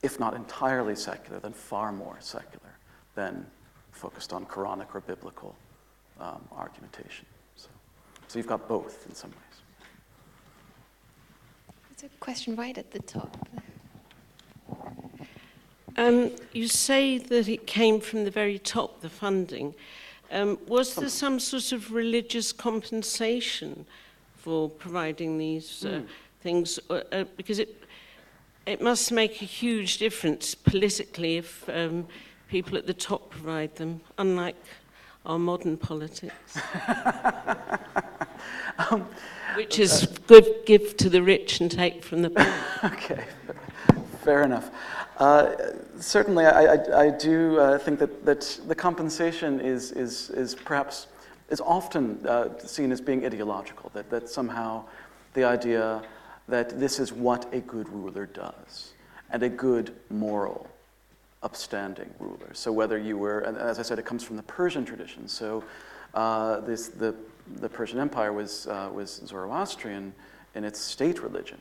if 0.04 0.20
not 0.20 0.36
entirely 0.36 0.96
secular, 0.96 1.40
then 1.40 1.54
far 1.54 1.92
more 1.92 2.18
secular 2.20 2.78
than 3.16 3.46
focused 3.92 4.34
on 4.34 4.46
Quranic 4.46 4.94
or 4.94 5.02
biblical 5.02 5.56
um, 6.20 6.42
argumentation. 6.52 7.26
So, 7.56 7.70
so 8.28 8.40
you've 8.40 8.48
got 8.48 8.68
both 8.68 9.06
in 9.08 9.16
some 9.16 9.32
ways. 9.32 9.40
There's 11.98 12.12
a 12.12 12.18
question 12.20 12.56
right 12.56 12.78
at 12.78 12.92
the 12.92 13.00
top. 13.00 13.38
Um, 15.98 16.32
you 16.54 16.68
say 16.68 17.18
that 17.18 17.50
it 17.50 17.68
came 17.68 18.00
from 18.00 18.24
the 18.24 18.32
very 18.32 18.58
top, 18.58 19.02
the 19.02 19.10
funding. 19.10 19.76
Um, 20.32 20.60
was 20.68 20.96
there 20.96 21.10
some 21.10 21.40
sort 21.40 21.72
of 21.72 21.92
religious 21.92 22.54
compensation 22.54 23.86
for 24.36 24.70
providing 24.70 25.38
these 25.38 25.84
uh, 25.84 25.90
mm. 25.90 26.08
things? 26.42 26.80
Uh, 26.90 27.02
uh, 27.12 27.24
because 27.36 27.60
it, 27.60 27.84
it 28.66 28.82
must 28.82 29.12
make 29.12 29.42
a 29.42 29.46
huge 29.46 29.98
difference 29.98 30.56
politically 30.56 31.38
if 31.38 31.68
um, 31.68 32.08
people 32.48 32.78
at 32.78 32.86
the 32.86 32.94
top 32.94 33.30
provide 33.32 33.76
them, 33.76 34.00
unlike 34.18 34.56
our 35.26 35.40
modern 35.40 35.78
politics. 35.78 36.58
um, 38.78 39.08
Which 39.56 39.80
is 39.80 40.04
uh, 40.04 40.08
good, 40.28 40.46
give 40.66 40.98
to 40.98 41.10
the 41.10 41.22
rich 41.22 41.60
and 41.62 41.70
take 41.70 42.04
from 42.04 42.22
the 42.22 42.30
poor. 42.30 42.54
okay, 42.92 43.26
fair 44.24 44.44
enough. 44.44 44.72
Uh, 45.18 45.56
certainly, 46.00 46.46
I, 46.46 46.76
I, 46.76 47.06
I 47.06 47.10
do 47.10 47.60
uh, 47.60 47.78
think 47.78 48.00
that, 48.00 48.26
that 48.26 48.60
the 48.68 48.76
compensation 48.76 49.60
is, 49.60 49.92
is, 49.92 50.30
is 50.30 50.56
perhaps 50.56 51.08
is 51.50 51.62
often 51.62 52.26
uh, 52.28 52.58
seen 52.60 52.92
as 52.92 53.02
being 53.02 53.26
ideological, 53.26 53.90
that, 53.94 54.10
that 54.10 54.30
somehow 54.30 54.86
the 55.34 55.44
idea 55.44 56.02
that 56.48 56.80
this 56.80 57.00
is 57.00 57.12
what 57.12 57.52
a 57.54 57.60
good 57.60 57.90
ruler 57.90 58.28
does, 58.28 58.94
and 59.32 59.44
a 59.44 59.50
good 59.50 59.96
moral 60.10 60.70
upstanding 61.44 62.14
ruler. 62.20 62.54
So 62.54 62.72
whether 62.72 62.98
you 62.98 63.18
were, 63.18 63.40
and 63.40 63.58
as 63.58 63.80
I 63.80 63.82
said, 63.82 64.00
it 64.00 64.06
comes 64.06 64.24
from 64.24 64.36
the 64.36 64.44
Persian 64.44 64.86
tradition. 64.86 65.28
So 65.28 65.64
uh, 66.14 66.60
this, 66.62 66.90
the, 66.90 67.16
the 67.58 67.70
Persian 67.70 68.00
Empire 68.00 68.34
was, 68.34 68.68
uh, 68.68 68.90
was 68.94 69.22
Zoroastrian 69.26 70.14
in 70.56 70.64
its 70.64 70.80
state 70.80 71.22
religion. 71.22 71.60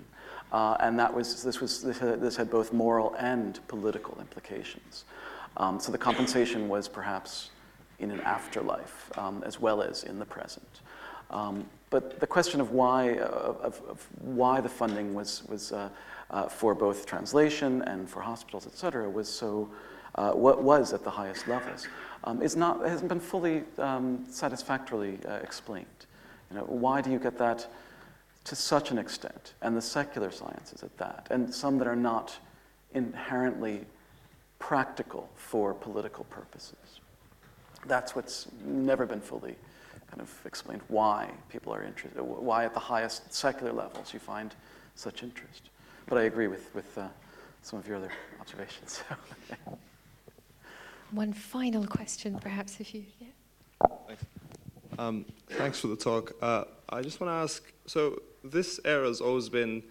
Uh, 0.50 0.76
and 0.80 0.98
that 0.98 1.12
was, 1.12 1.42
this, 1.42 1.60
was, 1.60 1.82
this 1.82 1.98
had, 1.98 2.20
this, 2.20 2.36
had, 2.36 2.50
both 2.50 2.72
moral 2.72 3.14
and 3.18 3.60
political 3.68 4.16
implications. 4.18 5.04
Um, 5.58 5.78
so 5.78 5.92
the 5.92 5.98
compensation 5.98 6.68
was 6.68 6.88
perhaps 6.88 7.50
in 7.98 8.10
an 8.10 8.20
afterlife 8.20 9.10
um, 9.18 9.42
as 9.44 9.60
well 9.60 9.82
as 9.82 10.04
in 10.04 10.18
the 10.18 10.24
present. 10.24 10.80
Um, 11.30 11.66
but 11.90 12.20
the 12.20 12.26
question 12.26 12.60
of 12.60 12.70
why, 12.70 13.18
uh, 13.18 13.54
of, 13.62 13.82
of, 13.88 14.06
why 14.20 14.60
the 14.60 14.68
funding 14.68 15.14
was, 15.14 15.42
was 15.48 15.72
uh, 16.30 16.48
for 16.48 16.74
both 16.74 17.06
translation 17.06 17.82
and 17.82 18.08
for 18.08 18.20
hospitals, 18.20 18.66
et 18.66 18.76
cetera, 18.76 19.08
was 19.08 19.28
so, 19.28 19.68
uh, 20.14 20.32
what 20.32 20.62
was 20.62 20.92
at 20.92 21.04
the 21.04 21.10
highest 21.10 21.48
levels, 21.48 21.86
um, 22.24 22.42
is 22.42 22.56
not, 22.56 22.86
hasn't 22.86 23.08
been 23.08 23.20
fully 23.20 23.62
um, 23.78 24.24
satisfactorily 24.28 25.18
uh, 25.26 25.34
explained. 25.36 25.86
You 26.50 26.58
know, 26.58 26.64
why 26.64 27.00
do 27.00 27.10
you 27.10 27.18
get 27.18 27.38
that 27.38 27.66
to 28.44 28.56
such 28.56 28.90
an 28.90 28.98
extent, 28.98 29.54
and 29.60 29.76
the 29.76 29.82
secular 29.82 30.30
sciences 30.30 30.82
at 30.82 30.96
that, 30.98 31.26
and 31.30 31.54
some 31.54 31.78
that 31.78 31.86
are 31.86 31.96
not 31.96 32.38
inherently 32.94 33.84
practical 34.58 35.28
for 35.36 35.74
political 35.74 36.24
purposes? 36.24 37.00
That's 37.86 38.16
what's 38.16 38.48
never 38.64 39.06
been 39.06 39.20
fully 39.20 39.56
kind 40.10 40.22
of 40.22 40.40
explained 40.46 40.80
why 40.88 41.30
people 41.50 41.74
are 41.74 41.82
interested, 41.82 42.20
why 42.22 42.64
at 42.64 42.72
the 42.72 42.80
highest 42.80 43.32
secular 43.32 43.72
levels 43.72 44.14
you 44.14 44.18
find 44.18 44.54
such 44.94 45.22
interest. 45.22 45.68
But 46.08 46.18
I 46.18 46.22
agree 46.22 46.46
with, 46.46 46.74
with 46.74 46.96
uh, 46.96 47.08
some 47.62 47.78
of 47.78 47.86
your 47.86 47.98
other 47.98 48.10
observations. 48.40 49.02
One 51.10 51.32
final 51.32 51.86
question, 51.86 52.38
perhaps, 52.38 52.80
if 52.80 52.94
you. 52.94 53.04
Yeah. 53.20 53.88
Thanks. 54.06 54.24
Um, 54.98 55.24
thanks 55.50 55.80
for 55.80 55.88
the 55.88 55.96
talk. 55.96 56.32
Uh, 56.40 56.64
I 56.88 57.02
just 57.02 57.20
want 57.20 57.30
to 57.30 57.34
ask 57.34 57.62
so, 57.86 58.22
this 58.42 58.80
era 58.84 59.06
has 59.06 59.20
always 59.20 59.48
been 59.48 59.82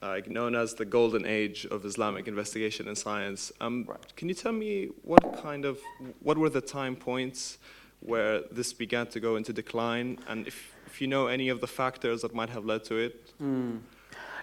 like 0.00 0.30
known 0.30 0.54
as 0.54 0.74
the 0.74 0.84
golden 0.84 1.26
age 1.26 1.66
of 1.66 1.84
Islamic 1.84 2.28
investigation 2.28 2.86
and 2.86 2.96
science. 2.96 3.50
Um, 3.60 3.84
right. 3.88 4.16
Can 4.16 4.28
you 4.28 4.34
tell 4.34 4.52
me 4.52 4.90
what 5.02 5.42
kind 5.42 5.64
of 5.64 5.80
what 6.20 6.38
were 6.38 6.50
the 6.50 6.60
time 6.60 6.94
points 6.94 7.58
where 8.00 8.42
this 8.52 8.72
began 8.72 9.08
to 9.08 9.18
go 9.18 9.34
into 9.34 9.52
decline, 9.52 10.18
and 10.28 10.46
if, 10.46 10.76
if 10.86 11.00
you 11.00 11.08
know 11.08 11.26
any 11.26 11.48
of 11.48 11.60
the 11.60 11.66
factors 11.66 12.22
that 12.22 12.32
might 12.32 12.50
have 12.50 12.64
led 12.64 12.84
to 12.84 12.96
it? 12.96 13.32
Mm. 13.42 13.80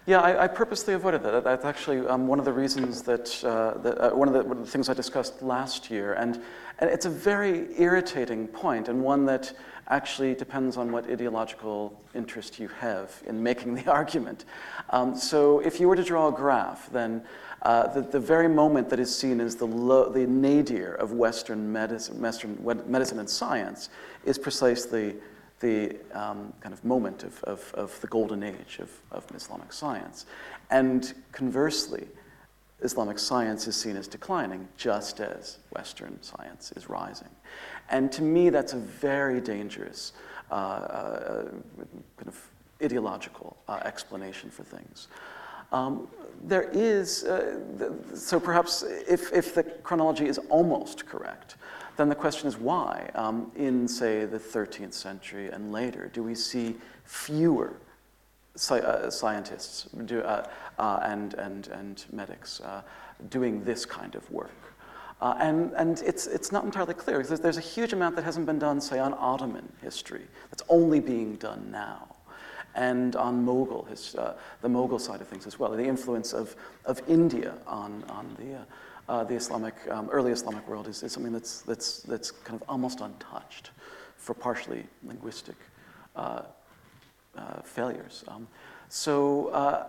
Yeah, 0.07 0.21
I, 0.21 0.43
I, 0.43 0.47
purposely 0.47 0.93
avoided 0.93 1.23
that. 1.23 1.43
That's 1.43 1.65
actually 1.65 2.05
um, 2.05 2.27
one 2.27 2.37
of 2.37 2.45
the 2.45 2.53
reasons 2.53 3.01
that, 3.03 3.43
uh, 3.43 3.75
that 3.79 3.97
uh, 3.97 4.15
one, 4.15 4.27
of 4.27 4.35
the, 4.35 4.43
one, 4.43 4.57
of 4.57 4.65
the, 4.65 4.69
things 4.69 4.87
I 4.87 4.93
discussed 4.93 5.41
last 5.41 5.89
year. 5.89 6.13
And, 6.13 6.39
and 6.77 6.91
it's 6.91 7.07
a 7.07 7.09
very 7.09 7.67
irritating 7.81 8.47
point, 8.47 8.87
and 8.87 9.01
one 9.01 9.25
that 9.25 9.51
actually 9.87 10.35
depends 10.35 10.77
on 10.77 10.91
what 10.91 11.09
ideological 11.09 11.99
interest 12.13 12.59
you 12.59 12.67
have 12.67 13.19
in 13.25 13.41
making 13.41 13.73
the 13.73 13.91
argument. 13.91 14.45
Um, 14.91 15.15
so 15.15 15.59
if 15.61 15.79
you 15.79 15.87
were 15.87 15.95
to 15.95 16.03
draw 16.03 16.27
a 16.27 16.31
graph, 16.31 16.87
then 16.91 17.23
uh, 17.63 17.87
the, 17.87 18.01
the 18.01 18.19
very 18.19 18.47
moment 18.47 18.89
that 18.89 18.99
is 18.99 19.15
seen 19.15 19.41
as 19.41 19.55
the, 19.55 19.65
lo- 19.65 20.11
the 20.11 20.27
nadir 20.27 20.93
of 20.93 21.13
Western 21.13 21.71
medicine, 21.71 22.21
Western 22.21 22.59
medicine 22.85 23.17
and 23.17 23.29
science 23.29 23.89
is 24.23 24.37
precisely 24.37 25.15
the 25.59 25.95
um, 26.13 26.53
kind 26.59 26.73
of 26.73 26.83
moment 26.83 27.23
of, 27.23 27.43
of, 27.45 27.73
of, 27.75 27.99
the 28.01 28.07
golden 28.07 28.43
age 28.43 28.79
of, 28.79 28.91
of 29.11 29.25
Islamic 29.33 29.71
science. 29.71 30.25
And 30.69 31.13
conversely, 31.31 32.07
Islamic 32.81 33.17
science 33.17 33.67
is 33.67 33.75
seen 33.75 33.95
as 33.95 34.07
declining 34.07 34.67
just 34.77 35.21
as 35.21 35.59
Western 35.71 36.21
science 36.21 36.71
is 36.73 36.89
rising. 36.89 37.29
And 37.89 38.11
to 38.11 38.21
me, 38.21 38.49
that's 38.49 38.73
a 38.73 38.77
very 38.77 39.39
dangerous 39.39 40.13
uh, 40.51 40.53
uh, 40.53 41.43
kind 42.17 42.27
of 42.27 42.49
ideological 42.83 43.57
uh, 43.67 43.79
explanation 43.85 44.49
for 44.49 44.63
things. 44.63 45.07
Um, 45.71 46.07
there 46.43 46.69
is, 46.71 47.23
uh, 47.23 47.91
so 48.13 48.39
perhaps 48.39 48.83
if, 48.83 49.33
if 49.33 49.55
the 49.55 49.63
chronology 49.63 50.27
is 50.27 50.37
almost 50.49 51.05
correct, 51.05 51.55
then 51.97 52.09
the 52.09 52.15
question 52.15 52.47
is 52.47 52.57
why, 52.57 53.09
um, 53.15 53.51
in, 53.55 53.87
say, 53.87 54.25
the 54.25 54.39
13th 54.39 54.93
century 54.93 55.49
and 55.49 55.71
later, 55.71 56.09
do 56.13 56.23
we 56.23 56.35
see 56.35 56.75
fewer 57.03 57.77
sci- 58.55 58.79
uh, 58.79 59.09
scientists 59.09 59.87
do, 60.05 60.21
uh, 60.21 60.47
uh, 60.77 60.99
and, 61.03 61.35
and, 61.35 61.67
and 61.67 62.05
medics 62.11 62.59
uh, 62.61 62.81
doing 63.29 63.63
this 63.63 63.85
kind 63.85 64.15
of 64.15 64.29
work? 64.31 64.51
Uh, 65.21 65.35
and 65.39 65.71
and 65.77 66.01
it's, 66.05 66.27
it's 66.27 66.51
not 66.51 66.65
entirely 66.65 66.93
clear. 66.93 67.23
There's, 67.23 67.39
there's 67.39 67.57
a 67.57 67.61
huge 67.61 67.93
amount 67.93 68.17
that 68.17 68.25
hasn't 68.25 68.45
been 68.45 68.59
done, 68.59 68.81
say, 68.81 68.99
on 68.99 69.13
Ottoman 69.13 69.71
history, 69.81 70.27
that's 70.49 70.63
only 70.67 70.99
being 70.99 71.35
done 71.35 71.69
now. 71.71 72.15
And 72.75 73.15
on 73.15 73.45
Mughal, 73.45 73.87
his, 73.87 74.15
uh, 74.15 74.35
the 74.61 74.67
Mughal 74.67 74.99
side 74.99 75.21
of 75.21 75.27
things 75.27 75.47
as 75.47 75.57
well, 75.57 75.71
the 75.71 75.85
influence 75.85 76.33
of, 76.33 76.55
of 76.83 77.01
India 77.07 77.53
on, 77.65 78.03
on 78.09 78.35
the, 78.37 78.55
uh, 78.55 78.63
uh, 79.07 79.23
the 79.23 79.35
Islamic, 79.35 79.75
um, 79.89 80.09
early 80.09 80.31
Islamic 80.31 80.67
world 80.67 80.87
is, 80.87 81.03
is 81.03 81.11
something 81.11 81.33
that's, 81.33 81.61
that's, 81.61 82.01
that's 82.01 82.31
kind 82.31 82.59
of 82.61 82.67
almost 82.69 83.01
untouched 83.01 83.71
for 84.17 84.33
partially 84.33 84.85
linguistic 85.03 85.55
uh, 86.15 86.41
uh, 87.37 87.61
failures. 87.63 88.23
Um, 88.27 88.47
so 88.89 89.47
uh, 89.47 89.87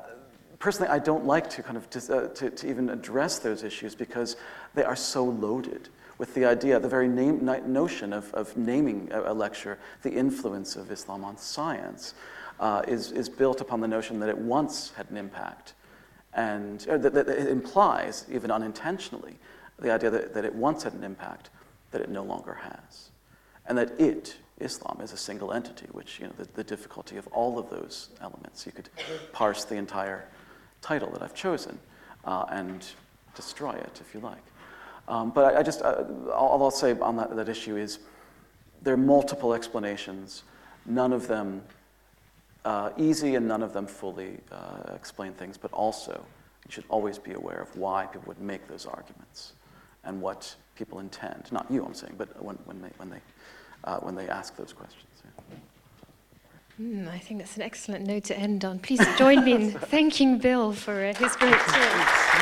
personally, 0.58 0.90
I 0.90 0.98
don't 0.98 1.24
like 1.24 1.48
to 1.50 1.62
kind 1.62 1.76
of 1.76 1.88
dis- 1.90 2.10
uh, 2.10 2.28
to, 2.34 2.50
to 2.50 2.68
even 2.68 2.90
address 2.90 3.38
those 3.38 3.62
issues 3.62 3.94
because 3.94 4.36
they 4.74 4.84
are 4.84 4.96
so 4.96 5.24
loaded 5.24 5.88
with 6.18 6.34
the 6.34 6.44
idea, 6.44 6.80
the 6.80 6.88
very 6.88 7.08
name, 7.08 7.44
notion 7.66 8.12
of, 8.12 8.32
of 8.34 8.56
naming 8.56 9.08
a, 9.12 9.32
a 9.32 9.34
lecture, 9.34 9.78
the 10.02 10.10
influence 10.10 10.76
of 10.76 10.90
Islam 10.90 11.24
on 11.24 11.36
science, 11.36 12.14
uh, 12.58 12.82
is, 12.88 13.12
is 13.12 13.28
built 13.28 13.60
upon 13.60 13.80
the 13.80 13.88
notion 13.88 14.18
that 14.20 14.28
it 14.28 14.38
once 14.38 14.92
had 14.96 15.10
an 15.10 15.16
impact, 15.16 15.74
and 16.36 16.80
that, 16.80 17.14
that 17.14 17.28
it 17.28 17.48
implies, 17.48 18.26
even 18.30 18.50
unintentionally, 18.50 19.36
the 19.78 19.90
idea 19.90 20.10
that, 20.10 20.34
that 20.34 20.44
it 20.44 20.54
once 20.54 20.82
had 20.82 20.92
an 20.92 21.02
impact 21.02 21.50
that 21.90 22.00
it 22.02 22.10
no 22.10 22.22
longer 22.22 22.54
has, 22.54 23.10
and 23.66 23.76
that 23.78 23.98
it, 23.98 24.36
Islam, 24.60 25.00
is 25.02 25.12
a 25.12 25.16
single 25.16 25.52
entity, 25.52 25.86
which, 25.92 26.20
you 26.20 26.26
know, 26.26 26.32
the, 26.36 26.44
the 26.54 26.62
difficulty 26.62 27.16
of 27.16 27.26
all 27.28 27.58
of 27.58 27.70
those 27.70 28.10
elements, 28.20 28.66
you 28.66 28.72
could 28.72 28.90
parse 29.32 29.64
the 29.64 29.76
entire 29.76 30.28
title 30.82 31.10
that 31.10 31.22
I've 31.22 31.34
chosen 31.34 31.78
uh, 32.26 32.44
and 32.50 32.86
destroy 33.34 33.72
it, 33.72 34.00
if 34.00 34.14
you 34.14 34.20
like. 34.20 34.42
Um, 35.08 35.30
but 35.30 35.54
I, 35.54 35.60
I 35.60 35.62
just, 35.62 35.80
uh, 35.82 36.04
all 36.34 36.62
I'll 36.62 36.70
say 36.70 36.92
on 36.98 37.16
that, 37.16 37.34
that 37.34 37.48
issue 37.48 37.76
is 37.76 37.98
there 38.82 38.92
are 38.92 38.98
multiple 38.98 39.54
explanations, 39.54 40.42
none 40.84 41.14
of 41.14 41.28
them 41.28 41.62
uh, 42.66 42.90
easy 42.96 43.36
and 43.36 43.46
none 43.46 43.62
of 43.62 43.72
them 43.72 43.86
fully 43.86 44.38
uh, 44.50 44.92
explain 44.94 45.32
things, 45.32 45.56
but 45.56 45.72
also 45.72 46.12
you 46.66 46.72
should 46.72 46.84
always 46.88 47.16
be 47.16 47.32
aware 47.32 47.60
of 47.60 47.74
why 47.76 48.06
people 48.06 48.26
would 48.26 48.40
make 48.40 48.66
those 48.66 48.86
arguments 48.86 49.52
and 50.02 50.20
what 50.20 50.52
people 50.74 50.98
intend. 50.98 51.50
Not 51.52 51.70
you, 51.70 51.84
I'm 51.84 51.94
saying, 51.94 52.14
but 52.18 52.42
when, 52.42 52.56
when, 52.64 52.82
they, 52.82 52.90
when, 52.96 53.08
they, 53.08 53.20
uh, 53.84 53.98
when 54.00 54.16
they 54.16 54.28
ask 54.28 54.56
those 54.56 54.72
questions. 54.72 55.04
yeah. 55.24 55.30
Mm, 56.80 57.08
I 57.08 57.18
think 57.18 57.38
that's 57.40 57.56
an 57.56 57.62
excellent 57.62 58.04
note 58.06 58.24
to 58.24 58.36
end 58.36 58.64
on. 58.64 58.80
Please 58.80 59.00
join 59.16 59.44
me 59.44 59.52
in 59.52 59.70
thanking 59.94 60.38
Bill 60.38 60.72
for 60.72 61.06
uh, 61.06 61.14
his 61.14 61.36
great 61.36 61.52
talk. 61.52 62.32